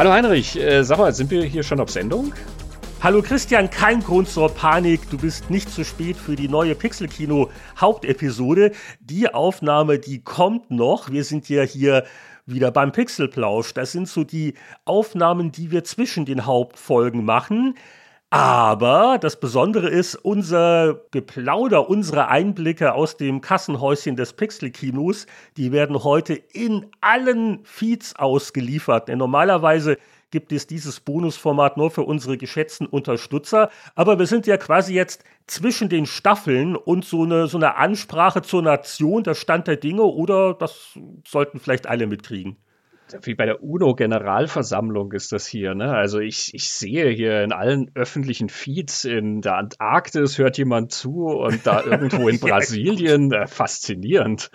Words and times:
Hallo 0.00 0.12
Heinrich, 0.12 0.58
äh, 0.58 0.82
sag 0.82 0.96
mal, 0.96 1.12
sind 1.12 1.30
wir 1.30 1.44
hier 1.44 1.62
schon 1.62 1.78
auf 1.78 1.90
Sendung? 1.90 2.32
Hallo 3.02 3.20
Christian, 3.20 3.68
kein 3.68 4.00
Grund 4.00 4.30
zur 4.30 4.48
Panik. 4.48 5.02
Du 5.10 5.18
bist 5.18 5.50
nicht 5.50 5.68
zu 5.68 5.84
spät 5.84 6.16
für 6.16 6.36
die 6.36 6.48
neue 6.48 6.74
Pixelkino 6.74 7.50
Hauptepisode. 7.78 8.72
Die 9.00 9.28
Aufnahme, 9.28 9.98
die 9.98 10.22
kommt 10.22 10.70
noch. 10.70 11.10
Wir 11.10 11.22
sind 11.22 11.50
ja 11.50 11.64
hier 11.64 12.06
wieder 12.46 12.70
beim 12.70 12.92
Pixelplausch. 12.92 13.74
Das 13.74 13.92
sind 13.92 14.08
so 14.08 14.24
die 14.24 14.54
Aufnahmen, 14.86 15.52
die 15.52 15.70
wir 15.70 15.84
zwischen 15.84 16.24
den 16.24 16.46
Hauptfolgen 16.46 17.22
machen. 17.22 17.74
Aber 18.32 19.18
das 19.20 19.40
Besondere 19.40 19.88
ist, 19.88 20.14
unser 20.14 21.00
Geplauder, 21.10 21.90
unsere 21.90 22.28
Einblicke 22.28 22.94
aus 22.94 23.16
dem 23.16 23.40
Kassenhäuschen 23.40 24.14
des 24.14 24.34
Pixel-Kinos, 24.34 25.26
die 25.56 25.72
werden 25.72 26.04
heute 26.04 26.34
in 26.34 26.86
allen 27.00 27.64
Feeds 27.64 28.14
ausgeliefert. 28.14 29.08
Denn 29.08 29.18
normalerweise 29.18 29.98
gibt 30.30 30.52
es 30.52 30.68
dieses 30.68 31.00
Bonusformat 31.00 31.76
nur 31.76 31.90
für 31.90 32.04
unsere 32.04 32.38
geschätzten 32.38 32.86
Unterstützer. 32.86 33.68
Aber 33.96 34.20
wir 34.20 34.26
sind 34.26 34.46
ja 34.46 34.58
quasi 34.58 34.94
jetzt 34.94 35.24
zwischen 35.48 35.88
den 35.88 36.06
Staffeln 36.06 36.76
und 36.76 37.04
so 37.04 37.24
eine, 37.24 37.48
so 37.48 37.56
eine 37.56 37.78
Ansprache 37.78 38.42
zur 38.42 38.62
Nation, 38.62 39.24
der 39.24 39.34
Stand 39.34 39.66
der 39.66 39.76
Dinge, 39.76 40.02
oder 40.02 40.54
das 40.54 40.96
sollten 41.26 41.58
vielleicht 41.58 41.88
alle 41.88 42.06
mitkriegen 42.06 42.58
wie 43.22 43.34
bei 43.34 43.46
der 43.46 43.62
UNO-Generalversammlung 43.62 45.12
ist 45.12 45.32
das 45.32 45.46
hier. 45.46 45.74
Ne? 45.74 45.92
Also 45.92 46.18
ich, 46.18 46.54
ich 46.54 46.70
sehe 46.70 47.10
hier 47.10 47.42
in 47.42 47.52
allen 47.52 47.90
öffentlichen 47.94 48.48
Feeds 48.48 49.04
in 49.04 49.40
der 49.40 49.56
Antarktis 49.56 50.38
hört 50.38 50.58
jemand 50.58 50.92
zu 50.92 51.26
und 51.26 51.66
da 51.66 51.82
irgendwo 51.84 52.28
in 52.28 52.40
Brasilien 52.40 53.32
äh, 53.32 53.46
faszinierend. 53.46 54.50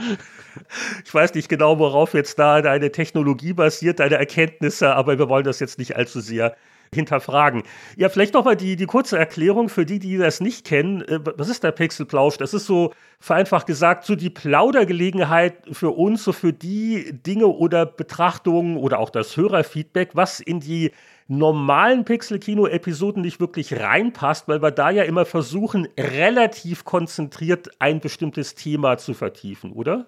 Ich 1.03 1.13
weiß 1.13 1.33
nicht 1.33 1.49
genau, 1.49 1.79
worauf 1.79 2.13
jetzt 2.13 2.39
da 2.39 2.61
deine 2.61 2.91
Technologie 2.91 3.53
basiert, 3.53 3.99
deine 3.99 4.15
Erkenntnisse, 4.15 4.95
aber 4.95 5.17
wir 5.19 5.29
wollen 5.29 5.43
das 5.43 5.59
jetzt 5.59 5.79
nicht 5.79 5.95
allzu 5.95 6.21
sehr 6.21 6.55
hinterfragen. 6.95 7.63
Ja, 7.95 8.09
vielleicht 8.09 8.33
nochmal 8.33 8.55
die, 8.55 8.75
die 8.75 8.87
kurze 8.87 9.17
Erklärung 9.17 9.69
für 9.69 9.85
die, 9.85 9.99
die 9.99 10.17
das 10.17 10.41
nicht 10.41 10.65
kennen. 10.65 11.01
Äh, 11.03 11.19
was 11.37 11.49
ist 11.49 11.63
der 11.63 11.71
Pixelplausch? 11.71 12.37
Das 12.37 12.53
ist 12.53 12.65
so 12.65 12.93
vereinfacht 13.19 13.67
gesagt 13.67 14.05
so 14.05 14.15
die 14.15 14.29
Plaudergelegenheit 14.29 15.55
für 15.71 15.91
uns, 15.91 16.23
so 16.23 16.31
für 16.31 16.53
die 16.53 17.13
Dinge 17.25 17.47
oder 17.47 17.85
Betrachtungen 17.85 18.77
oder 18.77 18.99
auch 18.99 19.09
das 19.09 19.37
Hörerfeedback, 19.37 20.11
was 20.13 20.39
in 20.39 20.59
die 20.59 20.91
normalen 21.27 22.05
Pixel-Kino-Episoden 22.05 23.21
nicht 23.21 23.39
wirklich 23.39 23.79
reinpasst, 23.79 24.47
weil 24.47 24.61
wir 24.61 24.71
da 24.71 24.91
ja 24.91 25.03
immer 25.03 25.25
versuchen, 25.25 25.87
relativ 25.97 26.85
konzentriert 26.85 27.69
ein 27.79 27.99
bestimmtes 27.99 28.55
Thema 28.55 28.97
zu 28.97 29.13
vertiefen, 29.13 29.71
oder? 29.71 30.05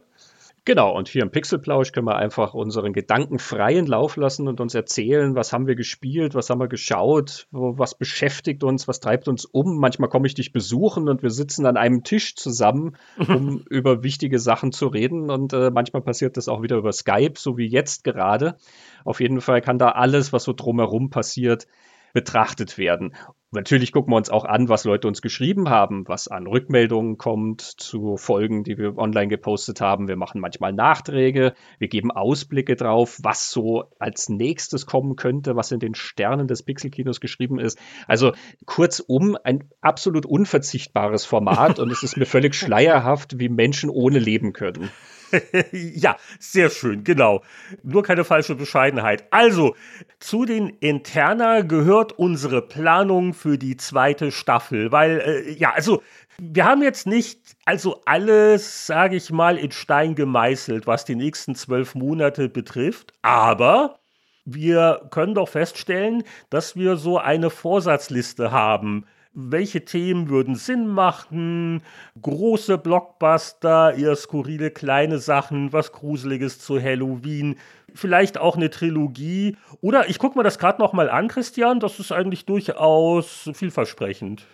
Genau, 0.67 0.93
und 0.93 1.07
hier 1.07 1.21
im 1.21 1.31
Pixelplausch 1.31 1.93
können 1.93 2.07
wir 2.07 2.17
einfach 2.17 2.53
unseren 2.53 2.91
Gedanken 2.91 3.39
freien 3.39 3.85
Lauf 3.85 4.17
lassen 4.17 4.49
und 4.49 4.59
uns 4.59 4.75
erzählen, 4.75 5.33
was 5.33 5.53
haben 5.53 5.65
wir 5.65 5.75
gespielt, 5.75 6.35
was 6.35 6.49
haben 6.49 6.59
wir 6.59 6.67
geschaut, 6.67 7.47
was 7.51 7.97
beschäftigt 7.97 8.65
uns, 8.65 8.85
was 8.85 8.99
treibt 8.99 9.29
uns 9.29 9.45
um. 9.45 9.77
Manchmal 9.79 10.09
komme 10.09 10.27
ich 10.27 10.33
dich 10.33 10.51
besuchen 10.51 11.07
und 11.07 11.23
wir 11.23 11.29
sitzen 11.29 11.65
an 11.65 11.77
einem 11.77 12.03
Tisch 12.03 12.35
zusammen, 12.35 12.97
um 13.29 13.63
über 13.69 14.03
wichtige 14.03 14.39
Sachen 14.39 14.73
zu 14.73 14.87
reden. 14.87 15.29
Und 15.29 15.53
äh, 15.53 15.71
manchmal 15.71 16.01
passiert 16.01 16.35
das 16.35 16.49
auch 16.49 16.61
wieder 16.61 16.75
über 16.75 16.91
Skype, 16.91 17.35
so 17.37 17.57
wie 17.57 17.67
jetzt 17.67 18.03
gerade. 18.03 18.57
Auf 19.05 19.21
jeden 19.21 19.39
Fall 19.39 19.61
kann 19.61 19.79
da 19.79 19.91
alles, 19.91 20.33
was 20.33 20.43
so 20.43 20.51
drumherum 20.51 21.09
passiert, 21.09 21.65
betrachtet 22.11 22.77
werden. 22.77 23.15
Natürlich 23.51 23.93
gucken 23.93 24.11
wir 24.11 24.17
uns 24.17 24.29
auch 24.29 24.43
an, 24.43 24.67
was 24.67 24.83
Leute 24.83 25.07
uns 25.07 25.21
geschrieben 25.21 25.69
haben, 25.69 26.05
was 26.05 26.27
an 26.27 26.47
Rückmeldungen 26.47 27.17
kommt 27.17 27.61
zu 27.61 28.17
Folgen, 28.17 28.65
die 28.65 28.77
wir 28.77 28.97
online 28.97 29.29
gepostet 29.29 29.79
haben. 29.79 30.09
Wir 30.09 30.17
machen 30.17 30.41
manchmal 30.41 30.73
Nachträge, 30.73 31.53
wir 31.79 31.87
geben 31.87 32.11
Ausblicke 32.11 32.75
drauf, 32.75 33.17
was 33.23 33.49
so 33.49 33.85
als 33.99 34.27
nächstes 34.27 34.85
kommen 34.85 35.15
könnte, 35.15 35.55
was 35.55 35.71
in 35.71 35.79
den 35.79 35.95
Sternen 35.95 36.47
des 36.47 36.63
Pixelkinos 36.63 37.21
geschrieben 37.21 37.57
ist. 37.57 37.79
Also 38.05 38.33
kurzum, 38.65 39.37
ein 39.41 39.69
absolut 39.79 40.25
unverzichtbares 40.25 41.23
Format 41.23 41.79
und 41.79 41.89
es 41.89 42.03
ist 42.03 42.17
mir 42.17 42.25
völlig 42.25 42.53
schleierhaft, 42.55 43.39
wie 43.39 43.47
Menschen 43.47 43.89
ohne 43.89 44.19
leben 44.19 44.51
können. 44.51 44.91
ja, 45.71 46.17
sehr 46.39 46.69
schön, 46.69 47.03
genau. 47.03 47.43
Nur 47.83 48.03
keine 48.03 48.23
falsche 48.23 48.55
Bescheidenheit. 48.55 49.25
Also, 49.31 49.75
zu 50.19 50.45
den 50.45 50.69
Interna 50.69 51.61
gehört 51.61 52.13
unsere 52.13 52.61
Planung 52.61 53.33
für 53.33 53.57
die 53.57 53.77
zweite 53.77 54.31
Staffel, 54.31 54.91
weil, 54.91 55.19
äh, 55.19 55.51
ja, 55.51 55.71
also, 55.73 56.01
wir 56.39 56.65
haben 56.65 56.83
jetzt 56.83 57.07
nicht 57.07 57.55
also 57.65 58.01
alles, 58.05 58.85
sage 58.85 59.15
ich 59.15 59.31
mal, 59.31 59.57
in 59.57 59.71
Stein 59.71 60.13
gemeißelt, 60.13 60.85
was 60.85 61.03
die 61.03 61.15
nächsten 61.15 61.55
zwölf 61.55 61.95
Monate 61.95 62.47
betrifft, 62.47 63.13
aber 63.23 63.99
wir 64.45 65.07
können 65.11 65.33
doch 65.33 65.49
feststellen, 65.49 66.23
dass 66.49 66.75
wir 66.75 66.95
so 66.95 67.17
eine 67.17 67.49
Vorsatzliste 67.49 68.51
haben 68.51 69.05
welche 69.39 69.85
Themen 69.85 70.29
würden 70.29 70.55
Sinn 70.55 70.87
machen, 70.87 71.83
große 72.19 72.79
Blockbuster, 72.79 73.93
eher 73.93 74.15
skurrile 74.15 74.71
kleine 74.71 75.19
Sachen, 75.19 75.71
was 75.71 75.91
Gruseliges 75.91 76.59
zu 76.59 76.81
Halloween, 76.81 77.55
vielleicht 77.93 78.39
auch 78.39 78.55
eine 78.55 78.71
Trilogie. 78.71 79.55
Oder 79.79 80.09
ich 80.09 80.17
gucke 80.17 80.39
mir 80.39 80.43
das 80.43 80.57
gerade 80.57 80.81
noch 80.81 80.91
mal 80.91 81.07
an, 81.11 81.27
Christian, 81.27 81.79
das 81.79 81.99
ist 81.99 82.11
eigentlich 82.11 82.45
durchaus 82.45 83.51
vielversprechend. 83.53 84.47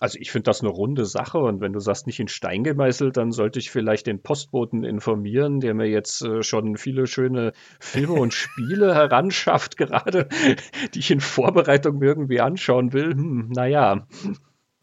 Also 0.00 0.18
ich 0.20 0.30
finde 0.30 0.44
das 0.44 0.60
eine 0.60 0.70
runde 0.70 1.04
Sache 1.04 1.38
und 1.38 1.60
wenn 1.60 1.72
du 1.72 1.80
sagst, 1.80 2.06
nicht 2.06 2.20
in 2.20 2.28
Stein 2.28 2.62
gemeißelt, 2.62 3.16
dann 3.16 3.32
sollte 3.32 3.58
ich 3.58 3.70
vielleicht 3.70 4.06
den 4.06 4.22
Postboten 4.22 4.84
informieren, 4.84 5.60
der 5.60 5.74
mir 5.74 5.86
jetzt 5.86 6.22
äh, 6.22 6.42
schon 6.42 6.76
viele 6.76 7.06
schöne 7.06 7.52
Filme 7.80 8.14
und 8.14 8.32
Spiele 8.32 8.94
heranschafft, 8.94 9.76
gerade, 9.76 10.28
die 10.94 11.00
ich 11.00 11.10
in 11.10 11.20
Vorbereitung 11.20 12.00
irgendwie 12.02 12.40
anschauen 12.40 12.92
will. 12.92 13.12
Hm, 13.12 13.50
naja. 13.50 14.06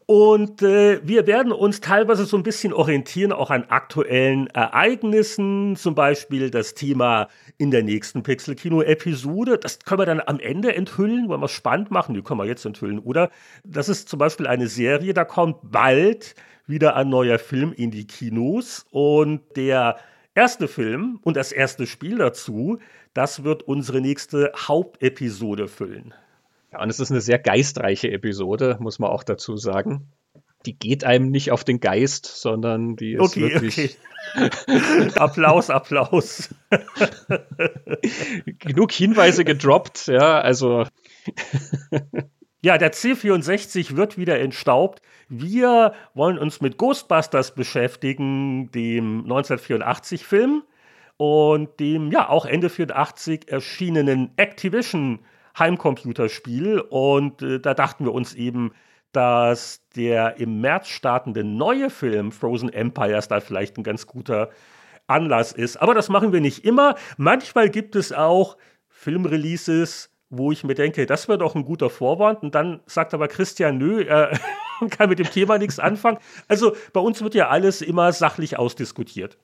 Und 0.08 0.62
äh, 0.62 1.00
wir 1.02 1.26
werden 1.26 1.50
uns 1.50 1.80
teilweise 1.80 2.26
so 2.26 2.36
ein 2.36 2.44
bisschen 2.44 2.72
orientieren, 2.72 3.32
auch 3.32 3.50
an 3.50 3.64
aktuellen 3.64 4.46
Ereignissen, 4.46 5.74
zum 5.74 5.96
Beispiel 5.96 6.50
das 6.50 6.74
Thema 6.74 7.26
in 7.58 7.72
der 7.72 7.82
nächsten 7.82 8.22
Pixel-Kino-Episode. 8.22 9.58
Das 9.58 9.80
können 9.80 10.00
wir 10.00 10.06
dann 10.06 10.22
am 10.24 10.38
Ende 10.38 10.76
enthüllen, 10.76 11.28
wollen 11.28 11.40
wir 11.40 11.46
es 11.46 11.50
spannend 11.50 11.90
machen, 11.90 12.14
die 12.14 12.22
können 12.22 12.38
wir 12.38 12.46
jetzt 12.46 12.64
enthüllen, 12.64 13.00
oder? 13.00 13.30
Das 13.64 13.88
ist 13.88 14.08
zum 14.08 14.20
Beispiel 14.20 14.46
eine 14.46 14.68
Serie, 14.68 15.12
da 15.12 15.24
kommt 15.24 15.72
bald 15.72 16.36
wieder 16.68 16.94
ein 16.94 17.08
neuer 17.08 17.40
Film 17.40 17.72
in 17.72 17.90
die 17.90 18.06
Kinos 18.06 18.86
und 18.92 19.40
der 19.56 19.96
erste 20.36 20.68
Film 20.68 21.18
und 21.24 21.36
das 21.36 21.50
erste 21.50 21.84
Spiel 21.84 22.18
dazu, 22.18 22.78
das 23.12 23.42
wird 23.42 23.64
unsere 23.64 24.00
nächste 24.00 24.52
Hauptepisode 24.54 25.66
füllen. 25.66 26.14
Ja, 26.72 26.82
und 26.82 26.90
es 26.90 27.00
ist 27.00 27.10
eine 27.10 27.20
sehr 27.20 27.38
geistreiche 27.38 28.10
Episode, 28.10 28.76
muss 28.80 28.98
man 28.98 29.10
auch 29.10 29.22
dazu 29.22 29.56
sagen. 29.56 30.10
Die 30.64 30.76
geht 30.76 31.04
einem 31.04 31.30
nicht 31.30 31.52
auf 31.52 31.62
den 31.62 31.78
Geist, 31.78 32.26
sondern 32.26 32.96
die 32.96 33.12
ist 33.12 33.20
okay, 33.20 33.40
wirklich. 33.40 33.98
Okay. 34.34 35.10
Applaus, 35.14 35.70
Applaus. 35.70 36.54
Genug 38.58 38.90
Hinweise 38.90 39.44
gedroppt, 39.44 40.08
ja, 40.08 40.40
also. 40.40 40.84
Ja, 42.62 42.78
der 42.78 42.92
C64 42.92 43.94
wird 43.94 44.18
wieder 44.18 44.40
entstaubt. 44.40 45.00
Wir 45.28 45.92
wollen 46.14 46.38
uns 46.38 46.60
mit 46.60 46.78
Ghostbusters 46.78 47.54
beschäftigen, 47.54 48.72
dem 48.72 49.24
1984-Film 49.26 50.64
und 51.16 51.80
dem 51.80 52.10
ja 52.10 52.28
auch 52.28 52.44
Ende 52.44 52.68
84 52.68 53.48
erschienenen 53.48 54.32
Activision 54.36 55.20
Heimcomputerspiel. 55.58 56.80
Und 56.80 57.42
äh, 57.42 57.60
da 57.60 57.74
dachten 57.74 58.04
wir 58.04 58.12
uns 58.12 58.34
eben, 58.34 58.72
dass 59.12 59.80
der 59.96 60.38
im 60.38 60.60
März 60.60 60.88
startende 60.88 61.42
neue 61.42 61.90
Film 61.90 62.32
Frozen 62.32 62.72
Empires 62.72 63.28
da 63.28 63.40
vielleicht 63.40 63.78
ein 63.78 63.82
ganz 63.82 64.06
guter 64.06 64.50
Anlass 65.06 65.52
ist. 65.52 65.76
Aber 65.78 65.94
das 65.94 66.08
machen 66.08 66.32
wir 66.32 66.40
nicht 66.40 66.64
immer. 66.64 66.96
Manchmal 67.16 67.70
gibt 67.70 67.96
es 67.96 68.12
auch 68.12 68.56
Filmreleases, 68.88 70.10
wo 70.30 70.52
ich 70.52 70.64
mir 70.64 70.74
denke, 70.74 71.06
das 71.06 71.28
wäre 71.28 71.38
doch 71.38 71.54
ein 71.54 71.64
guter 71.64 71.90
Vorwand. 71.90 72.42
Und 72.42 72.54
dann 72.54 72.80
sagt 72.86 73.14
aber 73.14 73.28
Christian, 73.28 73.78
nö, 73.78 74.02
er 74.02 74.38
kann 74.90 75.08
mit 75.08 75.18
dem 75.18 75.30
Thema 75.30 75.58
nichts 75.58 75.78
anfangen. 75.78 76.18
Also 76.48 76.76
bei 76.92 77.00
uns 77.00 77.22
wird 77.22 77.34
ja 77.34 77.48
alles 77.48 77.82
immer 77.82 78.12
sachlich 78.12 78.58
ausdiskutiert. 78.58 79.38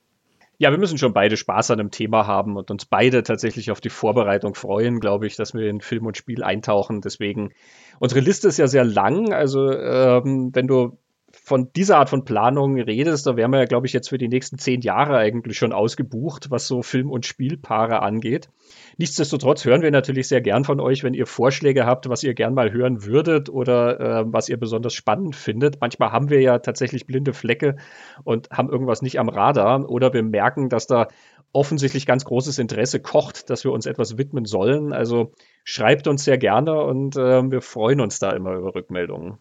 Ja, 0.63 0.71
wir 0.71 0.79
müssen 0.79 0.97
schon 0.97 1.13
beide 1.13 1.37
Spaß 1.37 1.73
an 1.73 1.79
dem 1.79 1.91
Thema 1.91 2.29
haben 2.29 2.57
und 2.57 2.71
uns 2.71 2.85
beide 2.85 3.25
tatsächlich 3.25 3.73
auf 3.73 3.81
die 3.81 3.91
Vorbereitung 3.91 4.55
freuen, 4.55 5.01
glaube 5.01 5.27
ich, 5.27 5.35
dass 5.35 5.55
wir 5.55 5.69
in 5.69 5.81
Film 5.81 6.07
und 6.07 6.17
Spiel 6.17 6.45
eintauchen. 6.45 7.01
Deswegen, 7.01 7.53
unsere 7.99 8.21
Liste 8.21 8.47
ist 8.47 8.59
ja 8.59 8.69
sehr 8.69 8.85
lang. 8.85 9.33
Also, 9.33 9.73
ähm, 9.73 10.51
wenn 10.55 10.69
du 10.69 10.99
von 11.45 11.73
dieser 11.75 11.99
Art 11.99 12.09
von 12.09 12.25
Planung 12.25 12.79
redest, 12.79 13.27
da 13.27 13.37
wären 13.37 13.51
wir 13.51 13.59
ja, 13.59 13.65
glaube 13.65 13.89
ich, 13.89 13.93
jetzt 13.93 14.11
für 14.11 14.19
die 14.19 14.29
nächsten 14.29 14.59
zehn 14.59 14.81
Jahre 14.81 15.17
eigentlich 15.17 15.59
schon 15.59 15.73
ausgebucht, 15.73 16.51
was 16.53 16.69
so 16.69 16.83
Film- 16.83 17.11
und 17.11 17.27
Spielpaare 17.27 18.01
angeht. 18.01 18.49
Nichtsdestotrotz 18.97 19.65
hören 19.65 19.83
wir 19.83 19.91
natürlich 19.91 20.29
sehr 20.29 20.41
gern 20.41 20.63
von 20.63 20.79
euch, 20.79 21.03
wenn 21.03 21.15
ihr 21.15 21.27
Vorschläge 21.27 21.85
habt, 21.85 22.09
was 22.09 22.23
ihr 22.23 22.35
gern 22.35 22.55
mal 22.55 22.73
hören 22.73 23.05
würdet 23.05 23.51
oder 23.51 24.01
äh, 24.01 24.25
was 24.27 24.49
ihr 24.49 24.57
besonders 24.57 24.95
spannend 24.95 25.35
findet. 25.35 25.81
Manchmal 25.81 26.13
haben 26.13 26.31
wir 26.31 26.41
ja 26.41 26.61
tatsächlich 26.61 27.07
blinde 27.07 27.33
Flecke 27.33 27.75
und 28.23 28.51
haben 28.51 28.71
irgendwas 28.71 29.03
nicht 29.03 29.19
am 29.19 29.29
Radar 29.29 29.91
oder 29.91 30.13
wir 30.13 30.23
merken, 30.23 30.69
dass 30.69 30.87
da 30.87 31.09
offensichtlich 31.53 32.07
ganz 32.07 32.25
großes 32.25 32.61
Interesse 32.61 33.01
kocht, 33.01 33.51
dass 33.51 33.65
wir 33.65 33.73
uns 33.73 33.87
etwas 33.87 34.17
widmen 34.17 34.45
sollen. 34.45 34.93
Also 34.93 35.33
schreibt 35.65 36.07
uns 36.07 36.23
sehr 36.23 36.39
gerne 36.39 36.81
und 36.85 37.17
äh, 37.17 37.51
wir 37.51 37.63
freuen 37.63 38.01
uns 38.01 38.21
da 38.21 38.31
immer 38.31 38.55
über 38.55 38.77
Rückmeldungen. 38.77 39.39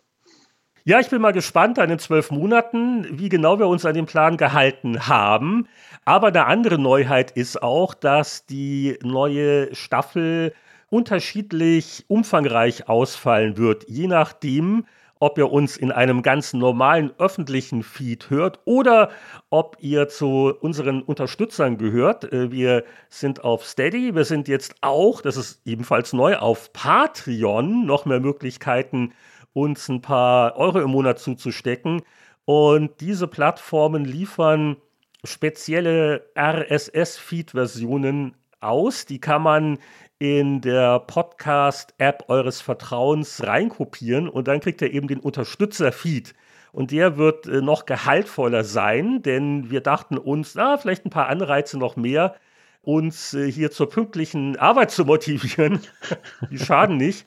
Ja, 0.83 1.00
ich 1.00 1.10
bin 1.10 1.22
mal 1.22 1.31
gespannt 1.31 1.78
an 1.78 1.89
den 1.89 2.00
zwölf 2.00 2.31
Monaten, 2.31 3.06
wie 3.12 3.30
genau 3.30 3.60
wir 3.60 3.68
uns 3.68 3.86
an 3.86 3.94
den 3.94 4.07
Plan 4.07 4.36
gehalten 4.36 5.07
haben. 5.07 5.68
Aber 6.06 6.30
eine 6.30 6.48
andere 6.48 6.80
Neuheit 6.80 7.30
ist 7.30 7.62
auch, 7.62 7.94
dass 7.94 8.48
die 8.48 8.98
neue 9.04 9.75
Staffel 9.75 10.56
unterschiedlich 10.89 12.06
umfangreich 12.07 12.89
ausfallen 12.89 13.57
wird, 13.57 13.86
je 13.89 14.07
nachdem, 14.07 14.86
ob 15.19 15.38
ihr 15.38 15.51
uns 15.51 15.78
in 15.78 15.92
einem 15.92 16.24
ganz 16.24 16.51
normalen 16.54 17.12
öffentlichen 17.19 17.84
Feed 17.84 18.31
hört 18.31 18.60
oder 18.66 19.12
ob 19.51 19.77
ihr 19.81 20.07
zu 20.07 20.51
unseren 20.62 21.04
Unterstützern 21.04 21.77
gehört. 21.77 22.34
Äh, 22.34 22.51
wir 22.51 22.86
sind 23.07 23.44
auf 23.44 23.68
Steady, 23.68 24.16
wir 24.16 24.25
sind 24.25 24.48
jetzt 24.48 24.74
auch, 24.81 25.22
das 25.22 25.38
ist 25.38 25.62
ebenfalls 25.63 26.12
neu, 26.12 26.38
auf 26.38 26.74
Patreon, 26.74 27.86
noch 27.86 28.06
mehr 28.06 28.19
Möglichkeiten, 28.19 29.13
uns 29.53 29.89
ein 29.89 30.01
paar 30.01 30.56
Euro 30.57 30.80
im 30.81 30.92
Monat 30.92 31.19
zuzustecken. 31.19 32.01
Und 32.45 33.01
diese 33.01 33.27
Plattformen 33.27 34.06
liefern 34.06 34.77
spezielle 35.24 36.30
RSS-Feed-Versionen 36.38 38.36
aus. 38.59 39.06
Die 39.06 39.19
kann 39.19 39.44
man 39.44 39.77
in 40.19 40.62
der 40.62 41.00
Podcast-App 41.00 42.25
eures 42.27 42.62
Vertrauens 42.62 43.44
reinkopieren 43.45 44.30
und 44.30 44.48
dann 44.48 44.59
kriegt 44.59 44.81
ihr 44.81 44.94
eben 44.94 45.07
den 45.07 45.19
Unterstützer-Feed. 45.19 46.36
Und 46.71 46.92
der 46.92 47.18
wird 47.18 47.48
äh, 47.48 47.62
noch 47.62 47.86
gehaltvoller 47.86 48.63
sein, 48.63 49.21
denn 49.24 49.71
wir 49.71 49.81
dachten 49.81 50.18
uns, 50.18 50.56
na, 50.56 50.77
vielleicht 50.77 51.06
ein 51.06 51.09
paar 51.09 51.27
Anreize 51.27 51.77
noch 51.77 51.95
mehr, 51.95 52.36
uns 52.81 53.33
äh, 53.33 53.51
hier 53.51 53.71
zur 53.71 53.89
pünktlichen 53.89 54.57
Arbeit 54.57 54.92
zu 54.92 55.06
motivieren. 55.06 55.81
Die 56.51 56.59
schaden 56.59 56.98
nicht. 56.98 57.25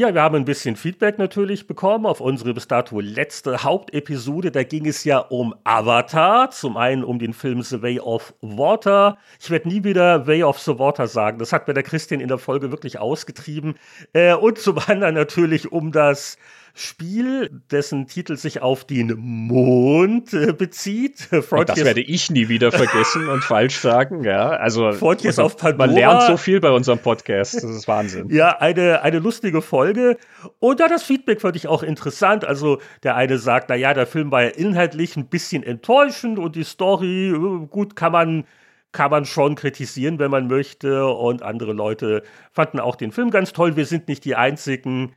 Ja, 0.00 0.14
wir 0.14 0.22
haben 0.22 0.36
ein 0.36 0.46
bisschen 0.46 0.76
Feedback 0.76 1.18
natürlich 1.18 1.66
bekommen 1.66 2.06
auf 2.06 2.22
unsere 2.22 2.54
bis 2.54 2.66
dato 2.66 3.00
letzte 3.00 3.64
Hauptepisode. 3.64 4.50
Da 4.50 4.62
ging 4.62 4.86
es 4.86 5.04
ja 5.04 5.18
um 5.18 5.54
Avatar. 5.64 6.50
Zum 6.52 6.78
einen 6.78 7.04
um 7.04 7.18
den 7.18 7.34
Film 7.34 7.60
The 7.60 7.82
Way 7.82 8.00
of 8.00 8.32
Water. 8.40 9.18
Ich 9.38 9.50
werde 9.50 9.68
nie 9.68 9.84
wieder 9.84 10.26
Way 10.26 10.44
of 10.44 10.58
the 10.58 10.78
Water 10.78 11.06
sagen. 11.06 11.38
Das 11.38 11.52
hat 11.52 11.68
mir 11.68 11.74
der 11.74 11.82
Christian 11.82 12.22
in 12.22 12.28
der 12.28 12.38
Folge 12.38 12.70
wirklich 12.70 12.98
ausgetrieben. 12.98 13.74
Äh, 14.14 14.32
und 14.32 14.56
zum 14.56 14.78
anderen 14.86 15.16
natürlich 15.16 15.70
um 15.70 15.92
das 15.92 16.38
Spiel, 16.80 17.50
dessen 17.70 18.06
Titel 18.06 18.36
sich 18.36 18.62
auf 18.62 18.84
den 18.84 19.14
Mond 19.18 20.32
äh, 20.32 20.52
bezieht. 20.52 21.18
Frontiers 21.30 21.66
das 21.66 21.84
werde 21.84 22.00
ich 22.00 22.30
nie 22.30 22.48
wieder 22.48 22.72
vergessen 22.72 23.28
und 23.28 23.44
falsch 23.44 23.78
sagen. 23.78 24.24
Ja, 24.24 24.48
also 24.50 24.92
Frontiers 24.92 25.38
auf 25.38 25.56
Pandora. 25.56 25.86
Man 25.86 25.94
lernt 25.94 26.22
so 26.22 26.36
viel 26.36 26.60
bei 26.60 26.70
unserem 26.70 26.98
Podcast. 26.98 27.54
Das 27.54 27.64
ist 27.64 27.86
Wahnsinn. 27.86 28.30
Ja, 28.30 28.58
eine, 28.58 29.02
eine 29.02 29.18
lustige 29.18 29.62
Folge. 29.62 30.16
Und 30.58 30.80
da 30.80 30.88
das 30.88 31.02
Feedback 31.02 31.40
fand 31.40 31.56
ich 31.56 31.68
auch 31.68 31.82
interessant. 31.82 32.44
Also 32.44 32.80
der 33.02 33.16
eine 33.16 33.38
sagt, 33.38 33.68
na 33.68 33.74
ja, 33.74 33.94
der 33.94 34.06
Film 34.06 34.30
war 34.30 34.42
ja 34.42 34.48
inhaltlich 34.48 35.16
ein 35.16 35.28
bisschen 35.28 35.62
enttäuschend 35.62 36.38
und 36.38 36.56
die 36.56 36.64
Story, 36.64 37.30
äh, 37.30 37.66
gut, 37.66 37.96
kann 37.96 38.12
man 38.12 38.44
kann 38.92 39.10
man 39.10 39.24
schon 39.24 39.54
kritisieren, 39.54 40.18
wenn 40.18 40.30
man 40.30 40.48
möchte. 40.48 41.06
Und 41.06 41.42
andere 41.42 41.72
Leute 41.72 42.22
fanden 42.52 42.80
auch 42.80 42.96
den 42.96 43.12
Film 43.12 43.30
ganz 43.30 43.52
toll. 43.52 43.76
Wir 43.76 43.86
sind 43.86 44.08
nicht 44.08 44.24
die 44.24 44.34
einzigen. 44.34 45.14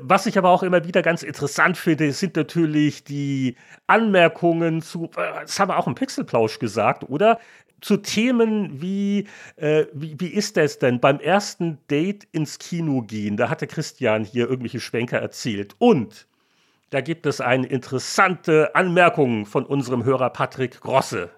Was 0.00 0.26
ich 0.26 0.38
aber 0.38 0.50
auch 0.50 0.62
immer 0.62 0.84
wieder 0.84 1.02
ganz 1.02 1.22
interessant 1.22 1.76
finde, 1.76 2.12
sind 2.12 2.36
natürlich 2.36 3.02
die 3.02 3.56
Anmerkungen 3.86 4.80
zu, 4.80 5.10
äh, 5.16 5.40
das 5.42 5.58
haben 5.58 5.70
wir 5.70 5.78
auch 5.78 5.86
im 5.86 5.94
Pixelplausch 5.94 6.58
gesagt, 6.58 7.08
oder? 7.08 7.38
Zu 7.80 7.96
Themen 7.96 8.80
wie, 8.80 9.26
äh, 9.56 9.86
wie, 9.92 10.18
wie 10.18 10.28
ist 10.28 10.56
das 10.56 10.78
denn 10.78 11.00
beim 11.00 11.20
ersten 11.20 11.78
Date 11.90 12.26
ins 12.32 12.58
Kino 12.58 13.02
gehen? 13.02 13.36
Da 13.36 13.50
hatte 13.50 13.66
Christian 13.66 14.24
hier 14.24 14.48
irgendwelche 14.48 14.80
Schwenker 14.80 15.18
erzählt. 15.18 15.74
Und 15.78 16.26
da 16.90 17.00
gibt 17.00 17.26
es 17.26 17.40
eine 17.40 17.66
interessante 17.66 18.74
Anmerkung 18.74 19.46
von 19.46 19.64
unserem 19.64 20.04
Hörer 20.04 20.30
Patrick 20.30 20.80
Grosse. 20.80 21.30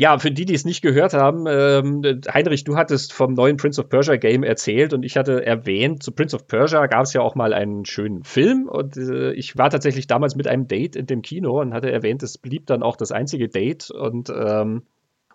Ja, 0.00 0.16
für 0.20 0.30
die, 0.30 0.44
die 0.44 0.54
es 0.54 0.64
nicht 0.64 0.80
gehört 0.80 1.12
haben, 1.12 1.46
ähm, 1.48 2.20
Heinrich, 2.32 2.62
du 2.62 2.76
hattest 2.76 3.12
vom 3.12 3.34
neuen 3.34 3.56
Prince 3.56 3.80
of 3.80 3.88
Persia 3.88 4.14
Game 4.14 4.44
erzählt 4.44 4.94
und 4.94 5.02
ich 5.02 5.16
hatte 5.16 5.44
erwähnt, 5.44 6.04
zu 6.04 6.12
Prince 6.12 6.36
of 6.36 6.46
Persia 6.46 6.86
gab 6.86 7.02
es 7.02 7.14
ja 7.14 7.20
auch 7.20 7.34
mal 7.34 7.52
einen 7.52 7.84
schönen 7.84 8.22
Film 8.22 8.68
und 8.68 8.96
äh, 8.96 9.32
ich 9.32 9.58
war 9.58 9.70
tatsächlich 9.70 10.06
damals 10.06 10.36
mit 10.36 10.46
einem 10.46 10.68
Date 10.68 10.94
in 10.94 11.06
dem 11.06 11.20
Kino 11.20 11.60
und 11.60 11.74
hatte 11.74 11.90
erwähnt, 11.90 12.22
es 12.22 12.38
blieb 12.38 12.66
dann 12.66 12.84
auch 12.84 12.94
das 12.94 13.10
einzige 13.10 13.48
Date 13.48 13.90
und 13.90 14.30
ähm, 14.30 14.82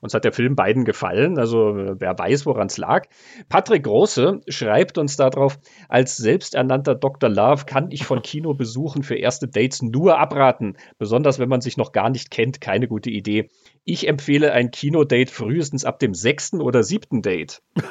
uns 0.03 0.13
hat 0.13 0.25
der 0.25 0.33
Film 0.33 0.55
beiden 0.55 0.83
gefallen, 0.83 1.39
also 1.39 1.75
wer 1.75 2.17
weiß, 2.17 2.45
woran 2.45 2.67
es 2.67 2.77
lag. 2.77 3.07
Patrick 3.47 3.83
Große 3.83 4.41
schreibt 4.49 4.97
uns 4.97 5.15
darauf, 5.15 5.59
als 5.87 6.17
selbsternannter 6.17 6.95
Dr. 6.95 7.29
Love 7.29 7.63
kann 7.65 7.89
ich 7.89 8.05
von 8.05 8.21
Kinobesuchen 8.21 9.03
für 9.03 9.15
erste 9.15 9.47
Dates 9.47 9.81
nur 9.81 10.19
abraten, 10.19 10.75
besonders 10.97 11.39
wenn 11.39 11.47
man 11.47 11.61
sich 11.61 11.77
noch 11.77 11.93
gar 11.93 12.09
nicht 12.09 12.31
kennt, 12.31 12.59
keine 12.59 12.89
gute 12.89 13.09
Idee. 13.09 13.49
Ich 13.85 14.07
empfehle 14.07 14.53
ein 14.53 14.71
Kinodate 14.71 15.31
frühestens 15.31 15.83
ab 15.83 15.99
dem 15.99 16.13
sechsten 16.13 16.61
oder 16.61 16.83
siebten 16.83 17.21
Date. 17.21 17.61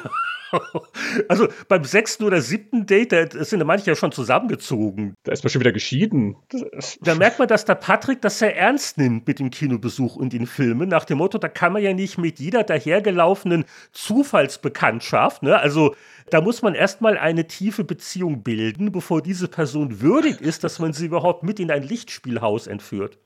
Also 1.27 1.47
beim 1.67 1.83
sechsten 1.83 2.23
oder 2.23 2.41
siebten 2.41 2.85
Date, 2.85 3.11
da 3.11 3.43
sind 3.43 3.59
ja 3.59 3.65
manche 3.65 3.87
ja 3.87 3.95
schon 3.95 4.11
zusammengezogen. 4.11 5.15
Da 5.23 5.31
ist 5.31 5.43
man 5.43 5.49
schon 5.49 5.61
wieder 5.61 5.71
geschieden. 5.71 6.35
Da 7.01 7.15
merkt 7.15 7.39
man, 7.39 7.47
dass 7.47 7.65
der 7.65 7.75
Patrick 7.75 8.21
das 8.21 8.39
sehr 8.39 8.55
ernst 8.55 8.99
nimmt 8.99 9.25
mit 9.25 9.39
dem 9.39 9.49
Kinobesuch 9.49 10.15
und 10.15 10.33
den 10.33 10.45
Filmen. 10.45 10.89
Nach 10.89 11.05
dem 11.05 11.17
Motto, 11.17 11.39
da 11.39 11.47
kann 11.47 11.73
man 11.73 11.81
ja 11.81 11.93
nicht 11.93 12.17
mit 12.17 12.39
jeder 12.39 12.63
dahergelaufenen 12.63 13.65
Zufallsbekanntschaft, 13.93 15.41
ne? 15.41 15.57
also 15.57 15.95
da 16.29 16.41
muss 16.41 16.61
man 16.61 16.75
erstmal 16.75 17.17
eine 17.17 17.47
tiefe 17.47 17.83
Beziehung 17.83 18.43
bilden, 18.43 18.91
bevor 18.91 19.21
diese 19.21 19.47
Person 19.47 20.01
würdig 20.01 20.39
ist, 20.39 20.63
dass 20.63 20.79
man 20.79 20.93
sie 20.93 21.07
überhaupt 21.07 21.43
mit 21.43 21.59
in 21.59 21.71
ein 21.71 21.83
Lichtspielhaus 21.83 22.67
entführt. 22.67 23.17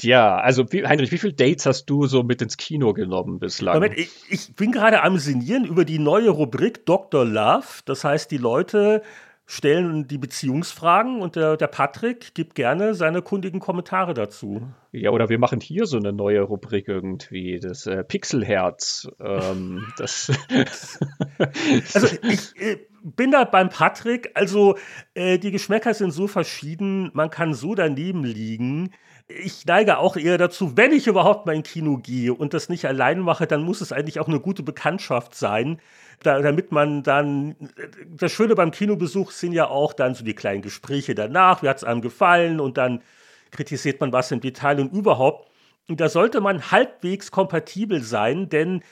Ja, 0.00 0.36
also 0.36 0.72
wie, 0.72 0.86
Heinrich, 0.86 1.12
wie 1.12 1.18
viele 1.18 1.34
Dates 1.34 1.66
hast 1.66 1.86
du 1.86 2.06
so 2.06 2.22
mit 2.22 2.40
ins 2.40 2.56
Kino 2.56 2.92
genommen 2.92 3.38
bislang? 3.38 3.74
Moment, 3.74 3.98
ich, 3.98 4.10
ich 4.30 4.54
bin 4.54 4.72
gerade 4.72 5.02
am 5.02 5.18
Sinnieren 5.18 5.64
über 5.64 5.84
die 5.84 5.98
neue 5.98 6.30
Rubrik 6.30 6.86
Dr. 6.86 7.24
Love. 7.24 7.82
Das 7.84 8.04
heißt, 8.04 8.30
die 8.30 8.38
Leute 8.38 9.02
stellen 9.44 10.08
die 10.08 10.18
Beziehungsfragen 10.18 11.20
und 11.20 11.36
der, 11.36 11.56
der 11.56 11.66
Patrick 11.66 12.32
gibt 12.34 12.54
gerne 12.54 12.94
seine 12.94 13.20
kundigen 13.20 13.60
Kommentare 13.60 14.14
dazu. 14.14 14.62
Ja, 14.92 15.10
oder 15.10 15.28
wir 15.28 15.38
machen 15.38 15.60
hier 15.60 15.84
so 15.84 15.98
eine 15.98 16.12
neue 16.12 16.40
Rubrik 16.40 16.88
irgendwie, 16.88 17.60
das 17.60 17.86
äh, 17.86 18.02
Pixelherz. 18.02 19.08
Ähm, 19.20 19.84
das 19.98 20.30
also 21.94 22.06
ich 22.22 22.58
äh, 22.60 22.78
bin 23.02 23.32
da 23.32 23.44
beim 23.44 23.68
Patrick, 23.68 24.30
also 24.34 24.78
äh, 25.14 25.38
die 25.38 25.50
Geschmäcker 25.50 25.92
sind 25.92 26.12
so 26.12 26.28
verschieden, 26.28 27.10
man 27.12 27.28
kann 27.28 27.52
so 27.52 27.74
daneben 27.74 28.24
liegen 28.24 28.92
ich 29.38 29.66
neige 29.66 29.98
auch 29.98 30.16
eher 30.16 30.38
dazu, 30.38 30.76
wenn 30.76 30.92
ich 30.92 31.06
überhaupt 31.06 31.46
mal 31.46 31.54
in 31.54 31.62
Kino 31.62 31.96
gehe 31.96 32.34
und 32.34 32.54
das 32.54 32.68
nicht 32.68 32.86
allein 32.86 33.20
mache, 33.20 33.46
dann 33.46 33.62
muss 33.62 33.80
es 33.80 33.92
eigentlich 33.92 34.20
auch 34.20 34.28
eine 34.28 34.40
gute 34.40 34.62
Bekanntschaft 34.62 35.34
sein, 35.34 35.80
da, 36.22 36.40
damit 36.40 36.72
man 36.72 37.02
dann, 37.02 37.56
das 38.08 38.32
Schöne 38.32 38.54
beim 38.54 38.70
Kinobesuch 38.70 39.30
sind 39.30 39.52
ja 39.52 39.68
auch 39.68 39.92
dann 39.92 40.14
so 40.14 40.24
die 40.24 40.34
kleinen 40.34 40.62
Gespräche 40.62 41.14
danach, 41.14 41.62
wie 41.62 41.68
hat 41.68 41.78
es 41.78 41.84
einem 41.84 42.00
gefallen 42.00 42.60
und 42.60 42.76
dann 42.78 43.02
kritisiert 43.50 44.00
man 44.00 44.12
was 44.12 44.30
im 44.30 44.40
Detail 44.40 44.80
und 44.80 44.92
überhaupt. 44.92 45.50
Und 45.88 46.00
da 46.00 46.08
sollte 46.08 46.40
man 46.40 46.70
halbwegs 46.70 47.30
kompatibel 47.30 48.02
sein, 48.02 48.48
denn 48.48 48.82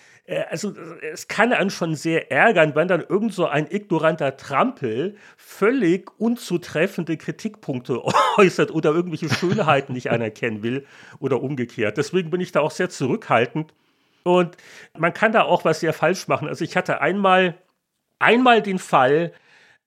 also 0.49 0.75
es 1.13 1.29
kann 1.29 1.53
einen 1.53 1.71
schon 1.71 1.95
sehr 1.97 2.31
ärgern, 2.31 2.75
wenn 2.75 2.89
dann 2.89 3.01
irgend 3.01 3.35
so 3.35 3.47
ein 3.47 3.67
ignoranter 3.69 4.37
Trampel 4.37 5.17
völlig 5.37 6.11
unzutreffende 6.19 7.17
Kritikpunkte 7.17 8.03
äußert 8.37 8.71
oder 8.71 8.91
irgendwelche 8.91 9.29
Schönheiten 9.29 9.93
nicht 9.93 10.11
anerkennen 10.11 10.63
will 10.63 10.87
oder 11.19 11.43
umgekehrt. 11.43 11.97
Deswegen 11.99 12.31
bin 12.31 12.41
ich 12.41 12.53
da 12.53 12.61
auch 12.61 12.71
sehr 12.71 12.91
zurückhaltend. 12.91 13.75
Und 14.23 14.57
man 14.97 15.15
kann 15.15 15.33
da 15.33 15.43
auch 15.43 15.65
was 15.65 15.81
sehr 15.81 15.93
falsch 15.93 16.29
machen. 16.29 16.47
Also 16.47 16.65
ich 16.65 16.77
hatte 16.77 17.01
einmal, 17.01 17.57
einmal 18.19 18.63
den 18.63 18.79
Fall, 18.79 19.33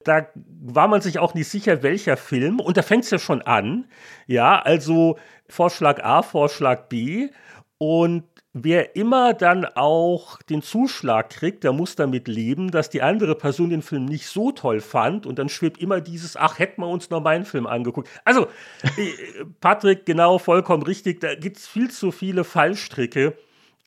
da 0.03 0.27
war 0.35 0.87
man 0.87 1.01
sich 1.01 1.19
auch 1.19 1.33
nicht 1.33 1.47
sicher, 1.47 1.83
welcher 1.83 2.17
Film. 2.17 2.59
Und 2.59 2.75
da 2.75 2.81
fängt 2.81 3.05
es 3.05 3.11
ja 3.11 3.19
schon 3.19 3.41
an. 3.43 3.85
Ja, 4.27 4.59
also 4.59 5.17
Vorschlag 5.47 6.03
A, 6.03 6.23
Vorschlag 6.23 6.87
B. 6.89 7.29
Und 7.77 8.23
wer 8.53 8.95
immer 8.95 9.33
dann 9.33 9.65
auch 9.65 10.41
den 10.43 10.61
Zuschlag 10.61 11.31
kriegt, 11.31 11.63
der 11.63 11.73
muss 11.73 11.95
damit 11.95 12.27
leben, 12.27 12.69
dass 12.69 12.89
die 12.89 13.01
andere 13.01 13.35
Person 13.35 13.71
den 13.71 13.81
Film 13.81 14.05
nicht 14.05 14.27
so 14.27 14.51
toll 14.51 14.79
fand 14.79 15.25
und 15.25 15.39
dann 15.39 15.49
schwebt 15.49 15.79
immer 15.79 16.01
dieses, 16.01 16.37
ach, 16.37 16.59
hätten 16.59 16.81
wir 16.81 16.87
uns 16.87 17.09
noch 17.09 17.21
meinen 17.21 17.45
Film 17.45 17.65
angeguckt. 17.65 18.09
Also, 18.23 18.47
äh, 18.83 19.45
Patrick, 19.59 20.05
genau, 20.05 20.37
vollkommen 20.37 20.83
richtig, 20.83 21.19
da 21.19 21.33
gibt 21.35 21.57
es 21.57 21.67
viel 21.67 21.89
zu 21.89 22.11
viele 22.11 22.43
Fallstricke. 22.43 23.35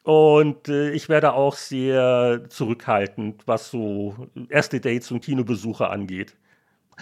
Und 0.03 0.69
äh, 0.69 0.91
ich 0.91 1.09
werde 1.09 1.33
auch 1.33 1.57
sehr 1.57 2.45
zurückhaltend, 2.49 3.43
was 3.47 3.71
so 3.71 4.15
erste 4.49 4.79
Dates 4.81 5.11
und 5.11 5.25
Kinobesuche 5.25 5.89
angeht. 5.89 6.37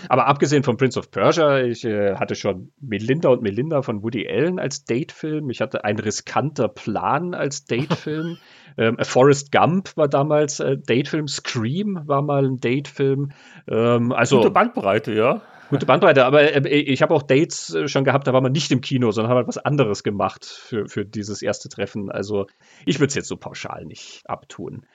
Aber 0.08 0.26
abgesehen 0.26 0.62
von 0.62 0.76
Prince 0.76 0.98
of 0.98 1.10
Persia, 1.10 1.60
ich 1.60 1.84
äh, 1.84 2.16
hatte 2.16 2.34
schon 2.34 2.72
Melinda 2.80 3.28
und 3.28 3.42
Melinda 3.42 3.82
von 3.82 4.02
Woody 4.02 4.28
Allen 4.28 4.58
als 4.58 4.84
Datefilm. 4.84 5.50
Ich 5.50 5.60
hatte 5.60 5.84
ein 5.84 5.98
riskanter 5.98 6.68
Plan 6.68 7.34
als 7.34 7.64
Datefilm. 7.64 8.38
ähm, 8.76 8.96
Forrest 9.00 9.52
Gump 9.52 9.96
war 9.96 10.08
damals 10.08 10.60
äh, 10.60 10.76
Datefilm. 10.78 11.28
Scream 11.28 12.02
war 12.06 12.22
mal 12.22 12.44
ein 12.44 12.58
Datefilm. 12.58 13.32
Ähm, 13.68 14.12
also 14.12 14.38
gute 14.38 14.50
Bandbreite, 14.50 15.12
ja. 15.12 15.42
Gute 15.70 15.86
Bandbreite, 15.86 16.26
aber 16.26 16.42
äh, 16.42 16.68
ich 16.68 17.00
habe 17.00 17.14
auch 17.14 17.22
Dates 17.22 17.74
äh, 17.74 17.88
schon 17.88 18.04
gehabt, 18.04 18.26
da 18.26 18.32
war 18.32 18.40
man 18.40 18.52
nicht 18.52 18.70
im 18.70 18.80
Kino, 18.80 19.10
sondern 19.10 19.30
haben 19.30 19.38
halt 19.38 19.48
was 19.48 19.58
anderes 19.58 20.02
gemacht 20.02 20.44
für, 20.44 20.88
für 20.88 21.04
dieses 21.04 21.40
erste 21.40 21.68
Treffen. 21.68 22.10
Also 22.10 22.46
ich 22.84 23.00
würde 23.00 23.08
es 23.08 23.14
jetzt 23.14 23.28
so 23.28 23.36
pauschal 23.36 23.84
nicht 23.84 24.22
abtun 24.26 24.86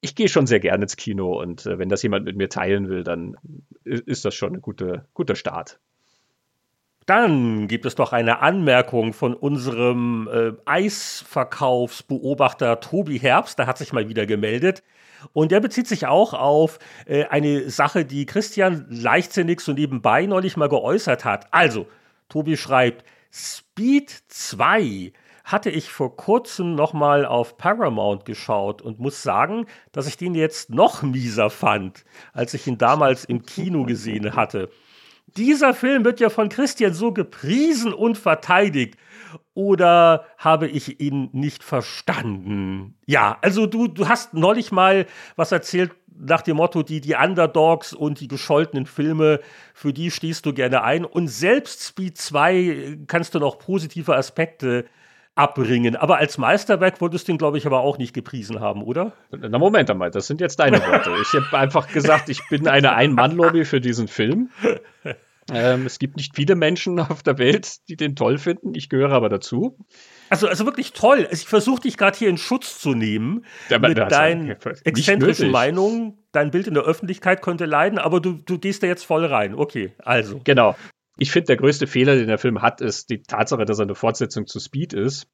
ich 0.00 0.14
gehe 0.14 0.28
schon 0.28 0.46
sehr 0.46 0.60
gerne 0.60 0.84
ins 0.84 0.96
Kino 0.96 1.40
und 1.40 1.66
äh, 1.66 1.78
wenn 1.78 1.88
das 1.88 2.02
jemand 2.02 2.24
mit 2.24 2.36
mir 2.36 2.48
teilen 2.48 2.88
will, 2.88 3.04
dann 3.04 3.36
ist 3.84 4.24
das 4.24 4.34
schon 4.34 4.54
ein 4.54 4.62
gute, 4.62 5.06
guter 5.14 5.36
Start. 5.36 5.78
Dann 7.06 7.68
gibt 7.68 7.86
es 7.86 7.94
doch 7.94 8.12
eine 8.12 8.40
Anmerkung 8.40 9.12
von 9.12 9.32
unserem 9.32 10.28
äh, 10.32 10.50
Eisverkaufsbeobachter 10.64 12.80
Tobi 12.80 13.20
Herbst, 13.20 13.60
der 13.60 13.68
hat 13.68 13.78
sich 13.78 13.92
mal 13.92 14.08
wieder 14.08 14.26
gemeldet. 14.26 14.82
Und 15.32 15.52
der 15.52 15.60
bezieht 15.60 15.86
sich 15.86 16.06
auch 16.06 16.34
auf 16.34 16.80
äh, 17.06 17.26
eine 17.26 17.70
Sache, 17.70 18.04
die 18.04 18.26
Christian 18.26 18.86
leichtsinnig 18.90 19.60
so 19.60 19.72
nebenbei 19.72 20.26
neulich 20.26 20.56
mal 20.56 20.68
geäußert 20.68 21.24
hat. 21.24 21.46
Also, 21.52 21.86
Tobi 22.28 22.56
schreibt, 22.56 23.04
Speed 23.32 24.10
2 24.28 25.12
hatte 25.46 25.70
ich 25.70 25.90
vor 25.90 26.16
kurzem 26.16 26.74
nochmal 26.74 27.24
auf 27.24 27.56
Paramount 27.56 28.24
geschaut 28.24 28.82
und 28.82 28.98
muss 28.98 29.22
sagen, 29.22 29.66
dass 29.92 30.08
ich 30.08 30.16
den 30.16 30.34
jetzt 30.34 30.70
noch 30.70 31.02
mieser 31.02 31.50
fand, 31.50 32.04
als 32.32 32.52
ich 32.52 32.66
ihn 32.66 32.78
damals 32.78 33.24
im 33.24 33.46
Kino 33.46 33.84
gesehen 33.84 34.34
hatte. 34.34 34.68
Dieser 35.36 35.72
Film 35.72 36.04
wird 36.04 36.18
ja 36.18 36.30
von 36.30 36.48
Christian 36.48 36.94
so 36.94 37.12
gepriesen 37.12 37.92
und 37.92 38.18
verteidigt. 38.18 38.96
Oder 39.54 40.26
habe 40.36 40.66
ich 40.66 41.00
ihn 41.00 41.30
nicht 41.32 41.62
verstanden? 41.62 42.96
Ja, 43.06 43.38
also 43.40 43.66
du, 43.66 43.86
du 43.86 44.08
hast 44.08 44.34
neulich 44.34 44.72
mal 44.72 45.06
was 45.36 45.52
erzählt 45.52 45.92
nach 46.18 46.42
dem 46.42 46.56
Motto, 46.56 46.82
die, 46.82 47.00
die 47.00 47.14
Underdogs 47.14 47.92
und 47.92 48.18
die 48.18 48.28
gescholtenen 48.28 48.86
Filme, 48.86 49.40
für 49.74 49.92
die 49.92 50.10
stehst 50.10 50.44
du 50.46 50.52
gerne 50.52 50.82
ein. 50.82 51.04
Und 51.04 51.28
selbst 51.28 51.84
Speed 51.84 52.18
2 52.18 52.98
kannst 53.06 53.34
du 53.34 53.38
noch 53.38 53.58
positive 53.58 54.16
Aspekte 54.16 54.86
abbringen. 55.36 55.94
Aber 55.94 56.16
als 56.16 56.38
Meisterwerk 56.38 57.00
wolltest 57.00 57.28
du 57.28 57.32
ihn, 57.32 57.38
glaube 57.38 57.58
ich, 57.58 57.66
aber 57.66 57.80
auch 57.80 57.98
nicht 57.98 58.14
gepriesen 58.14 58.58
haben, 58.60 58.82
oder? 58.82 59.12
Na, 59.30 59.58
Moment 59.58 59.90
einmal, 59.90 60.10
das 60.10 60.26
sind 60.26 60.40
jetzt 60.40 60.58
deine 60.58 60.80
Worte. 60.80 61.12
Ich 61.22 61.32
habe 61.34 61.56
einfach 61.56 61.92
gesagt, 61.92 62.28
ich 62.28 62.40
bin 62.48 62.66
eine 62.66 62.94
Ein-Mann-Lobby 62.94 63.64
für 63.64 63.80
diesen 63.80 64.08
Film. 64.08 64.50
Ähm, 65.52 65.86
es 65.86 66.00
gibt 66.00 66.16
nicht 66.16 66.34
viele 66.34 66.56
Menschen 66.56 66.98
auf 66.98 67.22
der 67.22 67.38
Welt, 67.38 67.88
die 67.88 67.96
den 67.96 68.16
toll 68.16 68.38
finden. 68.38 68.74
Ich 68.74 68.88
gehöre 68.88 69.12
aber 69.12 69.28
dazu. 69.28 69.78
Also, 70.28 70.48
also 70.48 70.64
wirklich 70.64 70.92
toll. 70.92 71.18
Also 71.18 71.42
ich 71.42 71.46
versuche 71.46 71.82
dich 71.82 71.96
gerade 71.96 72.18
hier 72.18 72.28
in 72.28 72.36
Schutz 72.36 72.80
zu 72.80 72.94
nehmen 72.94 73.44
ja, 73.68 73.78
mit 73.78 73.96
deinen 73.96 74.56
exzentrischen 74.84 75.52
Meinungen. 75.52 76.18
Dein 76.32 76.50
Bild 76.50 76.66
in 76.66 76.74
der 76.74 76.82
Öffentlichkeit 76.82 77.42
könnte 77.42 77.64
leiden, 77.64 77.98
aber 77.98 78.20
du, 78.20 78.32
du 78.32 78.58
gehst 78.58 78.82
da 78.82 78.88
jetzt 78.88 79.04
voll 79.04 79.24
rein. 79.24 79.54
Okay, 79.54 79.92
also. 79.98 80.40
Genau. 80.42 80.74
Ich 81.18 81.30
finde, 81.30 81.46
der 81.46 81.56
größte 81.56 81.86
Fehler, 81.86 82.16
den 82.16 82.28
der 82.28 82.38
Film 82.38 82.62
hat, 82.62 82.80
ist 82.80 83.10
die 83.10 83.22
Tatsache, 83.22 83.64
dass 83.64 83.78
er 83.78 83.84
eine 83.84 83.94
Fortsetzung 83.94 84.46
zu 84.46 84.60
Speed 84.60 84.92
ist. 84.92 85.28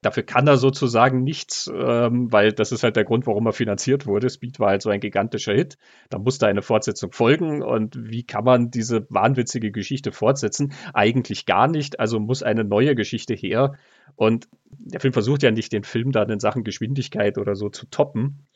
Dafür 0.00 0.22
kann 0.22 0.46
er 0.46 0.58
sozusagen 0.58 1.24
nichts, 1.24 1.68
ähm, 1.74 2.32
weil 2.32 2.52
das 2.52 2.70
ist 2.70 2.84
halt 2.84 2.94
der 2.94 3.04
Grund, 3.04 3.26
warum 3.26 3.46
er 3.46 3.52
finanziert 3.52 4.06
wurde. 4.06 4.30
Speed 4.30 4.60
war 4.60 4.68
halt 4.68 4.82
so 4.82 4.90
ein 4.90 5.00
gigantischer 5.00 5.54
Hit. 5.54 5.76
Da 6.08 6.18
musste 6.18 6.46
eine 6.46 6.62
Fortsetzung 6.62 7.10
folgen. 7.10 7.62
Und 7.62 7.96
wie 8.08 8.22
kann 8.22 8.44
man 8.44 8.70
diese 8.70 9.06
wahnwitzige 9.10 9.72
Geschichte 9.72 10.12
fortsetzen? 10.12 10.72
Eigentlich 10.94 11.46
gar 11.46 11.66
nicht. 11.66 11.98
Also 11.98 12.20
muss 12.20 12.44
eine 12.44 12.62
neue 12.62 12.94
Geschichte 12.94 13.34
her. 13.34 13.72
Und 14.14 14.48
der 14.70 15.00
Film 15.00 15.12
versucht 15.12 15.42
ja 15.42 15.50
nicht, 15.50 15.72
den 15.72 15.82
Film 15.82 16.12
dann 16.12 16.30
in 16.30 16.38
Sachen 16.38 16.62
Geschwindigkeit 16.62 17.36
oder 17.36 17.56
so 17.56 17.68
zu 17.68 17.86
toppen, 17.86 18.46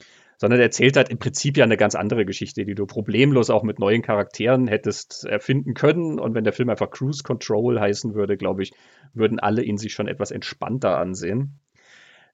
sondern 0.43 0.59
er 0.59 0.65
erzählt 0.65 0.97
halt 0.97 1.09
im 1.09 1.21
Prinzip 1.21 1.57
ja 1.57 1.63
eine 1.63 1.77
ganz 1.77 1.95
andere 1.95 2.25
Geschichte, 2.25 2.65
die 2.65 2.75
du 2.75 2.85
problemlos 2.85 3.49
auch 3.49 3.63
mit 3.63 3.79
neuen 3.79 4.03
Charakteren 4.03 4.67
hättest 4.67 5.25
erfinden 5.25 5.75
können. 5.75 6.19
Und 6.19 6.35
wenn 6.35 6.43
der 6.43 6.53
Film 6.53 6.69
einfach 6.69 6.91
Cruise 6.91 7.23
Control 7.23 7.79
heißen 7.79 8.17
würde, 8.17 8.37
glaube 8.37 8.65
ich, 8.65 8.73
würden 9.15 9.39
alle 9.39 9.63
ihn 9.63 9.79
sich 9.79 9.93
schon 9.93 10.09
etwas 10.09 10.33
entspannter 10.33 10.99
ansehen. 10.99 11.61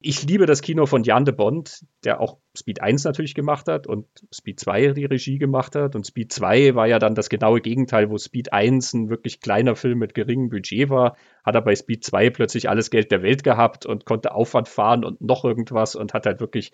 Ich 0.00 0.22
liebe 0.22 0.46
das 0.46 0.62
Kino 0.62 0.86
von 0.86 1.02
Jan 1.02 1.26
de 1.26 1.34
Bond, 1.34 1.84
der 2.02 2.22
auch 2.22 2.38
Speed 2.56 2.80
1 2.80 3.04
natürlich 3.04 3.34
gemacht 3.34 3.68
hat 3.68 3.86
und 3.86 4.06
Speed 4.32 4.58
2 4.58 4.92
die 4.92 5.04
Regie 5.04 5.36
gemacht 5.36 5.74
hat. 5.74 5.94
Und 5.94 6.06
Speed 6.06 6.32
2 6.32 6.74
war 6.74 6.86
ja 6.86 6.98
dann 6.98 7.14
das 7.14 7.28
genaue 7.28 7.60
Gegenteil, 7.60 8.08
wo 8.08 8.16
Speed 8.16 8.54
1 8.54 8.94
ein 8.94 9.10
wirklich 9.10 9.40
kleiner 9.40 9.76
Film 9.76 9.98
mit 9.98 10.14
geringem 10.14 10.48
Budget 10.48 10.88
war, 10.88 11.18
hat 11.44 11.56
er 11.56 11.62
bei 11.62 11.76
Speed 11.76 12.04
2 12.04 12.30
plötzlich 12.30 12.70
alles 12.70 12.88
Geld 12.88 13.10
der 13.10 13.22
Welt 13.22 13.44
gehabt 13.44 13.84
und 13.84 14.06
konnte 14.06 14.32
Aufwand 14.32 14.68
fahren 14.68 15.04
und 15.04 15.20
noch 15.20 15.44
irgendwas 15.44 15.94
und 15.94 16.14
hat 16.14 16.24
halt 16.24 16.40
wirklich 16.40 16.72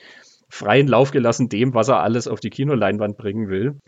freien 0.48 0.88
Lauf 0.88 1.10
gelassen 1.10 1.48
dem, 1.48 1.74
was 1.74 1.88
er 1.88 2.00
alles 2.00 2.28
auf 2.28 2.40
die 2.40 2.50
Kinoleinwand 2.50 3.16
bringen 3.16 3.48
will. 3.48 3.80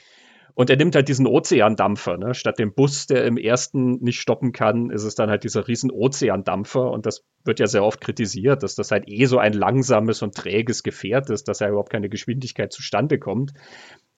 Und 0.54 0.70
er 0.70 0.76
nimmt 0.76 0.94
halt 0.94 1.08
diesen 1.08 1.26
Ozeandampfer. 1.26 2.16
Ne? 2.16 2.32
Statt 2.32 2.58
dem 2.58 2.72
Bus, 2.72 3.06
der 3.06 3.26
im 3.26 3.36
ersten 3.36 4.02
nicht 4.02 4.20
stoppen 4.20 4.52
kann, 4.52 4.88
ist 4.88 5.04
es 5.04 5.14
dann 5.14 5.28
halt 5.28 5.44
dieser 5.44 5.68
riesen 5.68 5.90
Ozeandampfer. 5.90 6.90
Und 6.90 7.04
das 7.04 7.26
wird 7.44 7.60
ja 7.60 7.66
sehr 7.66 7.84
oft 7.84 8.00
kritisiert, 8.00 8.62
dass 8.62 8.75
das 8.75 8.90
halt 8.90 9.04
eh 9.06 9.26
so 9.26 9.36
ein 9.36 9.52
langsames 9.52 10.22
und 10.22 10.34
träges 10.34 10.82
Gefährt 10.82 11.28
ist, 11.28 11.48
dass 11.48 11.60
er 11.60 11.68
überhaupt 11.68 11.92
keine 11.92 12.08
Geschwindigkeit 12.08 12.72
zustande 12.72 13.18
kommt. 13.18 13.52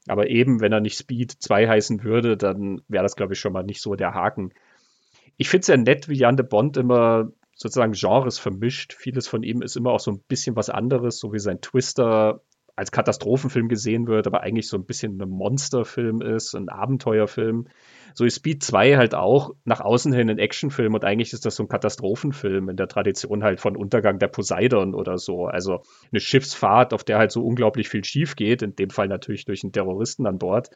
Aber 0.06 0.30
eben, 0.30 0.60
wenn 0.60 0.72
er 0.72 0.80
nicht 0.80 0.96
Speed 0.96 1.32
2 1.32 1.66
heißen 1.66 2.04
würde, 2.04 2.36
dann 2.36 2.82
wäre 2.86 3.02
das, 3.02 3.16
glaube 3.16 3.32
ich, 3.32 3.40
schon 3.40 3.52
mal 3.52 3.64
nicht 3.64 3.82
so 3.82 3.96
der 3.96 4.14
Haken. 4.14 4.52
Ich 5.38 5.48
finde 5.48 5.62
es 5.62 5.66
ja 5.68 5.76
nett, 5.76 6.08
wie 6.08 6.18
Jan 6.18 6.36
de 6.36 6.46
Bond 6.46 6.76
immer 6.76 7.32
sozusagen 7.58 7.92
Genres 7.92 8.38
vermischt. 8.38 8.94
Vieles 8.94 9.28
von 9.28 9.42
ihm 9.42 9.60
ist 9.62 9.76
immer 9.76 9.90
auch 9.90 10.00
so 10.00 10.12
ein 10.12 10.22
bisschen 10.28 10.56
was 10.56 10.70
anderes, 10.70 11.18
so 11.18 11.32
wie 11.32 11.40
sein 11.40 11.60
Twister 11.60 12.40
als 12.76 12.92
Katastrophenfilm 12.92 13.68
gesehen 13.68 14.06
wird, 14.06 14.28
aber 14.28 14.42
eigentlich 14.42 14.68
so 14.68 14.76
ein 14.76 14.84
bisschen 14.84 15.20
ein 15.20 15.28
Monsterfilm 15.28 16.22
ist, 16.22 16.54
ein 16.54 16.68
Abenteuerfilm. 16.68 17.66
So 18.14 18.24
ist 18.24 18.36
Speed 18.36 18.62
2 18.62 18.96
halt 18.96 19.16
auch 19.16 19.50
nach 19.64 19.80
außen 19.80 20.12
hin 20.12 20.30
ein 20.30 20.38
Actionfilm 20.38 20.94
und 20.94 21.04
eigentlich 21.04 21.32
ist 21.32 21.44
das 21.44 21.56
so 21.56 21.64
ein 21.64 21.68
Katastrophenfilm 21.68 22.68
in 22.68 22.76
der 22.76 22.86
Tradition 22.86 23.42
halt 23.42 23.58
von 23.58 23.76
Untergang 23.76 24.20
der 24.20 24.28
Poseidon 24.28 24.94
oder 24.94 25.18
so. 25.18 25.46
Also 25.46 25.82
eine 26.12 26.20
Schiffsfahrt, 26.20 26.94
auf 26.94 27.02
der 27.02 27.18
halt 27.18 27.32
so 27.32 27.44
unglaublich 27.44 27.88
viel 27.88 28.04
schief 28.04 28.36
geht, 28.36 28.62
in 28.62 28.76
dem 28.76 28.90
Fall 28.90 29.08
natürlich 29.08 29.44
durch 29.44 29.64
einen 29.64 29.72
Terroristen 29.72 30.28
an 30.28 30.38
Bord 30.38 30.70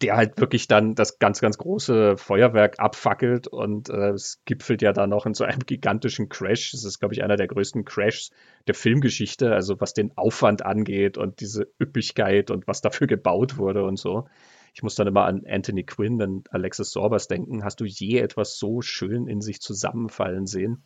der 0.00 0.16
halt 0.16 0.40
wirklich 0.40 0.68
dann 0.68 0.94
das 0.94 1.18
ganz, 1.18 1.40
ganz 1.40 1.58
große 1.58 2.16
Feuerwerk 2.16 2.78
abfackelt 2.78 3.48
und 3.48 3.90
äh, 3.90 4.10
es 4.10 4.40
gipfelt 4.44 4.82
ja 4.82 4.92
dann 4.92 5.10
noch 5.10 5.26
in 5.26 5.34
so 5.34 5.44
einem 5.44 5.60
gigantischen 5.66 6.28
Crash. 6.28 6.72
Das 6.72 6.84
ist, 6.84 6.98
glaube 6.98 7.14
ich, 7.14 7.22
einer 7.22 7.36
der 7.36 7.48
größten 7.48 7.84
Crashs 7.84 8.30
der 8.66 8.74
Filmgeschichte, 8.74 9.52
also 9.52 9.80
was 9.80 9.92
den 9.92 10.16
Aufwand 10.16 10.64
angeht 10.64 11.18
und 11.18 11.40
diese 11.40 11.68
Üppigkeit 11.80 12.50
und 12.50 12.66
was 12.66 12.80
dafür 12.80 13.06
gebaut 13.06 13.58
wurde 13.58 13.84
und 13.84 13.98
so. 13.98 14.26
Ich 14.74 14.82
muss 14.82 14.94
dann 14.94 15.06
immer 15.06 15.24
an 15.24 15.42
Anthony 15.46 15.84
Quinn 15.84 16.22
und 16.22 16.52
Alexis 16.52 16.92
Sorbers 16.92 17.28
denken. 17.28 17.62
Hast 17.62 17.80
du 17.80 17.84
je 17.84 18.18
etwas 18.18 18.56
so 18.56 18.80
schön 18.80 19.26
in 19.26 19.42
sich 19.42 19.60
zusammenfallen 19.60 20.46
sehen? 20.46 20.82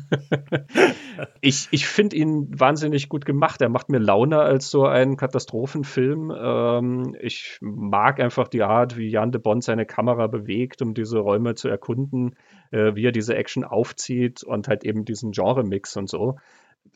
ich 1.42 1.68
ich 1.70 1.86
finde 1.86 2.16
ihn 2.16 2.48
wahnsinnig 2.58 3.10
gut 3.10 3.26
gemacht. 3.26 3.60
Er 3.60 3.68
macht 3.68 3.90
mir 3.90 3.98
Laune 3.98 4.38
als 4.38 4.70
so 4.70 4.86
ein 4.86 5.18
Katastrophenfilm. 5.18 6.32
Ähm, 6.34 7.16
ich 7.20 7.58
mag 7.60 8.18
einfach 8.18 8.48
die 8.48 8.62
Art, 8.62 8.96
wie 8.96 9.10
Jan 9.10 9.30
de 9.30 9.40
Bond 9.40 9.62
seine 9.62 9.84
Kamera 9.84 10.26
bewegt, 10.26 10.80
um 10.80 10.94
diese 10.94 11.18
Räume 11.18 11.54
zu 11.54 11.68
erkunden, 11.68 12.36
äh, 12.70 12.94
wie 12.94 13.04
er 13.04 13.12
diese 13.12 13.36
Action 13.36 13.64
aufzieht 13.64 14.42
und 14.42 14.68
halt 14.68 14.84
eben 14.84 15.04
diesen 15.04 15.32
Genre-Mix 15.32 15.96
und 15.98 16.08
so 16.08 16.36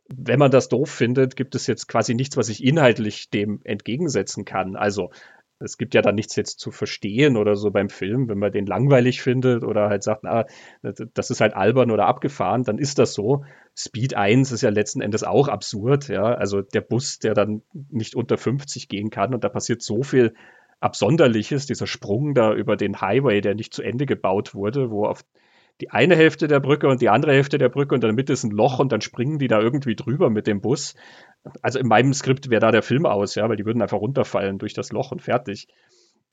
wenn 0.08 0.38
man 0.38 0.50
das 0.50 0.68
doof 0.68 0.90
findet, 0.90 1.36
gibt 1.36 1.54
es 1.54 1.66
jetzt 1.66 1.88
quasi 1.88 2.14
nichts, 2.14 2.36
was 2.36 2.48
ich 2.48 2.62
inhaltlich 2.62 3.30
dem 3.30 3.60
entgegensetzen 3.64 4.44
kann. 4.44 4.76
Also 4.76 5.10
es 5.58 5.78
gibt 5.78 5.94
ja 5.94 6.02
dann 6.02 6.14
nichts 6.14 6.36
jetzt 6.36 6.60
zu 6.60 6.70
verstehen 6.70 7.36
oder 7.36 7.56
so 7.56 7.70
beim 7.70 7.88
Film, 7.88 8.28
wenn 8.28 8.38
man 8.38 8.52
den 8.52 8.66
langweilig 8.66 9.22
findet 9.22 9.62
oder 9.62 9.88
halt 9.88 10.02
sagt, 10.02 10.24
ah, 10.24 10.46
das 10.82 11.30
ist 11.30 11.40
halt 11.40 11.54
albern 11.54 11.90
oder 11.90 12.06
abgefahren, 12.06 12.64
dann 12.64 12.78
ist 12.78 12.98
das 12.98 13.14
so. 13.14 13.44
Speed 13.74 14.14
1 14.14 14.52
ist 14.52 14.62
ja 14.62 14.70
letzten 14.70 15.00
Endes 15.00 15.24
auch 15.24 15.48
absurd, 15.48 16.08
ja. 16.08 16.24
Also 16.24 16.62
der 16.62 16.82
Bus, 16.82 17.18
der 17.18 17.34
dann 17.34 17.62
nicht 17.72 18.14
unter 18.14 18.36
50 18.36 18.88
gehen 18.88 19.10
kann 19.10 19.34
und 19.34 19.44
da 19.44 19.48
passiert 19.48 19.82
so 19.82 20.02
viel 20.02 20.34
Absonderliches, 20.80 21.66
dieser 21.66 21.86
Sprung 21.86 22.34
da 22.34 22.52
über 22.52 22.76
den 22.76 23.00
Highway, 23.00 23.40
der 23.40 23.54
nicht 23.54 23.72
zu 23.72 23.82
Ende 23.82 24.04
gebaut 24.04 24.54
wurde, 24.54 24.90
wo 24.90 25.06
auf 25.06 25.24
die 25.80 25.90
eine 25.90 26.16
Hälfte 26.16 26.48
der 26.48 26.60
Brücke 26.60 26.88
und 26.88 27.02
die 27.02 27.08
andere 27.08 27.32
Hälfte 27.32 27.58
der 27.58 27.68
Brücke 27.68 27.94
und 27.94 28.02
in 28.02 28.08
der 28.08 28.14
Mitte 28.14 28.32
ist 28.32 28.44
ein 28.44 28.50
Loch 28.50 28.78
und 28.78 28.92
dann 28.92 29.02
springen 29.02 29.38
die 29.38 29.48
da 29.48 29.60
irgendwie 29.60 29.94
drüber 29.94 30.30
mit 30.30 30.46
dem 30.46 30.60
Bus. 30.60 30.94
Also 31.62 31.78
in 31.78 31.86
meinem 31.86 32.12
Skript 32.12 32.50
wäre 32.50 32.60
da 32.60 32.70
der 32.70 32.82
Film 32.82 33.06
aus, 33.06 33.34
ja, 33.34 33.48
weil 33.48 33.56
die 33.56 33.64
würden 33.64 33.82
einfach 33.82 34.00
runterfallen 34.00 34.58
durch 34.58 34.74
das 34.74 34.92
Loch 34.92 35.12
und 35.12 35.22
fertig. 35.22 35.68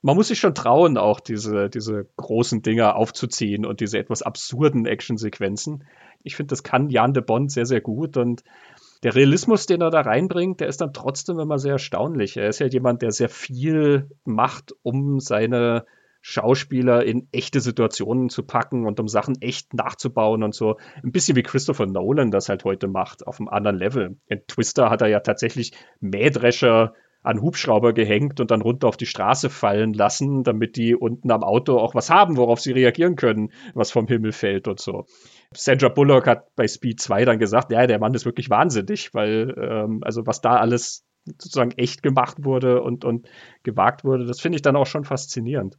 Man 0.02 0.18
muss 0.18 0.28
sich 0.28 0.40
schon 0.40 0.54
trauen, 0.54 0.98
auch 0.98 1.20
diese, 1.20 1.70
diese 1.70 2.08
großen 2.18 2.62
Dinger 2.62 2.96
aufzuziehen 2.96 3.66
und 3.66 3.80
diese 3.80 3.98
etwas 3.98 4.22
absurden 4.22 4.86
Actionsequenzen. 4.86 5.86
Ich 6.24 6.36
finde, 6.36 6.50
das 6.50 6.64
kann 6.64 6.90
Jan 6.90 7.14
de 7.14 7.24
Bond 7.24 7.52
sehr, 7.52 7.66
sehr 7.66 7.82
gut 7.82 8.18
und 8.18 8.44
der 9.04 9.16
Realismus, 9.16 9.66
den 9.66 9.82
er 9.82 9.92
da 9.92 10.02
reinbringt, 10.02 10.62
der 10.62 10.68
ist 10.68 10.82
dann 10.82 10.94
trotzdem 10.94 11.40
immer 11.40 11.58
sehr 11.58 11.74
erstaunlich. 11.74 12.38
Er 12.38 12.48
ist 12.48 12.60
ja 12.60 12.68
jemand, 12.68 13.02
der 13.02 13.12
sehr 13.12 13.30
viel 13.30 14.10
macht, 14.24 14.74
um 14.82 15.20
seine 15.20 15.86
Schauspieler 16.26 17.04
in 17.04 17.28
echte 17.34 17.60
Situationen 17.60 18.30
zu 18.30 18.44
packen 18.44 18.88
und 18.88 18.98
um 19.02 19.10
Sachen 19.10 19.42
echt 19.42 19.74
nachzubauen 19.74 20.42
und 20.42 20.56
so. 20.56 20.78
Ein 21.04 21.12
bisschen 21.12 21.36
wie 21.36 21.44
Christopher 21.44 21.86
Nolan 21.86 22.32
das 22.32 22.48
halt 22.48 22.64
heute 22.64 22.88
macht, 22.88 23.28
auf 23.28 23.42
einem 23.42 23.50
anderen 23.50 23.78
Level. 23.78 24.18
In 24.28 24.48
Twister 24.48 24.90
hat 24.90 25.02
er 25.02 25.10
ja 25.10 25.20
tatsächlich 25.20 25.74
Mähdrescher 26.00 26.94
an 27.24 27.42
Hubschrauber 27.42 27.92
gehängt 27.92 28.40
und 28.40 28.52
dann 28.52 28.62
runter 28.62 28.88
auf 28.88 28.96
die 28.96 29.06
Straße 29.06 29.50
fallen 29.50 29.92
lassen, 29.92 30.44
damit 30.46 30.78
die 30.78 30.96
unten 30.96 31.30
am 31.30 31.44
Auto 31.44 31.78
auch 31.78 31.94
was 31.94 32.10
haben, 32.10 32.38
worauf 32.38 32.62
sie 32.62 32.72
reagieren 32.72 33.18
können, 33.18 33.52
was 33.74 33.92
vom 33.92 34.08
Himmel 34.08 34.32
fällt 34.32 34.70
und 34.70 34.80
so. 34.80 35.06
Sandra 35.54 35.90
Bullock 35.90 36.26
hat 36.26 36.56
bei 36.56 36.70
Speed 36.70 37.02
2 37.02 37.26
dann 37.26 37.38
gesagt, 37.38 37.70
ja, 37.70 37.86
der 37.86 38.00
Mann 38.00 38.14
ist 38.14 38.26
wirklich 38.26 38.50
wahnsinnig, 38.50 39.14
weil 39.14 39.54
ähm, 39.58 40.00
also 40.04 40.26
was 40.26 40.40
da 40.40 40.56
alles 40.56 41.06
sozusagen 41.26 41.72
echt 41.72 42.02
gemacht 42.02 42.46
wurde 42.46 42.82
und, 42.82 43.04
und 43.04 43.28
gewagt 43.64 44.06
wurde, 44.06 44.26
das 44.26 44.40
finde 44.40 44.56
ich 44.56 44.62
dann 44.62 44.78
auch 44.78 44.88
schon 44.88 45.04
faszinierend 45.04 45.78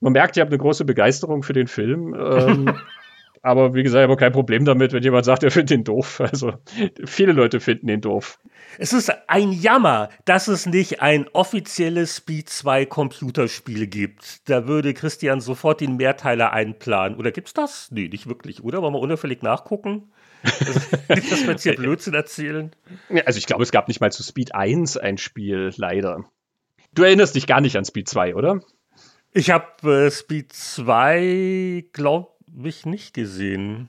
man 0.00 0.12
merkt, 0.12 0.36
ihr 0.36 0.42
habt 0.42 0.52
eine 0.52 0.58
große 0.58 0.84
Begeisterung 0.84 1.42
für 1.42 1.52
den 1.52 1.66
Film. 1.66 2.14
Ähm, 2.14 2.74
aber 3.42 3.74
wie 3.74 3.82
gesagt, 3.82 4.02
ich 4.02 4.08
habe 4.08 4.16
kein 4.16 4.32
Problem 4.32 4.64
damit, 4.64 4.92
wenn 4.92 5.02
jemand 5.02 5.24
sagt, 5.24 5.42
er 5.42 5.50
findet 5.50 5.78
ihn 5.78 5.84
doof. 5.84 6.20
Also 6.20 6.54
viele 7.04 7.32
Leute 7.32 7.60
finden 7.60 7.88
ihn 7.88 8.00
doof. 8.00 8.38
Es 8.78 8.92
ist 8.92 9.12
ein 9.28 9.52
Jammer, 9.52 10.10
dass 10.24 10.48
es 10.48 10.66
nicht 10.66 11.02
ein 11.02 11.26
offizielles 11.32 12.16
Speed 12.16 12.48
2 12.48 12.86
Computerspiel 12.86 13.86
gibt. 13.86 14.48
Da 14.48 14.68
würde 14.68 14.94
Christian 14.94 15.40
sofort 15.40 15.80
den 15.80 15.96
Mehrteiler 15.96 16.52
einplanen. 16.52 17.18
Oder 17.18 17.32
gibt's 17.32 17.54
das? 17.54 17.90
Nee, 17.90 18.08
nicht 18.08 18.28
wirklich, 18.28 18.62
oder? 18.62 18.82
Wollen 18.82 18.94
wir 18.94 19.00
unauffällig 19.00 19.42
nachgucken? 19.42 20.12
Also, 20.42 20.80
dass 21.08 21.42
wir 21.42 21.50
jetzt 21.50 21.62
hier 21.62 21.74
Blödsinn 21.74 22.14
erzählen? 22.14 22.70
Also 23.24 23.38
ich 23.38 23.46
glaube, 23.46 23.62
es 23.62 23.72
gab 23.72 23.88
nicht 23.88 24.00
mal 24.00 24.12
zu 24.12 24.22
Speed 24.22 24.54
1 24.54 24.96
ein 24.96 25.18
Spiel, 25.18 25.72
leider. 25.76 26.24
Du 26.94 27.02
erinnerst 27.02 27.34
dich 27.34 27.46
gar 27.46 27.60
nicht 27.60 27.76
an 27.76 27.84
Speed 27.84 28.08
2, 28.08 28.34
oder? 28.34 28.60
Ich 29.32 29.50
habe 29.50 30.06
äh, 30.06 30.10
Speed 30.10 30.52
2, 30.52 31.84
glaube 31.92 32.28
ich, 32.64 32.86
nicht 32.86 33.14
gesehen. 33.14 33.88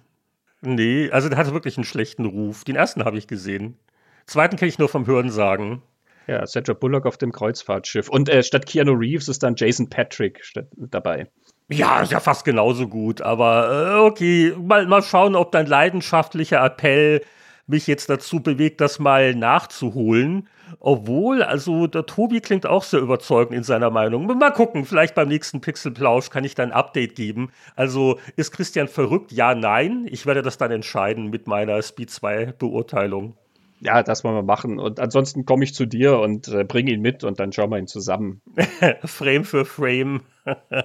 Nee, 0.61 1.09
also 1.11 1.29
der 1.29 1.37
hatte 1.37 1.53
wirklich 1.53 1.77
einen 1.77 1.85
schlechten 1.85 2.25
Ruf. 2.25 2.65
Den 2.65 2.75
ersten 2.75 3.05
habe 3.05 3.17
ich 3.17 3.27
gesehen. 3.27 3.77
Zweiten 4.25 4.57
kenne 4.57 4.69
ich 4.69 4.79
nur 4.79 4.89
vom 4.89 5.07
Hören 5.07 5.31
sagen. 5.31 5.81
Ja, 6.27 6.45
Sandra 6.45 6.73
Bullock 6.73 7.05
auf 7.05 7.17
dem 7.17 7.31
Kreuzfahrtschiff. 7.31 8.09
Und 8.09 8.29
äh, 8.29 8.43
statt 8.43 8.67
Keanu 8.67 8.93
Reeves 8.93 9.29
ist 9.29 9.41
dann 9.41 9.55
Jason 9.57 9.89
Patrick 9.89 10.43
dabei. 10.77 11.27
Ja, 11.69 12.01
ist 12.01 12.11
ja 12.11 12.19
fast 12.19 12.45
genauso 12.45 12.87
gut. 12.87 13.21
Aber 13.21 13.97
äh, 13.97 13.99
okay, 14.01 14.53
mal, 14.59 14.85
mal 14.85 15.01
schauen, 15.01 15.35
ob 15.35 15.51
dein 15.51 15.65
leidenschaftlicher 15.65 16.63
Appell 16.63 17.21
mich 17.69 17.87
jetzt 17.87 18.09
dazu 18.09 18.41
bewegt, 18.41 18.81
das 18.81 18.99
mal 18.99 19.35
nachzuholen. 19.35 20.47
Obwohl, 20.79 21.41
also 21.41 21.87
der 21.87 22.05
Tobi 22.05 22.41
klingt 22.41 22.65
auch 22.65 22.83
sehr 22.83 22.99
überzeugend 22.99 23.55
in 23.55 23.63
seiner 23.63 23.89
Meinung. 23.89 24.25
Mal 24.25 24.51
gucken, 24.51 24.85
vielleicht 24.85 25.15
beim 25.15 25.27
nächsten 25.27 25.61
Pixelplausch 25.61 26.29
kann 26.29 26.43
ich 26.43 26.55
da 26.55 26.63
ein 26.63 26.71
Update 26.71 27.15
geben. 27.15 27.51
Also 27.75 28.19
ist 28.35 28.51
Christian 28.51 28.87
verrückt? 28.87 29.31
Ja, 29.31 29.55
nein. 29.55 30.05
Ich 30.09 30.25
werde 30.25 30.41
das 30.41 30.57
dann 30.57 30.71
entscheiden 30.71 31.29
mit 31.29 31.47
meiner 31.47 31.81
Speed 31.81 32.09
2 32.11 32.53
Beurteilung. 32.57 33.35
Ja, 33.81 34.03
das 34.03 34.23
wollen 34.23 34.35
wir 34.35 34.43
machen. 34.43 34.77
Und 34.77 34.99
ansonsten 34.99 35.45
komme 35.45 35.63
ich 35.63 35.73
zu 35.73 35.85
dir 35.85 36.19
und 36.19 36.49
äh, 36.49 36.65
bringe 36.65 36.91
ihn 36.91 37.01
mit 37.01 37.23
und 37.23 37.39
dann 37.39 37.53
schauen 37.53 37.69
wir 37.69 37.77
ihn 37.77 37.87
zusammen. 37.87 38.41
Frame 39.05 39.45
für 39.45 39.63
Frame. 39.63 40.21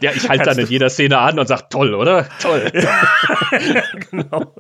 Ja, 0.00 0.12
ich 0.12 0.28
halte 0.28 0.44
dann 0.44 0.58
in 0.58 0.66
jeder 0.66 0.90
Szene 0.90 1.18
an 1.18 1.38
und 1.38 1.46
sage, 1.46 1.64
toll, 1.70 1.94
oder? 1.94 2.28
Toll. 2.40 2.70
genau. 4.10 4.54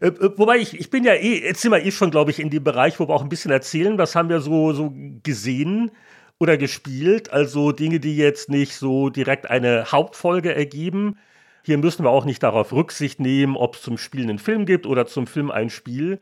Äh, 0.00 0.06
äh, 0.08 0.30
wobei 0.36 0.56
ich, 0.56 0.80
ich 0.80 0.90
bin 0.90 1.04
ja 1.04 1.14
eh, 1.14 1.44
jetzt 1.44 1.60
sind 1.60 1.70
wir 1.70 1.84
eh 1.84 1.92
schon, 1.92 2.10
glaube 2.10 2.30
ich, 2.30 2.40
in 2.40 2.50
dem 2.50 2.64
Bereich, 2.64 2.98
wo 2.98 3.08
wir 3.08 3.14
auch 3.14 3.22
ein 3.22 3.28
bisschen 3.28 3.52
erzählen, 3.52 3.98
was 3.98 4.16
haben 4.16 4.30
wir 4.30 4.40
so, 4.40 4.72
so 4.72 4.92
gesehen 5.22 5.92
oder 6.40 6.56
gespielt. 6.56 7.32
Also 7.32 7.70
Dinge, 7.70 8.00
die 8.00 8.16
jetzt 8.16 8.48
nicht 8.48 8.74
so 8.74 9.10
direkt 9.10 9.48
eine 9.48 9.92
Hauptfolge 9.92 10.54
ergeben. 10.54 11.18
Hier 11.62 11.78
müssen 11.78 12.04
wir 12.04 12.10
auch 12.10 12.24
nicht 12.24 12.42
darauf 12.42 12.72
Rücksicht 12.72 13.20
nehmen, 13.20 13.56
ob 13.56 13.76
es 13.76 13.82
zum 13.82 13.98
Spiel 13.98 14.22
einen 14.22 14.38
Film 14.38 14.66
gibt 14.66 14.86
oder 14.86 15.06
zum 15.06 15.26
Film 15.26 15.50
ein 15.50 15.70
Spiel. 15.70 16.20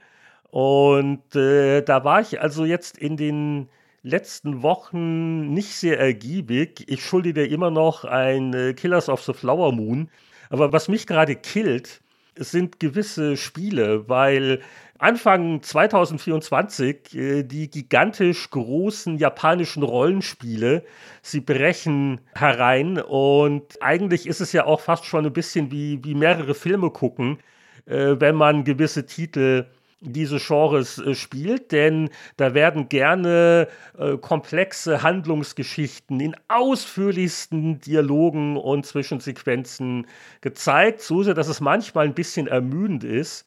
Und 0.51 1.37
äh, 1.37 1.83
da 1.83 2.05
war 2.05 2.21
ich 2.21 2.41
also 2.41 2.65
jetzt 2.65 2.99
in 2.99 3.17
den 3.17 3.69
letzten 4.03 4.63
Wochen 4.63 5.53
nicht 5.53 5.75
sehr 5.75 5.99
ergiebig. 5.99 6.85
Ich 6.89 7.05
schulde 7.05 7.35
dir 7.35 7.49
immer 7.49 7.71
noch 7.71 8.05
ein 8.05 8.55
äh, 8.55 8.75
Killers 8.75 9.09
of 9.09 9.23
the 9.23 9.35
Flower 9.35 9.73
Moon. 9.73 10.09
Aber 10.51 10.73
was 10.73 10.89
mich 10.89 11.07
gerade 11.07 11.37
killt, 11.37 12.01
sind 12.37 12.81
gewisse 12.81 13.37
Spiele, 13.37 14.09
weil 14.09 14.61
Anfang 14.99 15.63
2024 15.63 17.15
äh, 17.15 17.43
die 17.43 17.71
gigantisch 17.71 18.51
großen 18.51 19.19
japanischen 19.19 19.83
Rollenspiele, 19.83 20.85
sie 21.23 21.41
brechen 21.41 22.21
herein 22.35 23.01
und 23.01 23.81
eigentlich 23.83 24.27
ist 24.27 24.41
es 24.41 24.53
ja 24.53 24.65
auch 24.65 24.81
fast 24.81 25.05
schon 25.05 25.27
ein 25.27 25.33
bisschen 25.33 25.71
wie, 25.71 26.03
wie 26.05 26.15
mehrere 26.15 26.55
Filme 26.55 26.91
gucken, 26.91 27.39
äh, 27.87 28.17
wenn 28.19 28.35
man 28.35 28.65
gewisse 28.65 29.07
Titel 29.07 29.67
diese 30.01 30.39
Genres 30.39 30.99
äh, 30.99 31.15
spielt, 31.15 31.73
denn 31.73 32.11
da 32.37 32.55
werden 32.55 32.89
gerne 32.89 33.69
äh, 33.99 34.17
komplexe 34.17 35.03
Handlungsgeschichten 35.03 36.21
in 36.21 36.37
ausführlichsten 36.49 37.81
Dialogen 37.81 38.57
und 38.57 38.87
Zwischensequenzen 38.87 40.07
gezeigt, 40.41 41.01
so 41.01 41.23
sehr, 41.23 41.35
dass 41.35 41.49
es 41.49 41.61
manchmal 41.61 42.07
ein 42.07 42.15
bisschen 42.15 42.47
ermüdend 42.47 43.05
ist. 43.05 43.47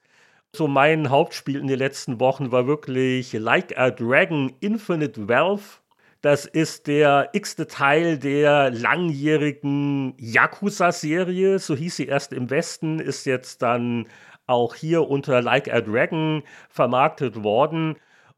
So 0.54 0.68
mein 0.68 1.10
Hauptspiel 1.10 1.60
in 1.60 1.68
den 1.68 1.80
letzten 1.80 2.20
Wochen 2.20 2.52
war 2.52 2.68
wirklich 2.68 3.32
Like 3.32 3.78
a 3.78 3.90
Dragon 3.90 4.52
Infinite 4.60 5.30
Wealth. 5.30 5.82
Das 6.22 6.46
ist 6.46 6.86
der 6.86 7.30
x-te 7.34 7.66
Teil 7.68 8.20
der 8.20 8.70
langjährigen 8.70 10.14
Yakuza-Serie. 10.18 11.58
So 11.58 11.76
hieß 11.76 11.96
sie 11.96 12.06
erst 12.06 12.34
im 12.34 12.50
Westen, 12.50 13.00
ist 13.00 13.26
jetzt 13.26 13.62
dann 13.62 14.08
auch 14.52 14.76
hier 14.76 15.10
unter 15.10 15.42
Like 15.42 15.74
a 15.74 15.82
Dragon 15.82 16.44
vermarktet 16.70 17.44
worden. 17.44 17.96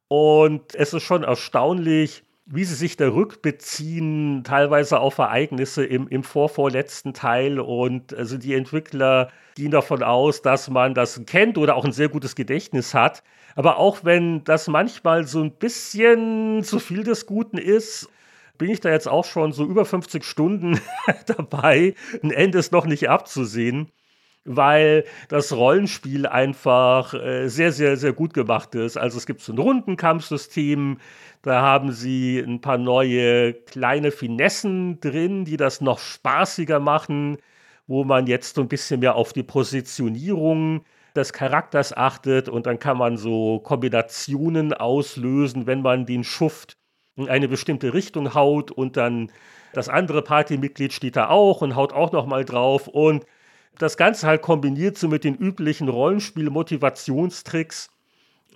Und 0.08 0.76
es 0.76 0.94
ist 0.94 1.04
schon 1.04 1.24
erstaunlich, 1.24 2.24
wie 2.46 2.66
sie 2.66 2.76
sich 2.76 2.98
da 2.98 3.08
rückbeziehen, 3.08 4.44
teilweise 4.44 5.00
auf 5.00 5.18
Ereignisse 5.18 5.86
im, 5.86 6.08
im 6.08 6.24
vorvorletzten 6.24 7.14
Teil. 7.14 7.60
Und 7.60 8.14
also 8.14 8.38
die 8.38 8.54
Entwickler 8.54 9.30
gehen 9.56 9.72
davon 9.72 10.04
aus, 10.04 10.42
dass 10.42 10.70
man 10.70 10.94
das 10.94 11.26
kennt 11.26 11.58
oder 11.58 11.76
auch 11.76 11.86
ein 11.86 11.94
sehr 11.94 12.10
gutes 12.10 12.36
Gedächtnis 12.36 12.94
hat. 12.94 13.24
Aber 13.56 13.78
auch 13.78 14.04
wenn 14.04 14.44
das 14.44 14.68
manchmal 14.68 15.26
so 15.26 15.42
ein 15.42 15.52
bisschen 15.52 16.64
zu 16.64 16.80
viel 16.80 17.04
des 17.04 17.26
Guten 17.26 17.58
ist, 17.58 18.10
bin 18.58 18.70
ich 18.70 18.82
da 18.82 18.90
jetzt 18.90 19.08
auch 19.08 19.26
schon 19.26 19.52
so 19.52 19.66
über 19.66 19.86
50 19.86 20.24
Stunden 20.24 20.80
dabei. 21.26 21.96
Ein 22.22 22.32
Ende 22.32 22.60
ist 22.60 22.72
noch 22.72 22.86
nicht 22.86 23.10
abzusehen. 23.10 23.92
Weil 24.46 25.06
das 25.30 25.54
Rollenspiel 25.54 26.26
einfach 26.26 27.14
äh, 27.14 27.48
sehr, 27.48 27.72
sehr, 27.72 27.98
sehr 27.98 28.14
gut 28.14 28.34
gemacht 28.34 28.76
ist. 28.76 28.98
Also 28.98 29.18
es 29.18 29.26
gibt 29.26 29.42
so 29.42 29.54
ein 29.54 29.58
Rundenkampfsystem, 29.58 30.98
da 31.42 31.62
haben 31.62 31.92
sie 31.92 32.40
ein 32.40 32.62
paar 32.62 32.78
neue 32.78 33.54
kleine 33.54 34.12
Finessen 34.12 35.00
drin, 35.00 35.46
die 35.46 35.58
das 35.58 35.82
noch 35.82 36.00
spaßiger 36.00 36.80
machen, 36.80 37.38
wo 37.88 38.04
man 38.04 38.28
jetzt 38.28 38.56
so 38.56 38.62
ein 38.62 38.68
bisschen 38.68 39.00
mehr 39.02 39.16
auf 39.16 39.34
die 39.34 39.44
Positionierung 39.44 40.86
des 41.16 41.32
Charakters 41.34 41.96
achtet 41.96 42.50
und 42.50 42.66
dann 42.66 42.80
kann 42.80 42.98
man 42.98 43.18
so 43.18 43.60
Kombinationen 43.60 44.74
auslösen, 44.74 45.68
wenn 45.68 45.82
man 45.82 46.06
den 46.06 46.24
Schuft 46.24 46.78
in 47.16 47.30
eine 47.30 47.48
bestimmte 47.48 47.94
Richtung 47.94 48.34
haut 48.34 48.72
und 48.72 48.98
dann 48.98 49.32
das 49.74 49.90
andere 49.90 50.22
Partymitglied 50.22 50.94
steht 50.94 51.16
da 51.16 51.30
auch 51.30 51.62
und 51.62 51.76
haut 51.76 51.94
auch 51.94 52.12
noch 52.12 52.26
mal 52.26 52.46
drauf 52.46 52.88
und 52.88 53.26
das 53.78 53.98
Ganze 53.98 54.28
halt 54.28 54.42
kombiniert 54.42 54.98
so 54.98 55.08
mit 55.08 55.24
den 55.24 55.36
üblichen 55.36 55.90
Rollenspiel-Motivationstricks. 55.90 57.90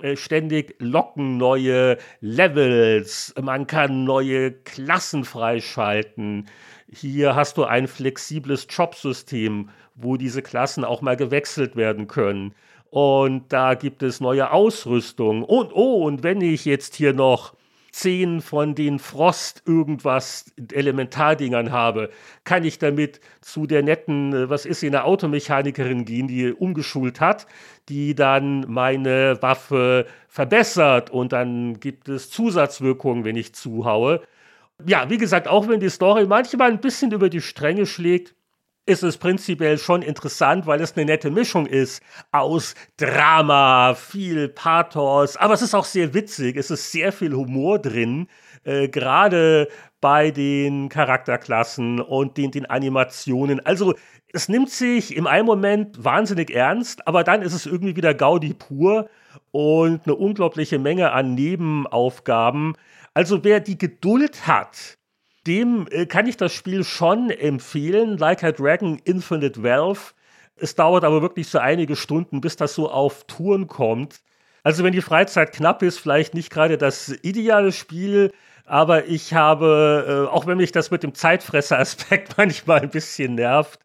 Äh, 0.02 0.16
ständig 0.16 0.76
locken 0.80 1.38
neue 1.38 1.98
Levels, 2.22 3.34
man 3.42 3.66
kann 3.66 4.04
neue 4.04 4.52
Klassen 4.52 5.26
freischalten. 5.26 6.48
Hier 6.92 7.36
hast 7.36 7.58
du 7.58 7.64
ein 7.64 7.88
flexibles 7.88 8.68
Jobsystem, 8.70 9.70
wo 9.96 10.18
diese 10.18 10.44
Klassen 10.44 10.86
auch 10.86 11.02
mal 11.02 11.18
gewechselt 11.18 11.76
werden 11.76 12.08
können. 12.08 12.54
Und 12.92 13.52
da 13.52 13.74
gibt 13.74 14.04
es 14.04 14.22
neue 14.22 14.52
Ausrüstung. 14.52 15.44
Und 15.44 15.74
oh, 15.74 16.06
und 16.06 16.24
wenn 16.24 16.42
ich 16.42 16.66
jetzt 16.66 16.96
hier 16.96 17.14
noch 17.14 17.57
zehn 17.92 18.42
von 18.42 18.76
den 18.76 19.00
Frost 19.00 19.64
irgendwas 19.66 20.52
Elementardingern 20.72 21.72
habe, 21.72 22.10
kann 22.44 22.64
ich 22.64 22.80
damit 22.80 23.20
zu 23.42 23.66
der 23.66 23.84
netten, 23.84 24.34
äh, 24.34 24.50
was 24.50 24.66
ist 24.66 24.80
sie, 24.80 24.88
eine 24.88 25.04
Automechanikerin 25.04 26.06
gehen, 26.06 26.28
die 26.28 26.52
umgeschult 26.52 27.20
hat, 27.20 27.48
die 27.90 28.16
dann 28.16 28.66
meine 28.68 29.42
Waffe 29.42 30.06
verbessert 30.28 31.10
und 31.10 31.32
dann 31.34 31.80
gibt 31.80 32.10
es 32.10 32.30
Zusatzwirkungen, 32.30 33.26
wenn 33.26 33.36
ich 33.36 33.54
zuhaue. 33.54 34.22
Ja, 34.86 35.10
wie 35.10 35.18
gesagt, 35.18 35.48
auch 35.48 35.68
wenn 35.68 35.80
die 35.80 35.90
Story 35.90 36.28
manchmal 36.28 36.70
ein 36.72 36.82
bisschen 36.82 37.12
über 37.12 37.30
die 37.30 37.42
Stränge 37.42 37.86
schlägt, 37.86 38.36
ist 38.88 39.04
es 39.04 39.18
prinzipiell 39.18 39.78
schon 39.78 40.02
interessant, 40.02 40.66
weil 40.66 40.82
es 40.82 40.96
eine 40.96 41.06
nette 41.06 41.30
Mischung 41.30 41.68
ist 41.68 42.02
aus 42.32 42.74
Drama, 42.96 43.94
viel 43.96 44.48
Pathos, 44.48 45.36
aber 45.36 45.54
es 45.54 45.62
ist 45.62 45.76
auch 45.76 45.86
sehr 45.86 46.14
witzig, 46.14 46.56
es 46.56 46.72
ist 46.72 46.92
sehr 46.92 47.12
viel 47.12 47.34
Humor 47.34 47.80
drin, 47.80 48.28
äh, 48.64 48.88
gerade 48.88 49.68
bei 50.00 50.32
den 50.32 50.88
Charakterklassen 50.88 52.00
und 52.00 52.38
den, 52.38 52.52
den 52.52 52.66
Animationen. 52.66 53.64
Also 53.66 53.94
es 54.32 54.48
nimmt 54.48 54.70
sich 54.70 55.16
im 55.16 55.28
einen 55.28 55.46
Moment 55.46 56.04
wahnsinnig 56.04 56.50
ernst, 56.50 57.08
aber 57.08 57.26
dann 57.26 57.42
ist 57.42 57.54
es 57.54 57.66
irgendwie 57.66 57.96
wieder 57.98 58.14
Gaudi 58.14 58.54
pur 58.54 59.10
und 59.52 60.02
eine 60.06 60.16
unglaubliche 60.16 60.80
Menge 60.80 61.12
an 61.12 61.36
Nebenaufgaben. 61.36 62.76
Also 63.14 63.44
wer 63.44 63.60
die 63.60 63.78
Geduld 63.78 64.48
hat, 64.48 64.97
dem 65.48 65.88
äh, 65.90 66.06
kann 66.06 66.28
ich 66.28 66.38
das 66.38 66.54
Spiel 66.54 66.84
schon 66.84 67.30
empfehlen. 67.30 68.18
Like 68.18 68.44
a 68.44 68.52
Dragon 68.52 69.00
Infinite 69.06 69.64
Valve. 69.64 70.14
Es 70.58 70.76
dauert 70.76 71.04
aber 71.04 71.22
wirklich 71.22 71.48
so 71.48 71.60
einige 71.60 71.96
Stunden, 71.96 72.42
bis 72.42 72.56
das 72.56 72.74
so 72.74 72.90
auf 72.90 73.24
Touren 73.26 73.68
kommt. 73.68 74.22
Also 74.64 74.84
wenn 74.84 74.94
die 74.94 75.02
Freizeit 75.02 75.54
knapp 75.54 75.82
ist, 75.82 76.00
vielleicht 76.00 76.34
nicht 76.34 76.50
gerade 76.50 76.78
das 76.78 77.10
ideale 77.22 77.72
Spiel, 77.72 78.34
aber 78.66 79.06
ich 79.06 79.34
habe, 79.34 80.28
äh, 80.30 80.34
auch 80.34 80.46
wenn 80.46 80.58
mich 80.58 80.74
das 80.74 80.92
mit 80.92 81.04
dem 81.04 81.14
Zeitfresser-Aspekt 81.14 82.34
manchmal 82.38 82.82
ein 82.82 82.90
bisschen 82.90 83.36
nervt, 83.36 83.80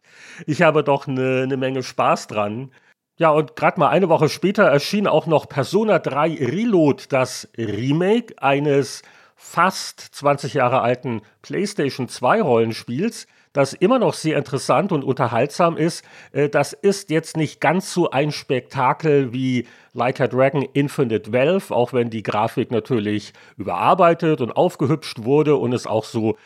ich 0.45 0.61
habe 0.61 0.83
doch 0.83 1.07
eine, 1.07 1.43
eine 1.43 1.57
Menge 1.57 1.83
Spaß 1.83 2.27
dran. 2.27 2.71
Ja, 3.17 3.29
und 3.29 3.55
gerade 3.55 3.79
mal 3.79 3.89
eine 3.89 4.09
Woche 4.09 4.27
später 4.27 4.63
erschien 4.63 5.07
auch 5.07 5.27
noch 5.27 5.47
Persona 5.47 5.99
3 5.99 6.35
Reload, 6.41 7.03
das 7.09 7.47
Remake 7.57 8.33
eines 8.41 9.03
fast 9.43 9.99
20 9.99 10.53
Jahre 10.55 10.81
alten 10.81 11.21
PlayStation 11.41 12.07
2 12.07 12.41
Rollenspiels, 12.41 13.27
das 13.51 13.73
immer 13.73 13.99
noch 13.99 14.13
sehr 14.13 14.37
interessant 14.37 14.91
und 14.91 15.03
unterhaltsam 15.03 15.77
ist. 15.77 16.03
Äh, 16.31 16.49
das 16.49 16.73
ist 16.73 17.11
jetzt 17.11 17.37
nicht 17.37 17.59
ganz 17.59 17.93
so 17.93 18.09
ein 18.09 18.31
Spektakel 18.31 19.33
wie 19.33 19.67
Like 19.93 20.21
a 20.21 20.27
Dragon 20.27 20.63
Infinite 20.73 21.33
Valve, 21.33 21.75
auch 21.75 21.93
wenn 21.93 22.09
die 22.09 22.23
Grafik 22.23 22.71
natürlich 22.71 23.33
überarbeitet 23.57 24.41
und 24.41 24.53
aufgehübscht 24.53 25.23
wurde 25.23 25.57
und 25.57 25.73
es 25.73 25.85
auch 25.85 26.05
so 26.05 26.37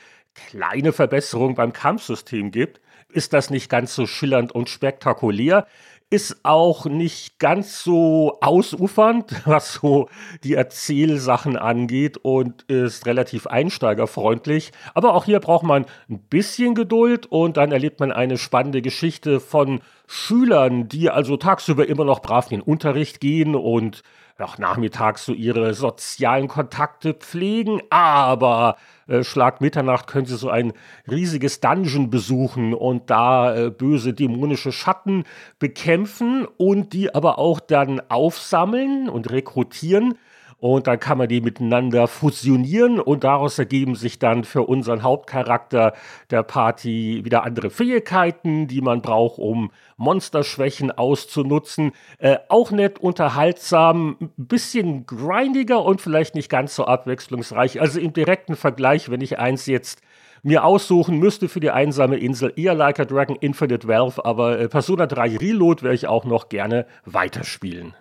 kleine 0.50 0.92
Verbesserungen 0.92 1.56
beim 1.56 1.74
Kampfsystem 1.74 2.52
gibt, 2.52 2.82
ist 3.10 3.32
das 3.32 3.52
nicht 3.52 3.70
ganz 3.70 3.96
so 3.96 4.06
schillernd 4.06 4.52
und 4.52 4.70
spektakulär 4.70 5.68
ist 6.10 6.38
auch 6.44 6.86
nicht 6.86 7.38
ganz 7.38 7.84
so 7.84 8.38
ausufernd, 8.42 9.42
was 9.46 9.74
so 9.74 10.08
die 10.44 10.54
Erzählsachen 10.54 11.58
angeht 11.58 12.18
und 12.18 12.64
ist 12.64 13.06
relativ 13.06 13.48
einsteigerfreundlich. 13.48 14.72
Aber 14.94 15.14
auch 15.14 15.26
hier 15.26 15.40
braucht 15.40 15.66
man 15.66 15.86
ein 16.10 16.20
bisschen 16.20 16.76
Geduld 16.76 17.26
und 17.26 17.58
dann 17.58 17.72
erlebt 17.72 18.00
man 18.00 18.12
eine 18.12 18.38
spannende 18.38 18.82
Geschichte 18.82 19.40
von 19.40 19.82
Schülern, 20.08 20.88
die 20.88 21.10
also 21.10 21.36
tagsüber 21.36 21.88
immer 21.88 22.06
noch 22.06 22.22
brav 22.22 22.52
in 22.52 22.60
den 22.60 22.62
Unterricht 22.62 23.20
gehen 23.20 23.56
und 23.56 24.04
auch 24.42 24.58
nachmittags 24.58 25.26
so 25.26 25.34
ihre 25.34 25.74
sozialen 25.74 26.48
Kontakte 26.48 27.14
pflegen, 27.14 27.82
aber 27.90 28.78
äh, 29.08 29.24
Schlag 29.24 29.62
Mitternacht 29.62 30.08
können 30.08 30.26
sie 30.26 30.38
so 30.38 30.50
ein 30.50 30.74
riesiges 31.10 31.60
Dungeon 31.60 32.10
besuchen 32.10 32.74
und 32.74 33.10
da 33.10 33.56
äh, 33.56 33.70
böse 33.70 34.14
dämonische 34.14 34.72
Schatten 34.72 35.24
bekämpfen 35.60 36.48
und 36.58 36.94
die 36.94 37.14
aber 37.14 37.40
auch 37.40 37.60
dann 37.60 38.02
aufsammeln 38.10 39.10
und 39.10 39.32
rekrutieren 39.32 40.18
und 40.60 40.88
dann 40.88 41.00
kann 41.00 41.18
man 41.20 41.28
die 41.28 41.42
miteinander 41.42 42.08
fusionieren 42.08 43.00
und 43.00 43.24
daraus 43.24 43.60
ergeben 43.60 43.96
sich 43.96 44.18
dann 44.18 44.44
für 44.44 44.64
unseren 44.64 45.04
Hauptcharakter 45.04 45.94
der 46.32 46.44
Party 46.44 47.22
wieder 47.24 47.44
andere 47.44 47.70
Fähigkeiten, 47.70 48.68
die 48.68 48.82
man 48.82 49.02
braucht, 49.02 49.38
um 49.38 49.72
Monsterschwächen 49.98 50.92
auszunutzen. 50.92 51.92
Äh, 52.18 52.38
auch 52.50 52.72
nett, 52.72 53.00
unterhaltsam, 53.00 54.18
ein 54.20 54.32
bisschen 54.38 55.06
grindiger 55.06 55.84
und 55.84 56.02
vielleicht 56.02 56.34
nicht 56.34 56.50
ganz 56.50 56.76
so 56.76 56.86
abwechslungsreich. 56.86 57.80
Also 57.80 58.00
im 58.00 58.14
direkten 58.14 58.56
Vergleich, 58.56 59.10
wenn 59.12 59.22
ich 59.22 59.38
eins 59.38 59.68
jetzt 59.68 60.02
mir 60.42 60.64
aussuchen 60.64 61.20
müsste 61.20 61.50
für 61.50 61.60
die 61.60 61.72
einsame 61.72 62.18
Insel, 62.18 62.54
eher 62.56 62.74
Like 62.74 63.00
a 63.00 63.06
Dragon 63.06 63.36
Infinite 63.36 63.88
Valve, 63.88 64.24
aber 64.26 64.60
äh, 64.60 64.70
Persona 64.70 65.06
3 65.06 65.38
Reload 65.38 65.84
werde 65.84 65.96
ich 65.96 66.08
auch 66.08 66.26
noch 66.26 66.50
gerne 66.50 66.86
weiterspielen. 67.06 67.94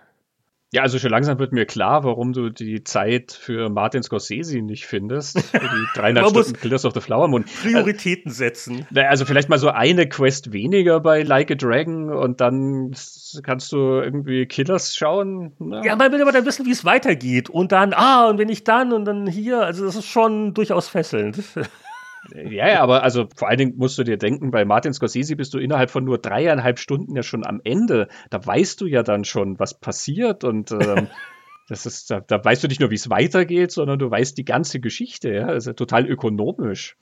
Ja, 0.73 0.83
also 0.83 0.99
schon 0.99 1.11
langsam 1.11 1.39
wird 1.39 1.53
mir 1.53 1.65
klar, 1.65 2.03
warum 2.03 2.33
du 2.33 2.51
die 2.51 2.83
Zeit 2.83 3.33
für 3.33 3.69
Martin 3.69 4.03
Scorsese 4.03 4.61
nicht 4.63 4.87
findest. 4.87 5.41
Für 5.41 5.61
die 5.61 5.87
300 5.95 6.29
Stunden 6.29 6.53
Killers 6.55 6.85
of 6.85 6.93
the 6.93 7.01
Flower 7.01 7.29
Moon. 7.29 7.45
Prioritäten 7.63 8.33
setzen. 8.33 8.87
Also 8.95 9.25
vielleicht 9.25 9.49
mal 9.49 9.59
so 9.59 9.69
eine 9.69 10.09
Quest 10.09 10.53
weniger 10.53 10.99
bei 11.01 11.23
Like 11.23 11.53
a 11.53 11.55
Dragon 11.55 12.13
und 12.13 12.41
dann 12.41 12.97
kannst 13.45 13.71
du 13.71 14.01
irgendwie 14.01 14.47
Killers 14.47 14.97
schauen. 14.97 15.53
Na? 15.61 15.85
Ja, 15.85 15.95
man 15.95 16.11
will 16.11 16.21
aber 16.21 16.33
dann 16.33 16.45
wissen, 16.45 16.67
wie 16.67 16.73
es 16.73 16.85
weitergeht. 16.85 17.49
Und 17.49 17.71
dann, 17.71 17.93
ah, 17.95 18.29
und 18.29 18.39
wenn 18.39 18.49
ich 18.49 18.65
dann 18.65 18.93
und 18.93 19.05
dann 19.05 19.29
hier, 19.29 19.63
also 19.63 19.85
das 19.85 19.95
ist 19.95 20.07
schon 20.07 20.53
durchaus 20.53 20.89
fesselnd. 20.89 21.39
Ja, 22.35 22.69
ja, 22.69 22.81
aber 22.83 23.03
also 23.03 23.29
vor 23.35 23.49
allen 23.49 23.59
Dingen 23.59 23.75
musst 23.77 23.99
du 23.99 24.05
dir 24.05 24.17
denken, 24.17 24.51
bei 24.51 24.65
Martin 24.65 24.93
Scorsese 24.93 25.37
bist 25.37 25.55
du 25.55 25.59
innerhalb 25.59 25.91
von 25.91 26.05
nur 26.05 26.19
dreieinhalb 26.19 26.79
Stunden 26.79 27.15
ja 27.15 27.23
schon 27.23 27.47
am 27.47 27.61
Ende. 27.65 28.09
Da 28.31 28.45
weißt 28.45 28.81
du 28.81 28.87
ja 28.87 29.03
dann 29.03 29.25
schon, 29.25 29.59
was 29.59 29.79
passiert 29.79 30.45
und 30.45 30.73
ähm, 30.73 31.09
das 31.69 31.87
ist, 31.87 32.11
da, 32.11 32.21
da, 32.21 32.45
weißt 32.45 32.65
du 32.65 32.69
nicht 32.69 32.81
nur, 32.81 32.91
wie 32.91 32.97
es 32.97 33.11
weitergeht, 33.11 33.73
sondern 33.73 33.99
du 33.99 34.11
weißt 34.11 34.37
die 34.39 34.45
ganze 34.45 34.81
Geschichte. 34.81 35.33
Ja, 35.33 35.47
das 35.49 35.65
ist 35.65 35.67
ja 35.67 35.73
total 35.75 36.07
ökonomisch. 36.07 36.97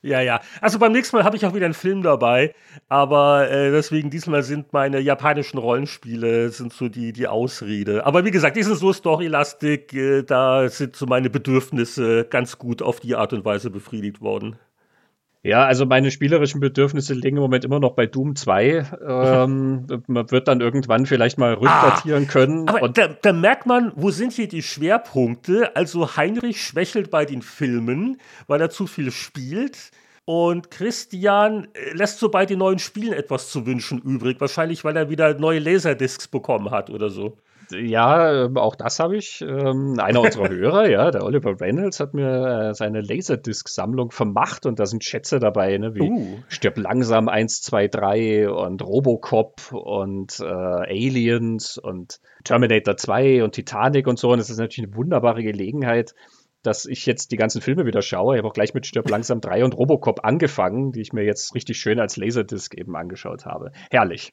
Ja, 0.00 0.20
ja. 0.20 0.40
Also 0.60 0.78
beim 0.78 0.92
nächsten 0.92 1.16
Mal 1.16 1.24
habe 1.24 1.36
ich 1.36 1.44
auch 1.44 1.54
wieder 1.54 1.64
einen 1.64 1.74
Film 1.74 2.02
dabei, 2.02 2.54
aber 2.88 3.50
äh, 3.50 3.72
deswegen 3.72 4.10
diesmal 4.10 4.44
sind 4.44 4.72
meine 4.72 5.00
japanischen 5.00 5.58
Rollenspiele 5.58 6.50
sind 6.50 6.72
so 6.72 6.88
die 6.88 7.12
die 7.12 7.26
Ausrede. 7.26 8.06
Aber 8.06 8.24
wie 8.24 8.30
gesagt, 8.30 8.56
die 8.56 8.62
sind 8.62 8.76
so 8.76 8.92
storylastig, 8.92 9.92
äh, 9.94 10.22
da 10.22 10.68
sind 10.68 10.94
so 10.94 11.06
meine 11.06 11.30
Bedürfnisse 11.30 12.24
ganz 12.30 12.58
gut 12.58 12.80
auf 12.80 13.00
die 13.00 13.16
Art 13.16 13.32
und 13.32 13.44
Weise 13.44 13.70
befriedigt 13.70 14.20
worden. 14.20 14.56
Ja, 15.48 15.64
also 15.64 15.86
meine 15.86 16.10
spielerischen 16.10 16.60
Bedürfnisse 16.60 17.14
liegen 17.14 17.38
im 17.38 17.42
Moment 17.42 17.64
immer 17.64 17.80
noch 17.80 17.92
bei 17.92 18.04
Doom 18.04 18.36
2. 18.36 18.86
Ähm, 19.08 19.86
man 20.06 20.30
wird 20.30 20.46
dann 20.46 20.60
irgendwann 20.60 21.06
vielleicht 21.06 21.38
mal 21.38 21.54
rückdatieren 21.54 22.26
ah, 22.28 22.30
können. 22.30 22.68
Aber 22.68 22.90
da, 22.90 23.08
da, 23.08 23.32
merkt 23.32 23.64
man, 23.64 23.90
wo 23.96 24.10
sind 24.10 24.34
hier 24.34 24.46
die 24.46 24.62
Schwerpunkte? 24.62 25.74
Also 25.74 26.18
Heinrich 26.18 26.62
schwächelt 26.62 27.10
bei 27.10 27.24
den 27.24 27.40
Filmen, 27.40 28.20
weil 28.46 28.60
er 28.60 28.68
zu 28.68 28.86
viel 28.86 29.10
spielt. 29.10 29.90
Und 30.26 30.70
Christian 30.70 31.68
äh, 31.72 31.94
lässt 31.94 32.18
so 32.18 32.28
bei 32.28 32.44
den 32.44 32.58
neuen 32.58 32.78
Spielen 32.78 33.14
etwas 33.14 33.50
zu 33.50 33.64
wünschen 33.64 34.02
übrig. 34.02 34.42
Wahrscheinlich, 34.42 34.84
weil 34.84 34.98
er 34.98 35.08
wieder 35.08 35.32
neue 35.38 35.60
Laserdiscs 35.60 36.28
bekommen 36.28 36.70
hat 36.70 36.90
oder 36.90 37.08
so. 37.08 37.38
Ja, 37.72 38.44
ähm, 38.44 38.56
auch 38.56 38.76
das 38.76 38.98
habe 38.98 39.16
ich. 39.16 39.40
Ähm, 39.42 39.98
einer 39.98 40.20
unserer 40.20 40.48
Hörer, 40.50 40.88
ja, 40.88 41.10
der 41.10 41.24
Oliver 41.24 41.60
Reynolds, 41.60 42.00
hat 42.00 42.14
mir 42.14 42.70
äh, 42.70 42.74
seine 42.74 43.00
Laserdisc-Sammlung 43.00 44.10
vermacht 44.10 44.66
und 44.66 44.78
da 44.78 44.86
sind 44.86 45.04
Schätze 45.04 45.38
dabei, 45.38 45.76
ne, 45.78 45.94
wie 45.94 46.10
uh. 46.10 46.38
Stirb 46.48 46.78
langsam 46.78 47.28
1, 47.28 47.62
2, 47.62 47.88
3 47.88 48.50
und 48.50 48.82
Robocop 48.82 49.72
und 49.72 50.40
äh, 50.40 50.44
Aliens 50.44 51.78
und 51.78 52.20
Terminator 52.44 52.96
2 52.96 53.44
und 53.44 53.52
Titanic 53.52 54.06
und 54.06 54.18
so. 54.18 54.30
Und 54.30 54.38
es 54.38 54.50
ist 54.50 54.58
natürlich 54.58 54.88
eine 54.88 54.96
wunderbare 54.96 55.42
Gelegenheit, 55.42 56.14
dass 56.62 56.86
ich 56.86 57.06
jetzt 57.06 57.32
die 57.32 57.36
ganzen 57.36 57.60
Filme 57.60 57.86
wieder 57.86 58.02
schaue. 58.02 58.34
Ich 58.34 58.38
habe 58.38 58.48
auch 58.48 58.54
gleich 58.54 58.74
mit 58.74 58.86
Stirb 58.86 59.08
langsam 59.08 59.40
3 59.40 59.64
und 59.64 59.76
Robocop 59.76 60.24
angefangen, 60.24 60.92
die 60.92 61.00
ich 61.00 61.12
mir 61.12 61.24
jetzt 61.24 61.54
richtig 61.54 61.78
schön 61.78 62.00
als 62.00 62.16
Laserdisc 62.16 62.74
eben 62.74 62.96
angeschaut 62.96 63.44
habe. 63.44 63.72
Herrlich. 63.90 64.32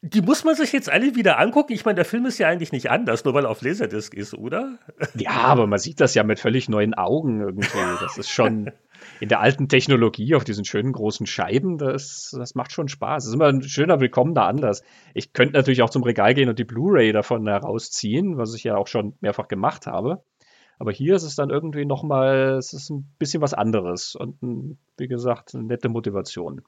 Die 0.00 0.22
muss 0.22 0.44
man 0.44 0.54
sich 0.54 0.72
jetzt 0.72 0.88
alle 0.88 1.16
wieder 1.16 1.40
angucken. 1.40 1.72
Ich 1.72 1.84
meine, 1.84 1.96
der 1.96 2.04
Film 2.04 2.24
ist 2.26 2.38
ja 2.38 2.46
eigentlich 2.48 2.70
nicht 2.70 2.88
anders, 2.88 3.24
nur 3.24 3.34
weil 3.34 3.44
er 3.44 3.50
auf 3.50 3.62
Laserdisc 3.62 4.14
ist, 4.14 4.32
oder? 4.32 4.78
Ja, 5.16 5.32
aber 5.32 5.66
man 5.66 5.80
sieht 5.80 6.00
das 6.00 6.14
ja 6.14 6.22
mit 6.22 6.38
völlig 6.38 6.68
neuen 6.68 6.94
Augen 6.94 7.40
irgendwie. 7.40 7.66
Das 8.00 8.16
ist 8.16 8.30
schon 8.30 8.70
in 9.20 9.28
der 9.28 9.40
alten 9.40 9.68
Technologie 9.68 10.36
auf 10.36 10.44
diesen 10.44 10.64
schönen 10.64 10.92
großen 10.92 11.26
Scheiben, 11.26 11.78
das, 11.78 12.32
das 12.36 12.54
macht 12.54 12.70
schon 12.70 12.86
Spaß. 12.86 13.24
Das 13.24 13.28
ist 13.28 13.34
immer 13.34 13.48
ein 13.48 13.62
schöner, 13.62 13.98
willkommener 13.98 14.44
Anlass. 14.44 14.84
Ich 15.14 15.32
könnte 15.32 15.54
natürlich 15.54 15.82
auch 15.82 15.90
zum 15.90 16.04
Regal 16.04 16.32
gehen 16.34 16.48
und 16.48 16.60
die 16.60 16.64
Blu-ray 16.64 17.12
davon 17.12 17.48
herausziehen, 17.48 18.38
was 18.38 18.54
ich 18.54 18.62
ja 18.62 18.76
auch 18.76 18.86
schon 18.86 19.14
mehrfach 19.20 19.48
gemacht 19.48 19.88
habe. 19.88 20.22
Aber 20.78 20.92
hier 20.92 21.16
ist 21.16 21.24
es 21.24 21.34
dann 21.34 21.50
irgendwie 21.50 21.84
nochmal, 21.84 22.56
es 22.56 22.72
ist 22.72 22.90
ein 22.90 23.12
bisschen 23.18 23.42
was 23.42 23.52
anderes 23.52 24.14
und, 24.14 24.78
wie 24.96 25.08
gesagt, 25.08 25.54
eine 25.54 25.64
nette 25.64 25.88
Motivation. 25.88 26.62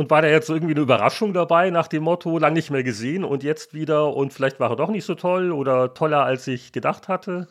Und 0.00 0.08
war 0.08 0.22
da 0.22 0.28
jetzt 0.28 0.48
irgendwie 0.48 0.72
eine 0.72 0.80
Überraschung 0.80 1.34
dabei 1.34 1.68
nach 1.68 1.86
dem 1.86 2.04
Motto, 2.04 2.38
lang 2.38 2.54
nicht 2.54 2.70
mehr 2.70 2.82
gesehen 2.82 3.22
und 3.22 3.42
jetzt 3.42 3.74
wieder 3.74 4.16
und 4.16 4.32
vielleicht 4.32 4.58
war 4.58 4.70
er 4.70 4.76
doch 4.76 4.88
nicht 4.88 5.04
so 5.04 5.14
toll 5.14 5.52
oder 5.52 5.92
toller, 5.92 6.24
als 6.24 6.46
ich 6.46 6.72
gedacht 6.72 7.08
hatte? 7.08 7.48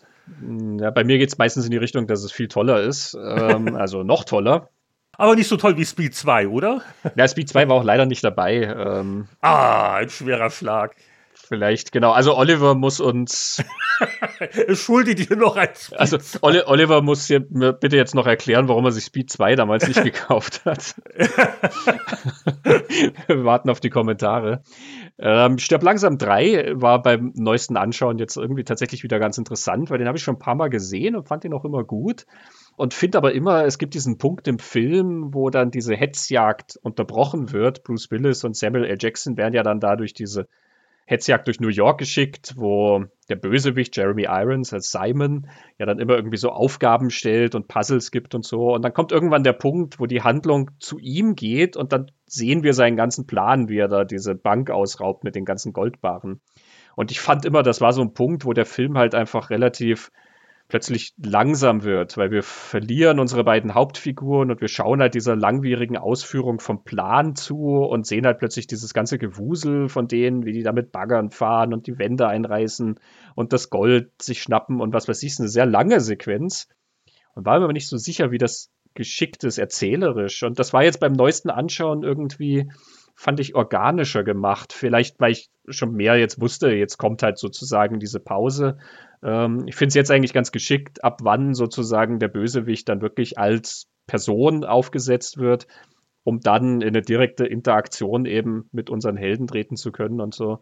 Ja, 0.79 0.89
bei 0.89 1.03
mir 1.03 1.19
geht 1.19 1.29
es 1.29 1.37
meistens 1.37 1.65
in 1.65 1.71
die 1.71 1.77
Richtung, 1.77 2.07
dass 2.07 2.23
es 2.23 2.31
viel 2.31 2.47
toller 2.47 2.81
ist. 2.81 3.15
Ähm, 3.23 3.75
also 3.75 4.01
noch 4.01 4.23
toller. 4.23 4.69
Aber 5.15 5.35
nicht 5.35 5.47
so 5.47 5.57
toll 5.57 5.77
wie 5.77 5.85
Speed 5.85 6.15
2, 6.15 6.47
oder? 6.47 6.81
Ja, 7.15 7.27
Speed 7.27 7.49
2 7.49 7.69
war 7.69 7.75
auch 7.75 7.83
leider 7.83 8.07
nicht 8.07 8.23
dabei. 8.23 8.63
Ähm, 8.63 9.27
ah, 9.41 9.97
ein 9.97 10.09
schwerer 10.09 10.49
Schlag. 10.49 10.95
Vielleicht, 11.47 11.91
genau. 11.91 12.11
Also 12.11 12.37
Oliver 12.37 12.75
muss 12.75 12.99
uns. 12.99 13.63
Schulde 14.73 15.15
dir 15.15 15.35
noch 15.35 15.55
ein 15.55 15.69
Speed 15.73 15.99
Also 15.99 16.17
Oli 16.41 16.61
Oliver 16.65 17.01
muss 17.01 17.27
mir 17.29 17.73
bitte 17.73 17.97
jetzt 17.97 18.13
noch 18.13 18.27
erklären, 18.27 18.67
warum 18.67 18.85
er 18.85 18.91
sich 18.91 19.05
Speed 19.05 19.31
2 19.31 19.55
damals 19.55 19.87
nicht 19.87 20.03
gekauft 20.03 20.63
hat. 20.65 20.95
Wir 23.27 23.43
warten 23.43 23.69
auf 23.69 23.79
die 23.79 23.89
Kommentare. 23.89 24.61
Ähm, 25.17 25.57
Stirb 25.57 25.81
langsam 25.83 26.17
3 26.17 26.73
war 26.75 27.01
beim 27.01 27.33
neuesten 27.35 27.77
Anschauen 27.77 28.19
jetzt 28.19 28.37
irgendwie 28.37 28.63
tatsächlich 28.63 29.03
wieder 29.03 29.19
ganz 29.19 29.37
interessant, 29.37 29.89
weil 29.89 29.97
den 29.97 30.07
habe 30.07 30.17
ich 30.17 30.23
schon 30.23 30.35
ein 30.35 30.39
paar 30.39 30.55
Mal 30.55 30.69
gesehen 30.69 31.15
und 31.15 31.27
fand 31.27 31.45
ihn 31.45 31.53
auch 31.53 31.65
immer 31.65 31.83
gut. 31.83 32.25
Und 32.77 32.93
finde 32.93 33.17
aber 33.17 33.33
immer, 33.33 33.65
es 33.65 33.77
gibt 33.77 33.93
diesen 33.95 34.17
Punkt 34.17 34.47
im 34.47 34.59
Film, 34.59 35.33
wo 35.33 35.49
dann 35.49 35.71
diese 35.71 35.95
Hetzjagd 35.95 36.77
unterbrochen 36.81 37.51
wird. 37.51 37.83
Bruce 37.83 38.11
Willis 38.11 38.43
und 38.43 38.55
Samuel 38.55 38.85
L. 38.85 38.97
Jackson 38.99 39.35
werden 39.35 39.53
ja 39.53 39.63
dann 39.63 39.79
dadurch 39.79 40.13
diese 40.13 40.47
Hetzjagd 41.09 41.47
durch 41.47 41.59
New 41.59 41.69
York 41.69 41.97
geschickt, 41.97 42.53
wo 42.55 43.03
der 43.29 43.35
Bösewicht 43.35 43.97
Jeremy 43.97 44.27
Irons 44.29 44.73
als 44.73 44.91
Simon 44.91 45.49
ja 45.79 45.87
dann 45.87 45.97
immer 45.97 46.13
irgendwie 46.13 46.37
so 46.37 46.51
Aufgaben 46.51 47.09
stellt 47.09 47.55
und 47.55 47.67
Puzzles 47.67 48.11
gibt 48.11 48.35
und 48.35 48.45
so. 48.45 48.75
Und 48.75 48.83
dann 48.83 48.93
kommt 48.93 49.11
irgendwann 49.11 49.43
der 49.43 49.53
Punkt, 49.53 49.99
wo 49.99 50.05
die 50.05 50.21
Handlung 50.21 50.69
zu 50.77 50.99
ihm 50.99 51.35
geht 51.35 51.75
und 51.77 51.93
dann 51.93 52.11
sehen 52.27 52.61
wir 52.61 52.73
seinen 52.73 52.95
ganzen 52.95 53.25
Plan, 53.25 53.69
wie 53.69 53.79
er 53.79 53.87
da 53.87 54.03
diese 54.05 54.35
Bank 54.35 54.69
ausraubt 54.69 55.23
mit 55.23 55.33
den 55.33 55.45
ganzen 55.45 55.73
Goldbarren. 55.73 56.41
Und 56.95 57.09
ich 57.09 57.19
fand 57.19 57.43
immer, 57.43 57.63
das 57.63 57.81
war 57.81 57.91
so 57.91 58.03
ein 58.03 58.13
Punkt, 58.13 58.45
wo 58.45 58.53
der 58.53 58.67
Film 58.67 58.95
halt 58.95 59.15
einfach 59.15 59.49
relativ 59.49 60.11
plötzlich 60.69 61.13
langsam 61.17 61.83
wird, 61.83 62.15
weil 62.15 62.29
wir 62.29 62.43
verlieren 62.43 63.19
unsere 63.19 63.43
beiden 63.43 63.73
Hauptfiguren 63.73 64.51
und 64.51 64.61
wir 64.61 64.67
schauen 64.67 65.01
halt 65.01 65.15
dieser 65.15 65.35
langwierigen 65.35 65.97
Ausführung 65.97 66.59
vom 66.59 66.83
Plan 66.83 67.35
zu 67.35 67.57
und 67.57 68.05
sehen 68.05 68.25
halt 68.25 68.37
plötzlich 68.37 68.67
dieses 68.67 68.93
ganze 68.93 69.17
Gewusel 69.17 69.89
von 69.89 70.07
denen, 70.07 70.45
wie 70.45 70.53
die 70.53 70.61
da 70.61 70.71
mit 70.71 70.91
Baggern 70.91 71.31
fahren 71.31 71.73
und 71.73 71.87
die 71.87 71.97
Wände 71.97 72.27
einreißen 72.27 72.99
und 73.35 73.51
das 73.51 73.71
Gold 73.71 74.11
sich 74.21 74.43
schnappen 74.43 74.79
und 74.79 74.93
was 74.93 75.07
weiß 75.07 75.23
ich, 75.23 75.31
ist 75.31 75.39
eine 75.39 75.49
sehr 75.49 75.65
lange 75.65 75.99
Sequenz. 75.99 76.67
Und 77.33 77.45
war 77.45 77.57
mir 77.57 77.65
aber 77.65 77.73
nicht 77.73 77.89
so 77.89 77.97
sicher, 77.97 78.31
wie 78.31 78.37
das 78.37 78.71
geschickt 78.93 79.43
ist, 79.43 79.57
erzählerisch. 79.57 80.43
Und 80.43 80.59
das 80.59 80.73
war 80.73 80.83
jetzt 80.83 80.99
beim 80.99 81.13
neuesten 81.13 81.49
Anschauen 81.49 82.03
irgendwie, 82.03 82.69
fand 83.19 83.39
ich 83.39 83.55
organischer 83.55 84.23
gemacht. 84.23 84.73
Vielleicht, 84.73 85.19
weil 85.19 85.31
ich 85.31 85.49
schon 85.67 85.93
mehr 85.93 86.17
jetzt 86.17 86.41
wusste, 86.41 86.71
jetzt 86.71 86.97
kommt 86.97 87.21
halt 87.23 87.37
sozusagen 87.37 87.99
diese 87.99 88.19
Pause 88.19 88.77
ähm, 89.23 89.63
ich 89.67 89.75
finde 89.75 89.89
es 89.89 89.95
jetzt 89.95 90.11
eigentlich 90.11 90.33
ganz 90.33 90.51
geschickt, 90.51 91.03
ab 91.03 91.19
wann 91.23 91.53
sozusagen 91.53 92.19
der 92.19 92.29
Bösewicht 92.29 92.87
dann 92.89 93.01
wirklich 93.01 93.37
als 93.37 93.87
Person 94.07 94.63
aufgesetzt 94.63 95.37
wird, 95.37 95.67
um 96.23 96.39
dann 96.39 96.81
in 96.81 96.89
eine 96.89 97.01
direkte 97.01 97.45
Interaktion 97.45 98.25
eben 98.25 98.69
mit 98.71 98.89
unseren 98.89 99.17
Helden 99.17 99.47
treten 99.47 99.75
zu 99.75 99.91
können 99.91 100.21
und 100.21 100.33
so. 100.33 100.59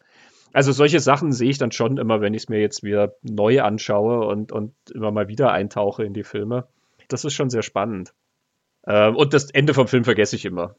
Also 0.53 0.71
solche 0.71 0.99
Sachen 0.99 1.33
sehe 1.33 1.49
ich 1.49 1.57
dann 1.57 1.71
schon 1.71 1.97
immer, 1.97 2.21
wenn 2.21 2.33
ich 2.33 2.43
es 2.43 2.49
mir 2.49 2.59
jetzt 2.59 2.83
wieder 2.83 3.15
neu 3.21 3.61
anschaue 3.61 4.25
und, 4.25 4.51
und 4.51 4.73
immer 4.93 5.11
mal 5.11 5.27
wieder 5.27 5.51
eintauche 5.51 6.03
in 6.03 6.13
die 6.13 6.23
Filme. 6.23 6.67
Das 7.09 7.25
ist 7.25 7.33
schon 7.33 7.49
sehr 7.49 7.63
spannend. 7.63 8.13
Ähm, 8.85 9.15
und 9.15 9.33
das 9.33 9.51
Ende 9.51 9.73
vom 9.73 9.87
Film 9.87 10.03
vergesse 10.03 10.35
ich 10.35 10.45
immer. 10.45 10.75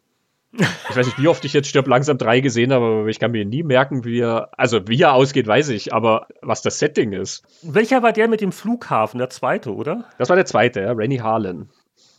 Ich 0.53 0.97
weiß 0.97 1.07
nicht, 1.07 1.19
wie 1.19 1.29
oft 1.29 1.45
ich 1.45 1.53
jetzt 1.53 1.69
Stirb 1.69 1.87
langsam 1.87 2.17
3 2.17 2.41
gesehen 2.41 2.73
habe, 2.73 2.85
aber 2.85 3.07
ich 3.09 3.19
kann 3.19 3.33
mir 3.33 3.45
nie 3.45 3.63
merken, 3.63 4.05
wie 4.05 4.21
er, 4.21 4.49
also 4.57 4.89
wie 4.89 5.01
er 5.01 5.13
ausgeht, 5.13 5.47
weiß 5.47 5.69
ich, 5.71 5.93
aber 5.93 6.27
was 6.41 6.63
das 6.63 6.79
Setting 6.79 7.13
ist. 7.13 7.45
Welcher 7.63 8.03
war 8.03 8.13
der 8.13 8.29
mit 8.29 8.41
dem 8.41 8.53
Flughafen, 8.53 9.19
der 9.19 9.29
zweite, 9.29 9.75
oder? 9.75 10.07
Das 10.17 10.31
war 10.31 10.37
der 10.37 10.47
zweite, 10.47 10.81
ja, 10.81 10.93
Rennie 10.93 11.21
Harlan. 11.21 11.69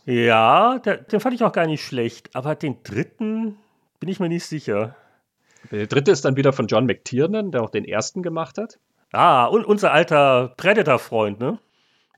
Ja, 0.06 0.78
der, 0.78 0.98
den 0.98 1.20
fand 1.20 1.34
ich 1.34 1.42
auch 1.42 1.52
gar 1.52 1.66
nicht 1.66 1.84
schlecht, 1.84 2.30
aber 2.34 2.54
den 2.54 2.82
dritten 2.84 3.56
bin 3.98 4.08
ich 4.08 4.20
mir 4.20 4.28
nicht 4.28 4.46
sicher. 4.46 4.94
Der 5.70 5.86
dritte 5.86 6.10
ist 6.10 6.24
dann 6.24 6.36
wieder 6.36 6.52
von 6.52 6.68
John 6.68 6.86
McTiernan, 6.86 7.50
der 7.50 7.62
auch 7.62 7.70
den 7.70 7.84
ersten 7.84 8.22
gemacht 8.22 8.58
hat. 8.58 8.78
Ah, 9.12 9.46
und 9.46 9.66
unser 9.66 9.92
alter 9.92 10.54
Predator-Freund, 10.56 11.40
ne? 11.40 11.58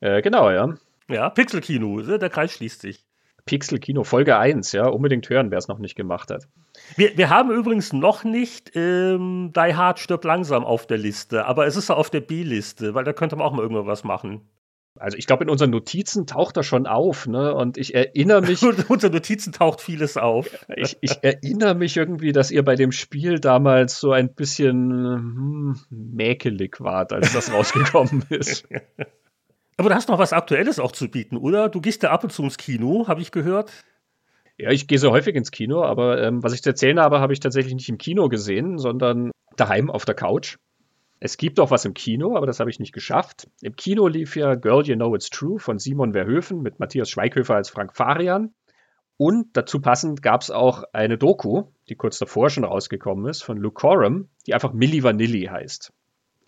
Äh, 0.00 0.20
genau, 0.22 0.50
ja. 0.50 0.74
Ja, 1.08 1.30
Pixel-Kino, 1.30 2.00
der 2.02 2.30
Kreis 2.30 2.52
schließt 2.52 2.82
sich. 2.82 3.04
Pixel 3.44 3.78
Kino 3.78 4.04
Folge 4.04 4.36
1, 4.36 4.72
ja, 4.72 4.86
unbedingt 4.86 5.28
hören, 5.28 5.50
wer 5.50 5.58
es 5.58 5.68
noch 5.68 5.78
nicht 5.78 5.96
gemacht 5.96 6.30
hat. 6.30 6.48
Wir, 6.96 7.16
wir 7.16 7.30
haben 7.30 7.50
übrigens 7.50 7.92
noch 7.92 8.24
nicht 8.24 8.72
ähm, 8.74 9.52
Die 9.54 9.74
Hard 9.74 9.98
stirbt 9.98 10.24
langsam 10.24 10.64
auf 10.64 10.86
der 10.86 10.98
Liste, 10.98 11.46
aber 11.46 11.66
es 11.66 11.76
ist 11.76 11.90
auf 11.90 12.10
der 12.10 12.20
B-Liste, 12.20 12.94
weil 12.94 13.04
da 13.04 13.12
könnte 13.12 13.36
man 13.36 13.46
auch 13.46 13.52
mal 13.52 13.62
irgendwas 13.62 14.04
machen. 14.04 14.42
Also 14.98 15.16
ich 15.16 15.26
glaube, 15.26 15.44
in 15.44 15.50
unseren 15.50 15.70
Notizen 15.70 16.26
taucht 16.26 16.56
er 16.58 16.62
schon 16.62 16.86
auf, 16.86 17.26
ne? 17.26 17.54
Und 17.54 17.78
ich 17.78 17.94
erinnere 17.94 18.42
mich. 18.42 18.62
in 18.62 18.84
unseren 18.88 19.12
Notizen 19.12 19.52
taucht 19.52 19.80
vieles 19.80 20.16
auf. 20.16 20.50
ich, 20.76 20.98
ich, 21.00 21.18
erinnere 21.22 21.74
mich 21.74 21.96
irgendwie, 21.96 22.32
dass 22.32 22.50
ihr 22.50 22.62
bei 22.62 22.74
dem 22.74 22.92
Spiel 22.92 23.40
damals 23.40 23.98
so 23.98 24.12
ein 24.12 24.34
bisschen 24.34 24.90
hm, 24.90 25.80
mäkelig 25.88 26.80
wart, 26.80 27.12
als 27.12 27.32
das 27.32 27.52
rausgekommen 27.52 28.24
ist. 28.28 28.68
Aber 29.76 29.88
du 29.88 29.94
hast 29.94 30.08
noch 30.08 30.18
was 30.18 30.32
Aktuelles 30.32 30.78
auch 30.78 30.92
zu 30.92 31.08
bieten, 31.08 31.36
oder? 31.36 31.68
Du 31.68 31.80
gehst 31.80 32.02
ja 32.02 32.10
ab 32.10 32.24
und 32.24 32.30
zu 32.30 32.42
ins 32.42 32.58
Kino, 32.58 33.08
habe 33.08 33.20
ich 33.20 33.30
gehört. 33.30 33.72
Ja, 34.58 34.70
ich 34.70 34.86
gehe 34.86 34.98
so 34.98 35.10
häufig 35.10 35.34
ins 35.34 35.50
Kino, 35.50 35.82
aber 35.82 36.22
ähm, 36.22 36.42
was 36.42 36.52
ich 36.52 36.62
zu 36.62 36.68
erzählen 36.70 37.00
habe, 37.00 37.20
habe 37.20 37.32
ich 37.32 37.40
tatsächlich 37.40 37.74
nicht 37.74 37.88
im 37.88 37.98
Kino 37.98 38.28
gesehen, 38.28 38.78
sondern 38.78 39.30
daheim 39.56 39.90
auf 39.90 40.04
der 40.04 40.14
Couch. 40.14 40.58
Es 41.20 41.36
gibt 41.36 41.60
auch 41.60 41.70
was 41.70 41.84
im 41.84 41.94
Kino, 41.94 42.36
aber 42.36 42.46
das 42.46 42.60
habe 42.60 42.68
ich 42.68 42.80
nicht 42.80 42.92
geschafft. 42.92 43.48
Im 43.60 43.76
Kino 43.76 44.08
lief 44.08 44.36
ja 44.36 44.56
Girl 44.56 44.84
You 44.84 44.96
Know 44.96 45.14
It's 45.14 45.30
True 45.30 45.58
von 45.58 45.78
Simon 45.78 46.12
Verhöfen 46.12 46.62
mit 46.62 46.80
Matthias 46.80 47.10
Schweighöfer 47.10 47.54
als 47.54 47.70
Frank 47.70 47.94
Farian. 47.94 48.52
Und 49.16 49.56
dazu 49.56 49.80
passend 49.80 50.20
gab 50.20 50.40
es 50.40 50.50
auch 50.50 50.82
eine 50.92 51.18
Doku, 51.18 51.64
die 51.88 51.94
kurz 51.94 52.18
davor 52.18 52.50
schon 52.50 52.64
rausgekommen 52.64 53.26
ist, 53.26 53.42
von 53.42 53.56
Luke 53.56 53.80
Coram, 53.80 54.28
die 54.46 54.54
einfach 54.54 54.72
Milli 54.72 55.04
Vanilli 55.04 55.44
heißt. 55.44 55.92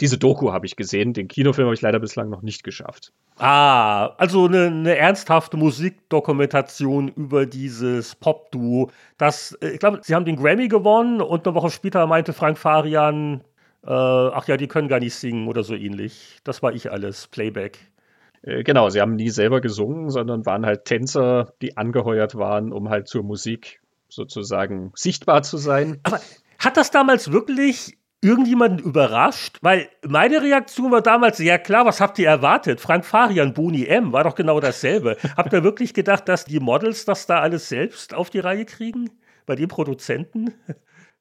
Diese 0.01 0.19
Doku 0.19 0.53
habe 0.53 0.67
ich 0.67 0.77
gesehen, 0.77 1.13
den 1.13 1.29
Kinofilm 1.29 1.67
habe 1.67 1.75
ich 1.75 1.81
leider 1.81 2.01
bislang 2.01 2.29
noch 2.29 2.43
nicht 2.43 2.65
geschafft. 2.65 3.13
Ah, 3.39 4.07
also 4.17 4.47
eine, 4.47 4.67
eine 4.67 4.97
ernsthafte 4.97 5.57
Musikdokumentation 5.57 7.09
über 7.09 7.47
dieses 7.47 8.15
Pop-Duo. 8.17 8.91
Das, 9.19 9.53
äh, 9.61 9.71
ich 9.71 9.79
glaube, 9.79 10.01
sie 10.03 10.15
haben 10.15 10.25
den 10.25 10.37
Grammy 10.37 10.69
gewonnen 10.69 11.21
und 11.21 11.47
eine 11.47 11.55
Woche 11.55 11.71
später 11.71 12.07
meinte 12.07 12.33
Frank 12.33 12.59
Farian, 12.59 13.43
äh, 13.85 13.91
ach 13.91 14.49
ja, 14.49 14.57
die 14.57 14.69
können 14.69 14.89
gar 14.89 15.01
nicht 15.01 15.15
singen 15.15 15.49
oder 15.49 15.63
so 15.63 15.75
ähnlich. 15.75 16.39
Das 16.45 16.63
war 16.63 16.73
ich 16.73 16.91
alles, 16.91 17.27
Playback. 17.29 17.79
Äh, 18.43 18.63
genau, 18.63 18.89
sie 18.89 19.01
haben 19.01 19.17
nie 19.17 19.31
selber 19.31 19.61
gesungen, 19.61 20.11
sondern 20.11 20.47
waren 20.47 20.67
halt 20.67 20.85
Tänzer, 20.85 21.53
die 21.63 21.77
angeheuert 21.77 22.37
waren, 22.37 22.73
um 22.73 22.89
halt 22.89 23.09
zur 23.09 23.23
Musik 23.23 23.81
sozusagen 24.09 24.93
sichtbar 24.95 25.43
zu 25.43 25.57
sein. 25.57 26.01
Aber 26.03 26.21
hat 26.59 26.77
das 26.77 26.91
damals 26.91 27.33
wirklich 27.33 27.97
irgendjemanden 28.25 28.79
überrascht? 28.79 29.59
Weil 29.61 29.89
meine 30.07 30.43
Reaktion 30.43 30.91
war 30.91 31.03
damals, 31.03 31.39
ja 31.39 31.59
klar, 31.59 31.85
was 31.87 32.01
habt 32.01 32.19
ihr 32.19 32.29
erwartet? 32.29 32.81
Frank 32.81 33.05
Farian, 33.05 33.55
Boni 33.55 33.85
M, 33.85 34.13
war 34.13 34.25
doch 34.25 34.35
genau 34.35 34.59
dasselbe. 34.61 35.17
habt 35.37 35.53
ihr 35.53 35.63
wirklich 35.63 35.95
gedacht, 35.95 36.29
dass 36.29 36.45
die 36.45 36.61
Models 36.61 37.05
das 37.05 37.27
da 37.27 37.41
alles 37.41 37.69
selbst 37.69 38.15
auf 38.15 38.31
die 38.31 38.41
Reihe 38.41 38.65
kriegen? 38.65 39.11
Bei 39.47 39.55
den 39.55 39.69
Produzenten? 39.69 40.55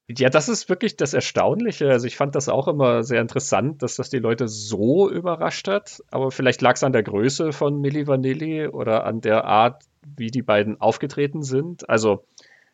Ja, 0.10 0.30
das 0.30 0.50
ist 0.50 0.68
wirklich 0.68 0.98
das 0.98 1.14
Erstaunliche. 1.14 1.90
Also 1.90 2.08
ich 2.08 2.18
fand 2.18 2.36
das 2.36 2.50
auch 2.50 2.68
immer 2.68 3.04
sehr 3.04 3.22
interessant, 3.22 3.82
dass 3.82 3.96
das 3.96 4.10
die 4.10 4.20
Leute 4.20 4.50
so 4.50 5.10
überrascht 5.10 5.68
hat. 5.68 6.04
Aber 6.12 6.30
vielleicht 6.30 6.62
lag 6.62 6.76
es 6.76 6.84
an 6.84 6.92
der 6.92 7.04
Größe 7.04 7.54
von 7.54 7.80
Milli 7.80 8.06
Vanilli 8.06 8.68
oder 8.68 9.06
an 9.06 9.22
der 9.22 9.46
Art, 9.46 9.84
wie 10.06 10.28
die 10.28 10.42
beiden 10.42 10.80
aufgetreten 10.82 11.42
sind. 11.42 11.90
Also 11.90 12.26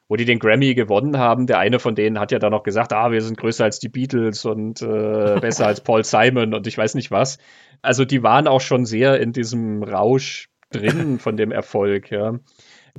wo 0.09 0.15
die 0.15 0.25
den 0.25 0.39
Grammy 0.39 0.73
gewonnen 0.73 1.17
haben, 1.17 1.45
der 1.45 1.59
eine 1.59 1.79
von 1.79 1.93
denen 1.93 2.19
hat 2.19 2.31
ja 2.31 2.39
dann 2.39 2.51
noch 2.51 2.63
gesagt, 2.63 2.91
ah, 2.91 3.11
wir 3.11 3.21
sind 3.21 3.37
größer 3.37 3.63
als 3.63 3.79
die 3.79 3.89
Beatles 3.89 4.43
und 4.43 4.81
äh, 4.81 4.85
besser 5.39 5.67
als 5.67 5.81
Paul 5.81 6.03
Simon 6.03 6.53
und 6.53 6.67
ich 6.67 6.77
weiß 6.77 6.95
nicht 6.95 7.11
was. 7.11 7.37
Also 7.81 8.03
die 8.03 8.23
waren 8.23 8.47
auch 8.47 8.59
schon 8.59 8.85
sehr 8.85 9.21
in 9.21 9.31
diesem 9.31 9.83
Rausch 9.83 10.49
drin 10.71 11.19
von 11.19 11.37
dem 11.37 11.51
Erfolg, 11.51 12.11
ja. 12.11 12.39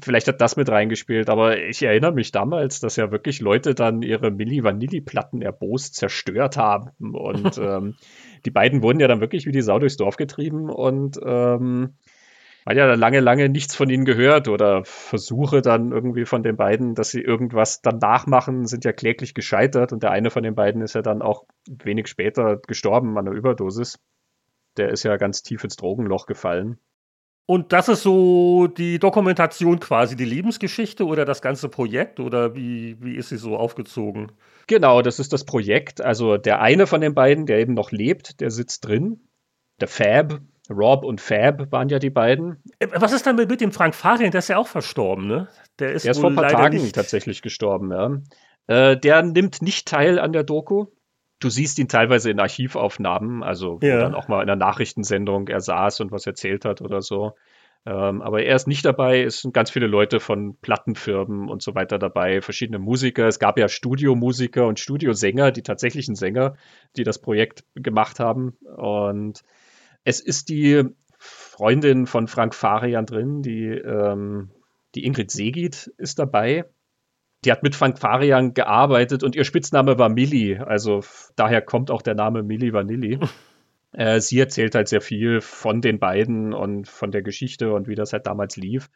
Vielleicht 0.01 0.29
hat 0.29 0.41
das 0.41 0.57
mit 0.57 0.71
reingespielt, 0.71 1.29
aber 1.29 1.59
ich 1.59 1.83
erinnere 1.83 2.13
mich 2.13 2.31
damals, 2.31 2.79
dass 2.79 2.95
ja 2.95 3.11
wirklich 3.11 3.41
Leute 3.41 3.75
dann 3.75 4.03
ihre 4.03 4.31
Milli 4.31 4.63
Vanilli-Platten 4.63 5.43
erbost 5.43 5.97
zerstört 5.97 6.57
haben. 6.57 6.91
Und 7.13 7.59
ähm, 7.59 7.97
die 8.47 8.51
beiden 8.51 8.83
wurden 8.83 9.01
ja 9.01 9.09
dann 9.09 9.21
wirklich 9.21 9.47
wie 9.47 9.53
die 9.53 9.63
Sau 9.63 9.81
durchs 9.81 9.97
Dorf 9.97 10.17
getrieben 10.17 10.71
und 10.71 11.19
ähm, 11.27 11.95
man 12.65 12.77
hat 12.77 12.79
ja 12.79 12.95
lange, 12.95 13.21
lange 13.21 13.49
nichts 13.49 13.75
von 13.75 13.89
ihnen 13.89 14.05
gehört 14.05 14.49
oder 14.49 14.85
Versuche 14.85 15.63
dann 15.63 15.93
irgendwie 15.93 16.25
von 16.25 16.43
den 16.43 16.57
beiden, 16.57 16.95
dass 16.95 17.11
sie 17.11 17.21
irgendwas 17.21 17.83
dann 17.83 17.99
nachmachen, 17.99 18.67
sind 18.67 18.85
ja 18.85 18.93
kläglich 18.93 19.35
gescheitert 19.35 19.93
und 19.93 20.03
der 20.03 20.11
eine 20.11 20.31
von 20.31 20.43
den 20.43 20.55
beiden 20.55 20.83
ist 20.83 20.95
ja 20.95 21.03
dann 21.03 21.23
auch 21.23 21.45
wenig 21.67 22.09
später 22.09 22.59
gestorben 22.59 23.17
an 23.19 23.27
einer 23.27 23.37
Überdosis. 23.37 23.99
Der 24.77 24.91
ist 24.91 25.03
ja 25.03 25.17
ganz 25.17 25.43
tief 25.43 25.65
ins 25.65 25.77
Drogenloch 25.77 26.27
gefallen. 26.27 26.79
Und 27.47 27.73
das 27.73 27.89
ist 27.89 28.05
so 28.05 28.69
die 28.69 29.01
Dokumentation 29.01 29.81
quasi, 29.81 30.15
die 30.15 30.25
Lebensgeschichte 30.25 31.05
oder 31.05 31.25
das 31.25 31.43
ganze 31.43 31.69
Projekt 31.69 32.21
oder 32.21 32.55
wie, 32.55 32.97
wie 33.03 33.17
ist 33.17 33.31
sie 33.31 33.39
so 33.39 33.57
aufgezogen? 33.57 34.31
Genau, 34.69 35.03
das 35.03 35.19
ist 35.19 35.33
das 35.33 35.45
Projekt. 35.45 36.01
Also 36.01 36.37
der 36.37 36.61
eine 36.61 36.87
von 36.87 37.01
den 37.01 37.13
beiden, 37.13 37.47
der 37.47 37.59
eben 37.59 37.75
noch 37.75 37.91
lebt, 37.91 38.41
der 38.41 38.53
sitzt 38.53 38.87
drin. 38.87 39.27
Der 39.81 39.89
Fab, 39.89 40.41
Rob 40.71 41.05
und 41.05 41.21
Fab 41.21 41.73
waren 41.73 41.89
ja 41.89 41.99
die 41.99 42.11
beiden. 42.11 42.63
Äh, 42.79 42.89
was 42.95 43.13
ist 43.13 43.27
dann 43.27 43.37
mit, 43.37 43.61
dem 43.61 43.73
Frank 43.73 43.95
Farian? 43.95 44.31
Der 44.31 44.39
ist 44.39 44.49
ja 44.49 44.59
auch 44.59 44.69
verstorben, 44.69 45.27
ne? 45.27 45.49
Der 45.79 45.93
ist, 45.93 46.05
der 46.05 46.13
ist 46.13 46.21
vor 46.21 46.31
ein 46.31 46.37
paar 46.37 46.49
Tagen 46.49 46.79
nicht... 46.79 46.95
tatsächlich 46.95 47.43
gestorben, 47.43 47.91
ja. 47.91 48.21
Äh, 48.67 48.97
der 48.97 49.23
nimmt 49.23 49.63
nicht 49.63 49.89
teil 49.89 50.19
an 50.19 50.33
der 50.33 50.45
Doku 50.45 50.87
du 51.41 51.49
siehst 51.49 51.79
ihn 51.79 51.89
teilweise 51.89 52.31
in 52.31 52.39
Archivaufnahmen, 52.39 53.43
also 53.43 53.79
ja. 53.83 53.99
dann 53.99 54.15
auch 54.15 54.29
mal 54.29 54.43
in 54.43 54.51
einer 54.51 54.57
Nachrichtensendung 54.57 55.49
er 55.49 55.61
saß 55.61 56.01
und 56.01 56.13
was 56.13 56.27
erzählt 56.27 56.65
hat 56.65 56.83
oder 56.83 57.01
so. 57.01 57.33
Ähm, 57.87 58.21
aber 58.21 58.43
er 58.43 58.57
ist 58.57 58.69
nicht 58.69 58.85
dabei, 58.85 59.23
es 59.23 59.41
sind 59.41 59.55
ganz 59.55 59.71
viele 59.71 59.87
Leute 59.87 60.21
von 60.21 60.59
Plattenfirmen 60.61 61.49
und 61.49 61.63
so 61.63 61.75
weiter 61.75 61.99
dabei, 61.99 62.43
verschiedene 62.43 62.79
Musiker. 62.79 63.27
Es 63.27 63.39
gab 63.39 63.59
ja 63.59 63.69
Studiomusiker 63.69 64.67
und 64.67 64.79
Studiosänger, 64.79 65.51
die 65.51 65.63
tatsächlichen 65.63 66.15
Sänger, 66.15 66.57
die 66.97 67.05
das 67.05 67.19
Projekt 67.19 67.65
gemacht 67.75 68.21
haben. 68.21 68.59
Und 68.77 69.43
es 70.11 70.21
ist 70.21 70.49
die 70.51 70.85
Freundin 71.19 72.07
von 72.07 72.29
Frank 72.29 72.55
Farian 72.55 73.07
drin, 73.07 73.43
die, 73.43 73.67
ähm, 73.67 74.51
die 74.95 75.05
Ingrid 75.07 75.31
Segit 75.31 75.93
ist 75.97 76.19
dabei 76.19 76.67
die 77.45 77.53
hat 77.53 77.63
mit 77.63 77.75
Frank 77.75 77.99
Farian 77.99 78.55
gearbeitet 78.55 79.23
und 79.23 79.35
ihr 79.35 79.45
Spitzname 79.45 79.99
war 79.99 80.09
Milli. 80.09 80.59
Also 80.59 81.03
daher 81.37 81.63
kommt 81.63 81.91
auch 81.91 82.03
der 82.03 82.15
Name 82.15 82.43
Milli 82.43 82.73
Vanilli. 82.73 83.19
äh, 83.93 84.21
sie 84.21 84.39
erzählt 84.39 84.75
halt 84.75 84.89
sehr 84.89 85.01
viel 85.01 85.41
von 85.41 85.81
den 85.81 85.99
beiden 85.99 86.53
und 86.53 86.89
von 86.89 87.11
der 87.11 87.23
Geschichte 87.23 87.73
und 87.73 87.89
wie 87.89 87.95
das 87.95 88.13
halt 88.13 88.27
damals 88.27 88.57
lief. 88.57 88.91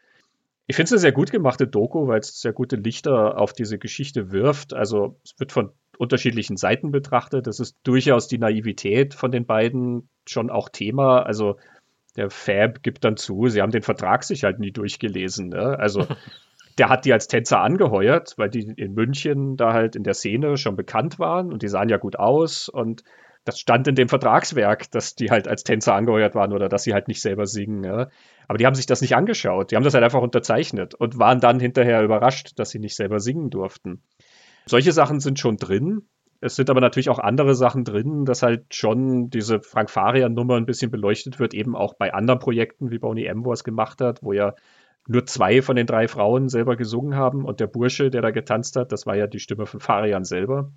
Ich 0.67 0.77
finde 0.77 0.87
es 0.87 0.93
eine 0.93 1.01
sehr 1.01 1.13
gut 1.13 1.31
gemachte 1.31 1.67
Doku, 1.67 2.07
weil 2.07 2.21
es 2.21 2.41
sehr 2.41 2.53
gute 2.53 2.77
Lichter 2.77 3.39
auf 3.39 3.53
diese 3.53 3.79
Geschichte 3.79 4.31
wirft. 4.31 4.73
Also 4.73 5.19
es 5.25 5.39
wird 5.39 5.53
von 5.53 5.73
unterschiedlichen 5.99 6.57
Seiten 6.57 6.91
betrachtet. 6.91 7.47
Das 7.47 7.61
ist 7.61 7.77
durchaus 7.85 8.29
die 8.29 8.39
Naivität 8.39 9.15
von 9.15 9.31
den 9.31 9.47
beiden 9.47 10.09
schon 10.27 10.51
auch 10.51 10.69
Thema. 10.69 11.23
Also 11.23 11.57
der 12.17 12.31
Fab 12.31 12.83
gibt 12.83 13.05
dann 13.05 13.17
zu, 13.17 13.49
sie 13.49 13.61
haben 13.61 13.73
den 13.73 13.83
Vertrag 13.83 14.25
sich 14.25 14.45
halt 14.45 14.59
nie 14.59 14.73
durchgelesen. 14.73 15.49
Ne? 15.49 15.79
Also 15.79 16.07
der 16.79 16.89
hat 16.89 17.05
die 17.05 17.13
als 17.13 17.29
Tänzer 17.29 17.61
angeheuert, 17.61 18.35
weil 18.37 18.51
die 18.51 18.63
in 18.77 18.95
München 18.95 19.57
da 19.57 19.73
halt 19.73 19.97
in 19.97 20.05
der 20.05 20.15
Szene 20.15 20.57
schon 20.57 20.77
bekannt 20.77 21.19
waren 21.19 21.53
und 21.53 21.63
die 21.63 21.69
sahen 21.69 21.89
ja 21.89 21.97
gut 21.97 22.17
aus 22.17 22.69
und 22.69 23.05
das 23.45 23.59
stand 23.59 23.87
in 23.87 23.95
dem 23.95 24.09
Vertragswerk, 24.09 24.91
dass 24.91 25.15
die 25.15 25.31
halt 25.31 25.47
als 25.47 25.65
Tänzer 25.65 25.95
angeheuert 25.95 26.35
waren 26.35 26.53
oder 26.53 26.69
dass 26.69 26.83
sie 26.83 26.95
halt 26.95 27.09
nicht 27.09 27.21
selber 27.21 27.47
singen. 27.47 27.85
Ja. 27.85 28.09
Aber 28.49 28.59
die 28.59 28.65
haben 28.65 28.75
sich 28.75 28.87
das 28.87 29.03
nicht 29.03 29.17
angeschaut. 29.17 29.71
Die 29.71 29.77
haben 29.77 29.85
das 29.85 29.93
halt 29.93 30.03
einfach 30.03 30.23
unterzeichnet 30.23 30.95
und 30.95 31.19
waren 31.19 31.41
dann 31.41 31.61
hinterher 31.61 32.03
überrascht, 32.03 32.53
dass 32.57 32.71
sie 32.71 32.79
nicht 32.79 32.97
selber 32.97 33.21
singen 33.21 33.51
durften. 33.51 34.03
Solche 34.67 34.93
Sachen 34.93 35.21
sind 35.21 35.39
schon 35.39 35.57
drin. 35.57 36.09
Es 36.41 36.57
sind 36.57 36.69
aber 36.69 36.81
natürlich 36.81 37.09
auch 37.09 37.19
andere 37.19 37.55
Sachen 37.55 37.85
drin, 37.85 38.25
dass 38.25 38.43
halt 38.43 38.75
schon 38.75 39.31
diese 39.31 39.61
Frank 39.63 39.91
Farian-Nummer 39.91 40.57
ein 40.57 40.67
bisschen 40.67 40.91
beleuchtet 40.91 41.39
wird, 41.39 41.55
eben 41.55 41.75
auch 41.75 41.95
bei 41.95 42.13
anderen 42.13 42.39
Projekten, 42.39 42.91
wie 42.91 42.99
Boney 42.99 43.25
M. 43.25 43.45
wo 43.45 43.53
es 43.53 43.65
gemacht 43.65 44.01
hat, 44.01 44.23
wo 44.23 44.33
ja 44.33 44.55
nur 45.07 45.27
zwei 45.27 45.63
von 45.63 45.77
den 45.77 45.87
drei 45.87 46.09
Frauen 46.09 46.49
selber 46.49 46.77
gesungen 46.77 47.17
haben 47.17 47.45
und 47.45 47.61
der 47.61 47.67
Bursche, 47.67 48.11
der 48.11 48.23
da 48.23 48.31
getanzt 48.31 48.77
hat, 48.77 48.93
das 48.93 49.07
war 49.07 49.17
ja 49.17 49.27
die 49.27 49.39
Stimme 49.39 49.67
von 49.67 49.81
Farian 49.81 50.25
selber. 50.25 50.73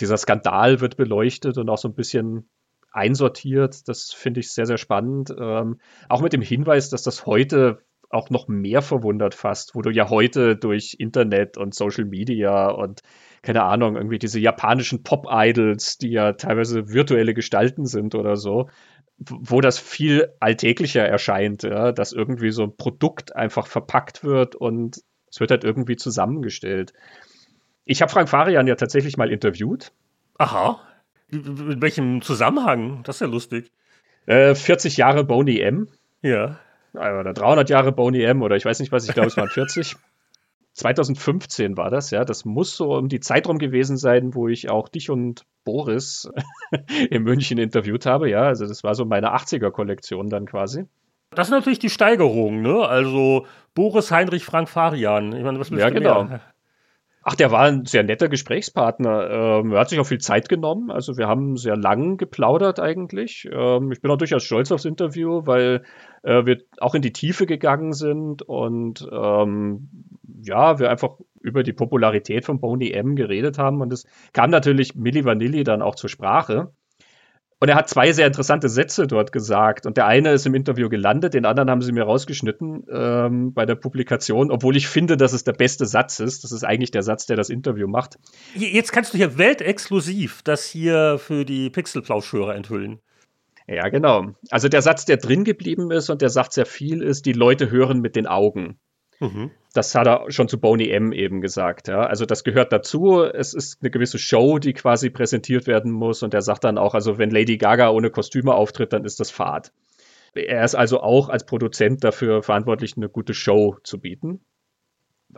Dieser 0.00 0.16
Skandal 0.16 0.80
wird 0.80 0.96
beleuchtet 0.96 1.56
und 1.58 1.68
auch 1.68 1.78
so 1.78 1.88
ein 1.88 1.94
bisschen 1.94 2.48
einsortiert. 2.90 3.88
Das 3.88 4.12
finde 4.12 4.40
ich 4.40 4.52
sehr, 4.52 4.66
sehr 4.66 4.78
spannend. 4.78 5.34
Ähm, 5.36 5.80
auch 6.08 6.20
mit 6.20 6.32
dem 6.32 6.42
Hinweis, 6.42 6.90
dass 6.90 7.02
das 7.02 7.26
heute 7.26 7.80
auch 8.10 8.30
noch 8.30 8.48
mehr 8.48 8.82
verwundert 8.82 9.34
fast, 9.34 9.74
wo 9.74 9.82
du 9.82 9.90
ja 9.90 10.08
heute 10.10 10.56
durch 10.56 10.96
Internet 10.98 11.56
und 11.56 11.74
Social 11.74 12.04
Media 12.04 12.68
und 12.68 13.00
keine 13.42 13.62
Ahnung, 13.62 13.96
irgendwie 13.96 14.18
diese 14.18 14.40
japanischen 14.40 15.02
Pop-Idols, 15.02 15.98
die 15.98 16.10
ja 16.10 16.32
teilweise 16.32 16.88
virtuelle 16.88 17.34
Gestalten 17.34 17.86
sind 17.86 18.14
oder 18.14 18.36
so, 18.36 18.70
wo 19.18 19.60
das 19.60 19.78
viel 19.78 20.32
alltäglicher 20.40 21.06
erscheint, 21.06 21.62
ja, 21.62 21.92
dass 21.92 22.12
irgendwie 22.12 22.50
so 22.50 22.64
ein 22.64 22.76
Produkt 22.76 23.36
einfach 23.36 23.66
verpackt 23.66 24.24
wird 24.24 24.56
und 24.56 25.02
es 25.30 25.40
wird 25.40 25.50
halt 25.50 25.64
irgendwie 25.64 25.96
zusammengestellt. 25.96 26.92
Ich 27.84 28.00
habe 28.00 28.10
Frank 28.10 28.28
Farian 28.28 28.66
ja 28.66 28.76
tatsächlich 28.76 29.16
mal 29.16 29.30
interviewt. 29.30 29.92
Aha. 30.38 30.80
In 31.30 31.82
welchem 31.82 32.22
Zusammenhang? 32.22 33.02
Das 33.04 33.16
ist 33.16 33.20
ja 33.20 33.26
lustig. 33.26 33.70
Äh, 34.26 34.54
40 34.54 34.96
Jahre 34.96 35.24
Boney 35.24 35.60
M. 35.60 35.88
Ja. 36.22 36.58
Oder 36.94 37.32
300 37.32 37.68
Jahre 37.70 37.92
Boney 37.92 38.22
M. 38.22 38.42
oder 38.42 38.56
ich 38.56 38.64
weiß 38.64 38.80
nicht 38.80 38.92
was, 38.92 39.06
ich 39.06 39.14
glaube, 39.14 39.28
es 39.28 39.36
waren 39.36 39.48
40. 39.48 39.96
2015 40.74 41.76
war 41.76 41.90
das, 41.90 42.10
ja. 42.10 42.24
Das 42.24 42.44
muss 42.44 42.76
so 42.76 42.94
um 42.94 43.08
die 43.08 43.20
Zeit 43.20 43.48
rum 43.48 43.58
gewesen 43.58 43.96
sein, 43.96 44.34
wo 44.34 44.48
ich 44.48 44.70
auch 44.70 44.88
dich 44.88 45.10
und 45.10 45.44
Boris 45.64 46.30
in 47.10 47.22
München 47.22 47.58
interviewt 47.58 48.06
habe, 48.06 48.30
ja. 48.30 48.42
Also 48.42 48.66
das 48.66 48.84
war 48.84 48.94
so 48.94 49.04
meine 49.04 49.34
80er-Kollektion 49.34 50.28
dann 50.28 50.46
quasi. 50.46 50.86
Das 51.30 51.48
ist 51.48 51.52
natürlich 51.52 51.80
die 51.80 51.90
Steigerung, 51.90 52.62
ne? 52.62 52.86
Also 52.86 53.46
Boris 53.74 54.10
Heinrich 54.12 54.44
Frank 54.44 54.68
Farian. 54.68 55.32
Ich 55.32 55.42
meine, 55.42 55.58
was 55.58 55.70
Ja, 55.70 55.90
genau. 55.90 56.24
Mehr? 56.24 56.40
Ach, 57.26 57.34
der 57.34 57.50
war 57.50 57.62
ein 57.62 57.86
sehr 57.86 58.02
netter 58.02 58.28
Gesprächspartner. 58.28 59.30
Ähm, 59.30 59.72
er 59.72 59.80
hat 59.80 59.88
sich 59.88 59.98
auch 59.98 60.06
viel 60.06 60.20
Zeit 60.20 60.50
genommen. 60.50 60.90
Also 60.90 61.16
wir 61.16 61.26
haben 61.26 61.56
sehr 61.56 61.74
lang 61.74 62.18
geplaudert 62.18 62.80
eigentlich. 62.80 63.48
Ähm, 63.50 63.90
ich 63.92 64.02
bin 64.02 64.10
auch 64.10 64.18
durchaus 64.18 64.44
stolz 64.44 64.70
aufs 64.70 64.84
Interview, 64.84 65.46
weil 65.46 65.84
äh, 66.22 66.44
wir 66.44 66.58
auch 66.80 66.94
in 66.94 67.00
die 67.00 67.14
Tiefe 67.14 67.46
gegangen 67.46 67.94
sind 67.94 68.42
und 68.42 69.08
ähm, 69.10 69.88
ja, 70.42 70.78
wir 70.78 70.90
einfach 70.90 71.16
über 71.40 71.62
die 71.62 71.72
Popularität 71.72 72.44
von 72.44 72.60
Boney 72.60 72.90
M 72.90 73.16
geredet 73.16 73.56
haben. 73.56 73.80
Und 73.80 73.90
es 73.90 74.06
kam 74.34 74.50
natürlich 74.50 74.94
Milli 74.94 75.24
Vanilli 75.24 75.64
dann 75.64 75.80
auch 75.80 75.94
zur 75.94 76.10
Sprache. 76.10 76.74
Und 77.64 77.70
er 77.70 77.76
hat 77.76 77.88
zwei 77.88 78.12
sehr 78.12 78.26
interessante 78.26 78.68
Sätze 78.68 79.06
dort 79.06 79.32
gesagt. 79.32 79.86
Und 79.86 79.96
der 79.96 80.04
eine 80.04 80.32
ist 80.32 80.44
im 80.44 80.54
Interview 80.54 80.90
gelandet, 80.90 81.32
den 81.32 81.46
anderen 81.46 81.70
haben 81.70 81.80
sie 81.80 81.92
mir 81.92 82.02
rausgeschnitten 82.02 82.84
ähm, 82.92 83.54
bei 83.54 83.64
der 83.64 83.74
Publikation, 83.74 84.50
obwohl 84.50 84.76
ich 84.76 84.86
finde, 84.86 85.16
dass 85.16 85.32
es 85.32 85.44
der 85.44 85.54
beste 85.54 85.86
Satz 85.86 86.20
ist. 86.20 86.44
Das 86.44 86.52
ist 86.52 86.62
eigentlich 86.62 86.90
der 86.90 87.02
Satz, 87.02 87.24
der 87.24 87.38
das 87.38 87.48
Interview 87.48 87.88
macht. 87.88 88.18
Jetzt 88.54 88.92
kannst 88.92 89.14
du 89.14 89.16
hier 89.16 89.38
weltexklusiv 89.38 90.42
das 90.42 90.66
hier 90.66 91.16
für 91.18 91.46
die 91.46 91.70
Pixelplauschhörer 91.70 92.54
enthüllen. 92.54 93.00
Ja, 93.66 93.88
genau. 93.88 94.34
Also 94.50 94.68
der 94.68 94.82
Satz, 94.82 95.06
der 95.06 95.16
drin 95.16 95.44
geblieben 95.44 95.90
ist 95.90 96.10
und 96.10 96.20
der 96.20 96.28
sagt 96.28 96.52
sehr 96.52 96.66
viel, 96.66 97.00
ist, 97.00 97.24
die 97.24 97.32
Leute 97.32 97.70
hören 97.70 98.02
mit 98.02 98.14
den 98.14 98.26
Augen. 98.26 98.78
Mhm. 99.20 99.50
Das 99.72 99.94
hat 99.94 100.06
er 100.06 100.30
schon 100.30 100.48
zu 100.48 100.60
Boney 100.60 100.90
M 100.90 101.12
eben 101.12 101.40
gesagt. 101.40 101.88
Ja. 101.88 102.06
Also 102.06 102.26
das 102.26 102.44
gehört 102.44 102.72
dazu. 102.72 103.22
Es 103.22 103.54
ist 103.54 103.78
eine 103.80 103.90
gewisse 103.90 104.18
Show, 104.18 104.58
die 104.58 104.72
quasi 104.72 105.10
präsentiert 105.10 105.66
werden 105.66 105.90
muss. 105.90 106.22
Und 106.22 106.34
er 106.34 106.42
sagt 106.42 106.64
dann 106.64 106.78
auch, 106.78 106.94
also 106.94 107.18
wenn 107.18 107.30
Lady 107.30 107.56
Gaga 107.56 107.90
ohne 107.90 108.10
Kostüme 108.10 108.54
auftritt, 108.54 108.92
dann 108.92 109.04
ist 109.04 109.20
das 109.20 109.30
Fahrt. 109.30 109.72
Er 110.34 110.64
ist 110.64 110.74
also 110.74 111.00
auch 111.00 111.28
als 111.28 111.44
Produzent 111.46 112.02
dafür 112.02 112.42
verantwortlich, 112.42 112.96
eine 112.96 113.08
gute 113.08 113.34
Show 113.34 113.76
zu 113.84 114.00
bieten. 114.00 114.40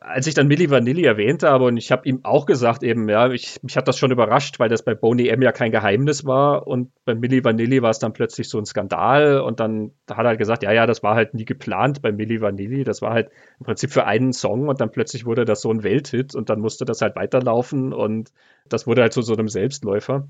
Als 0.01 0.27
ich 0.27 0.35
dann 0.35 0.49
Milli 0.49 0.71
Vanilli 0.71 1.05
erwähnt 1.05 1.43
habe 1.43 1.65
und 1.65 1.77
ich 1.77 1.93
habe 1.93 2.09
ihm 2.09 2.21
auch 2.25 2.47
gesagt 2.47 2.83
eben, 2.83 3.09
ja, 3.09 3.31
ich, 3.31 3.63
mich 3.63 3.77
hat 3.77 3.89
das 3.89 3.99
schon 3.99 4.11
überrascht, 4.11 4.59
weil 4.59 4.69
das 4.69 4.83
bei 4.83 4.95
Boney 4.95 5.29
M 5.29 5.43
ja 5.43 5.53
kein 5.53 5.71
Geheimnis 5.71 6.25
war. 6.25 6.67
Und 6.67 6.91
bei 7.05 7.15
Milli 7.15 7.45
Vanilli 7.45 7.83
war 7.83 7.91
es 7.91 7.99
dann 7.99 8.13
plötzlich 8.13 8.49
so 8.49 8.59
ein 8.59 8.67
Skandal. 8.67 9.41
Und 9.41 9.61
dann 9.61 9.93
hat 10.11 10.25
er 10.25 10.29
halt 10.29 10.39
gesagt, 10.39 10.63
ja, 10.63 10.73
ja, 10.73 10.87
das 10.87 11.03
war 11.03 11.15
halt 11.15 11.35
nie 11.35 11.45
geplant 11.45 12.03
bei 12.03 12.13
Milli 12.13 12.41
Vanilli, 12.41 12.85
das 12.85 13.03
war 13.03 13.13
halt 13.13 13.31
im 13.59 13.67
Prinzip 13.67 13.93
für 13.93 14.07
einen 14.07 14.33
Song. 14.33 14.69
Und 14.69 14.81
dann 14.81 14.91
plötzlich 14.91 15.27
wurde 15.27 15.45
das 15.45 15.61
so 15.61 15.71
ein 15.71 15.83
Welthit. 15.83 16.35
Und 16.35 16.51
dann 16.51 16.61
musste 16.61 16.85
das 16.85 17.03
halt 17.03 17.17
weiterlaufen. 17.17 17.93
Und 17.93 18.33
das 18.69 18.87
wurde 18.87 19.03
halt 19.03 19.13
zu 19.13 19.23
so 19.23 19.35
einem 19.35 19.49
Selbstläufer. 19.49 20.29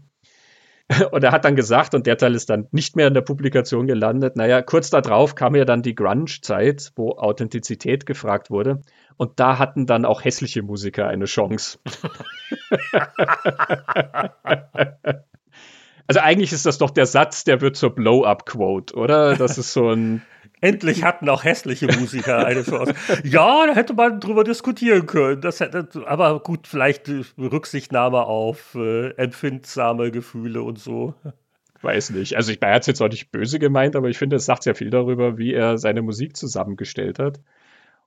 Und 1.10 1.24
er 1.24 1.32
hat 1.32 1.44
dann 1.44 1.56
gesagt, 1.56 1.94
und 1.94 2.06
der 2.06 2.16
Teil 2.16 2.34
ist 2.34 2.48
dann 2.48 2.68
nicht 2.70 2.94
mehr 2.96 3.08
in 3.08 3.14
der 3.14 3.20
Publikation 3.20 3.86
gelandet, 3.86 4.36
naja, 4.36 4.62
kurz 4.62 4.90
darauf 4.90 5.34
kam 5.34 5.56
ja 5.56 5.64
dann 5.64 5.82
die 5.82 5.94
Grunge-Zeit, 5.94 6.92
wo 6.94 7.16
Authentizität 7.16 8.06
gefragt 8.06 8.50
wurde. 8.50 8.82
Und 9.16 9.40
da 9.40 9.58
hatten 9.58 9.86
dann 9.86 10.04
auch 10.04 10.24
hässliche 10.24 10.62
Musiker 10.62 11.08
eine 11.08 11.24
Chance. 11.24 11.78
also 16.06 16.20
eigentlich 16.20 16.52
ist 16.52 16.66
das 16.66 16.78
doch 16.78 16.90
der 16.90 17.06
Satz, 17.06 17.44
der 17.44 17.60
wird 17.60 17.76
zur 17.76 17.94
Blow-up-Quote, 17.94 18.94
oder? 18.94 19.36
Das 19.36 19.56
ist 19.58 19.72
so 19.72 19.90
ein 19.90 20.22
Endlich 20.60 21.04
hatten 21.04 21.28
auch 21.28 21.44
hässliche 21.44 21.86
Musiker 21.86 22.46
eine 22.46 22.62
Chance. 22.62 22.94
Ja, 23.24 23.66
da 23.66 23.74
hätte 23.74 23.92
man 23.92 24.20
drüber 24.20 24.42
diskutieren 24.42 25.06
können. 25.06 25.42
Das 25.42 25.60
hätte, 25.60 25.88
aber 26.06 26.40
gut, 26.40 26.66
vielleicht 26.66 27.10
Rücksichtnahme 27.38 28.22
auf 28.22 28.74
äh, 28.74 29.10
empfindsame 29.16 30.10
Gefühle 30.10 30.62
und 30.62 30.78
so. 30.78 31.14
Weiß 31.82 32.10
nicht. 32.10 32.36
Also 32.36 32.52
ich 32.52 32.60
war 32.62 32.72
jetzt 32.72 33.02
auch 33.02 33.08
nicht 33.08 33.30
böse 33.30 33.58
gemeint, 33.58 33.96
aber 33.96 34.08
ich 34.08 34.16
finde, 34.16 34.36
es 34.36 34.46
sagt 34.46 34.62
sehr 34.62 34.74
viel 34.74 34.88
darüber, 34.88 35.36
wie 35.36 35.52
er 35.52 35.76
seine 35.76 36.00
Musik 36.00 36.36
zusammengestellt 36.36 37.18
hat. 37.18 37.38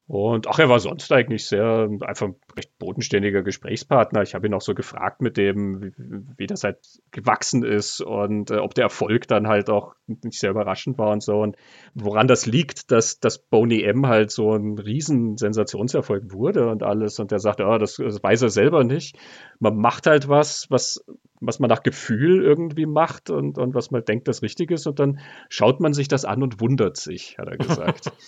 Und 0.10 0.47
ach, 0.47 0.57
er 0.57 0.70
war 0.70 0.80
sonst 0.80 1.12
eigentlich 1.12 1.45
sehr 1.45 1.88
einfach 2.01 2.30
ein 2.30 2.36
recht 2.57 2.80
bodenständiger 2.80 3.43
Gesprächspartner. 3.43 4.24
Ich 4.24 4.34
habe 4.34 4.47
ihn 4.47 4.55
auch 4.55 4.62
so 4.62 4.74
gefragt 4.74 5.22
mit 5.22 5.38
dem, 5.38 5.84
wie, 5.84 5.91
wie 6.36 6.47
das 6.47 6.64
halt 6.64 6.80
gewachsen 7.12 7.64
ist 7.64 8.01
und 8.01 8.49
äh, 8.49 8.55
ob 8.55 8.74
der 8.74 8.86
Erfolg 8.86 9.28
dann 9.28 9.47
halt 9.47 9.70
auch 9.70 9.93
nicht 10.07 10.39
sehr 10.39 10.49
überraschend 10.49 10.97
war 10.97 11.12
und 11.12 11.22
so. 11.22 11.36
Und 11.41 11.57
woran 11.93 12.28
das 12.28 12.47
liegt, 12.47 12.89
dass, 12.89 13.20
dass 13.20 13.38
Boney 13.38 13.84
M 13.84 14.07
halt 14.07 14.32
so 14.32 14.51
ein 14.55 14.80
riesen 14.80 15.38
Sensationserfolg 15.38 16.34
wurde 16.34 16.72
und 16.72 16.82
alles. 16.82 17.20
Und 17.20 17.32
er 17.32 17.39
sagt, 17.39 17.62
oh, 17.62 17.78
das, 17.78 17.97
das 17.97 18.24
weiß 18.24 18.41
er 18.41 18.49
selber 18.49 18.84
nicht. 18.84 19.16
Man 19.60 19.78
macht 19.78 20.07
halt 20.07 20.28
was, 20.28 20.66
was, 20.72 21.05
was 21.39 21.60
man 21.60 21.70
nach 21.70 21.84
Gefühl 21.84 22.43
irgendwie 22.43 22.88
macht 22.88 23.30
und, 23.30 23.60
und 23.60 23.76
was 23.76 23.91
man 23.91 24.03
denkt, 24.03 24.28
das 24.28 24.41
richtig 24.41 24.72
ist. 24.72 24.88
Und 24.88 24.97
dann 24.97 25.20
schaut 25.49 25.80
man 25.82 25.93
sich 25.93 26.07
das 26.07 26.26
an 26.26 26.41
und 26.41 26.60
wundert 26.60 26.97
sich, 26.97 27.38
hat 27.38 27.47
er 27.47 27.57
gesagt. 27.57 28.12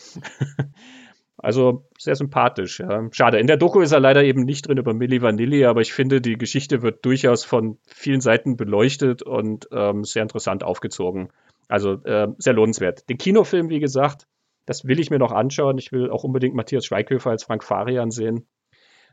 Also 1.42 1.88
sehr 1.98 2.16
sympathisch. 2.16 2.80
Ja. 2.80 3.08
Schade. 3.12 3.39
In 3.39 3.48
der 3.48 3.58
Doku 3.58 3.82
ist 3.82 3.92
er 3.92 4.00
leider 4.00 4.24
eben 4.24 4.44
nicht 4.44 4.68
drin 4.68 4.78
über 4.78 4.94
Milli 4.94 5.24
Vanilli, 5.24 5.66
aber 5.66 5.82
ich 5.82 5.92
finde, 5.92 6.22
die 6.22 6.38
Geschichte 6.38 6.84
wird 6.84 7.04
durchaus 7.04 7.44
von 7.44 7.80
vielen 7.88 8.22
Seiten 8.22 8.58
beleuchtet 8.58 9.24
und 9.24 9.68
ähm, 9.72 10.04
sehr 10.04 10.22
interessant 10.22 10.64
aufgezogen. 10.64 11.30
Also 11.68 11.94
äh, 12.04 12.28
sehr 12.38 12.54
lohnenswert. 12.54 13.10
Den 13.10 13.18
Kinofilm, 13.18 13.70
wie 13.70 13.80
gesagt, 13.80 14.28
das 14.68 14.86
will 14.86 15.00
ich 15.00 15.10
mir 15.10 15.18
noch 15.18 15.32
anschauen. 15.32 15.80
Ich 15.80 15.92
will 15.92 16.12
auch 16.12 16.24
unbedingt 16.24 16.54
Matthias 16.54 16.86
Schweighöfer 16.86 17.32
als 17.32 17.44
Frank 17.44 17.64
Farian 17.64 18.12
sehen. 18.12 18.46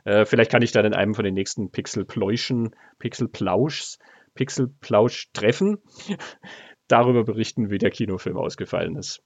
Äh, 0.05 0.27
vielleicht 0.27 0.51
kann 0.51 0.63
ich 0.63 0.73
dann 0.73 0.85
in 0.85 0.95
einem 0.95 1.15
von 1.15 1.25
den 1.25 1.35
nächsten 1.35 1.71
Pixel-Pläuschen, 1.71 2.75
Pixel-Plauschs, 2.99 3.99
Pixel-Plausch 4.35 5.31
treffen, 5.33 5.79
darüber 6.89 7.25
berichten, 7.25 7.71
wie 7.71 7.79
der 7.79 7.91
Kinofilm 7.91 8.37
ausgefallen 8.37 8.97
ist. 8.97 9.23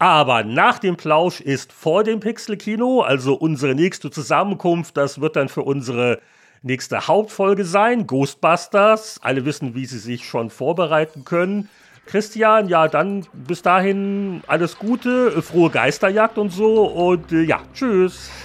Aber 0.00 0.44
nach 0.44 0.78
dem 0.78 0.96
Plausch 0.96 1.42
ist 1.42 1.74
vor 1.74 2.04
dem 2.04 2.20
Pixel-Kino, 2.20 3.02
also 3.02 3.34
unsere 3.34 3.74
nächste 3.74 4.10
Zusammenkunft, 4.10 4.96
das 4.96 5.20
wird 5.20 5.36
dann 5.36 5.50
für 5.50 5.60
unsere 5.60 6.20
nächste 6.62 7.06
Hauptfolge 7.06 7.66
sein, 7.66 8.06
Ghostbusters. 8.06 9.20
Alle 9.22 9.44
wissen, 9.44 9.74
wie 9.74 9.84
sie 9.84 9.98
sich 9.98 10.26
schon 10.26 10.48
vorbereiten 10.48 11.26
können. 11.26 11.68
Christian, 12.06 12.68
ja, 12.68 12.88
dann 12.88 13.26
bis 13.34 13.60
dahin 13.60 14.42
alles 14.46 14.78
Gute, 14.78 15.42
frohe 15.42 15.68
Geisterjagd 15.68 16.38
und 16.38 16.48
so 16.48 16.86
und 16.86 17.30
äh, 17.30 17.42
ja, 17.42 17.60
tschüss. 17.74 18.30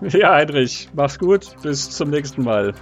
Ja, 0.00 0.34
Heinrich, 0.34 0.88
mach's 0.92 1.18
gut, 1.18 1.54
bis 1.62 1.88
zum 1.88 2.10
nächsten 2.10 2.42
Mal. 2.42 2.74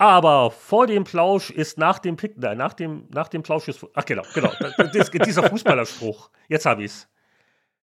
Aber 0.00 0.50
vor 0.50 0.86
dem 0.86 1.04
Plausch 1.04 1.50
ist 1.50 1.76
nach 1.76 1.98
dem 1.98 2.16
Pick, 2.16 2.38
nein, 2.38 2.56
nach 2.56 2.72
dem, 2.72 3.06
nach 3.10 3.28
dem 3.28 3.42
Plausch 3.42 3.68
ist, 3.68 3.84
ach 3.92 4.06
genau, 4.06 4.22
genau, 4.32 4.50
dieser 5.26 5.42
Fußballerspruch. 5.42 6.30
Jetzt 6.48 6.64
habe 6.64 6.84
ich 6.84 6.90
es. 6.90 7.09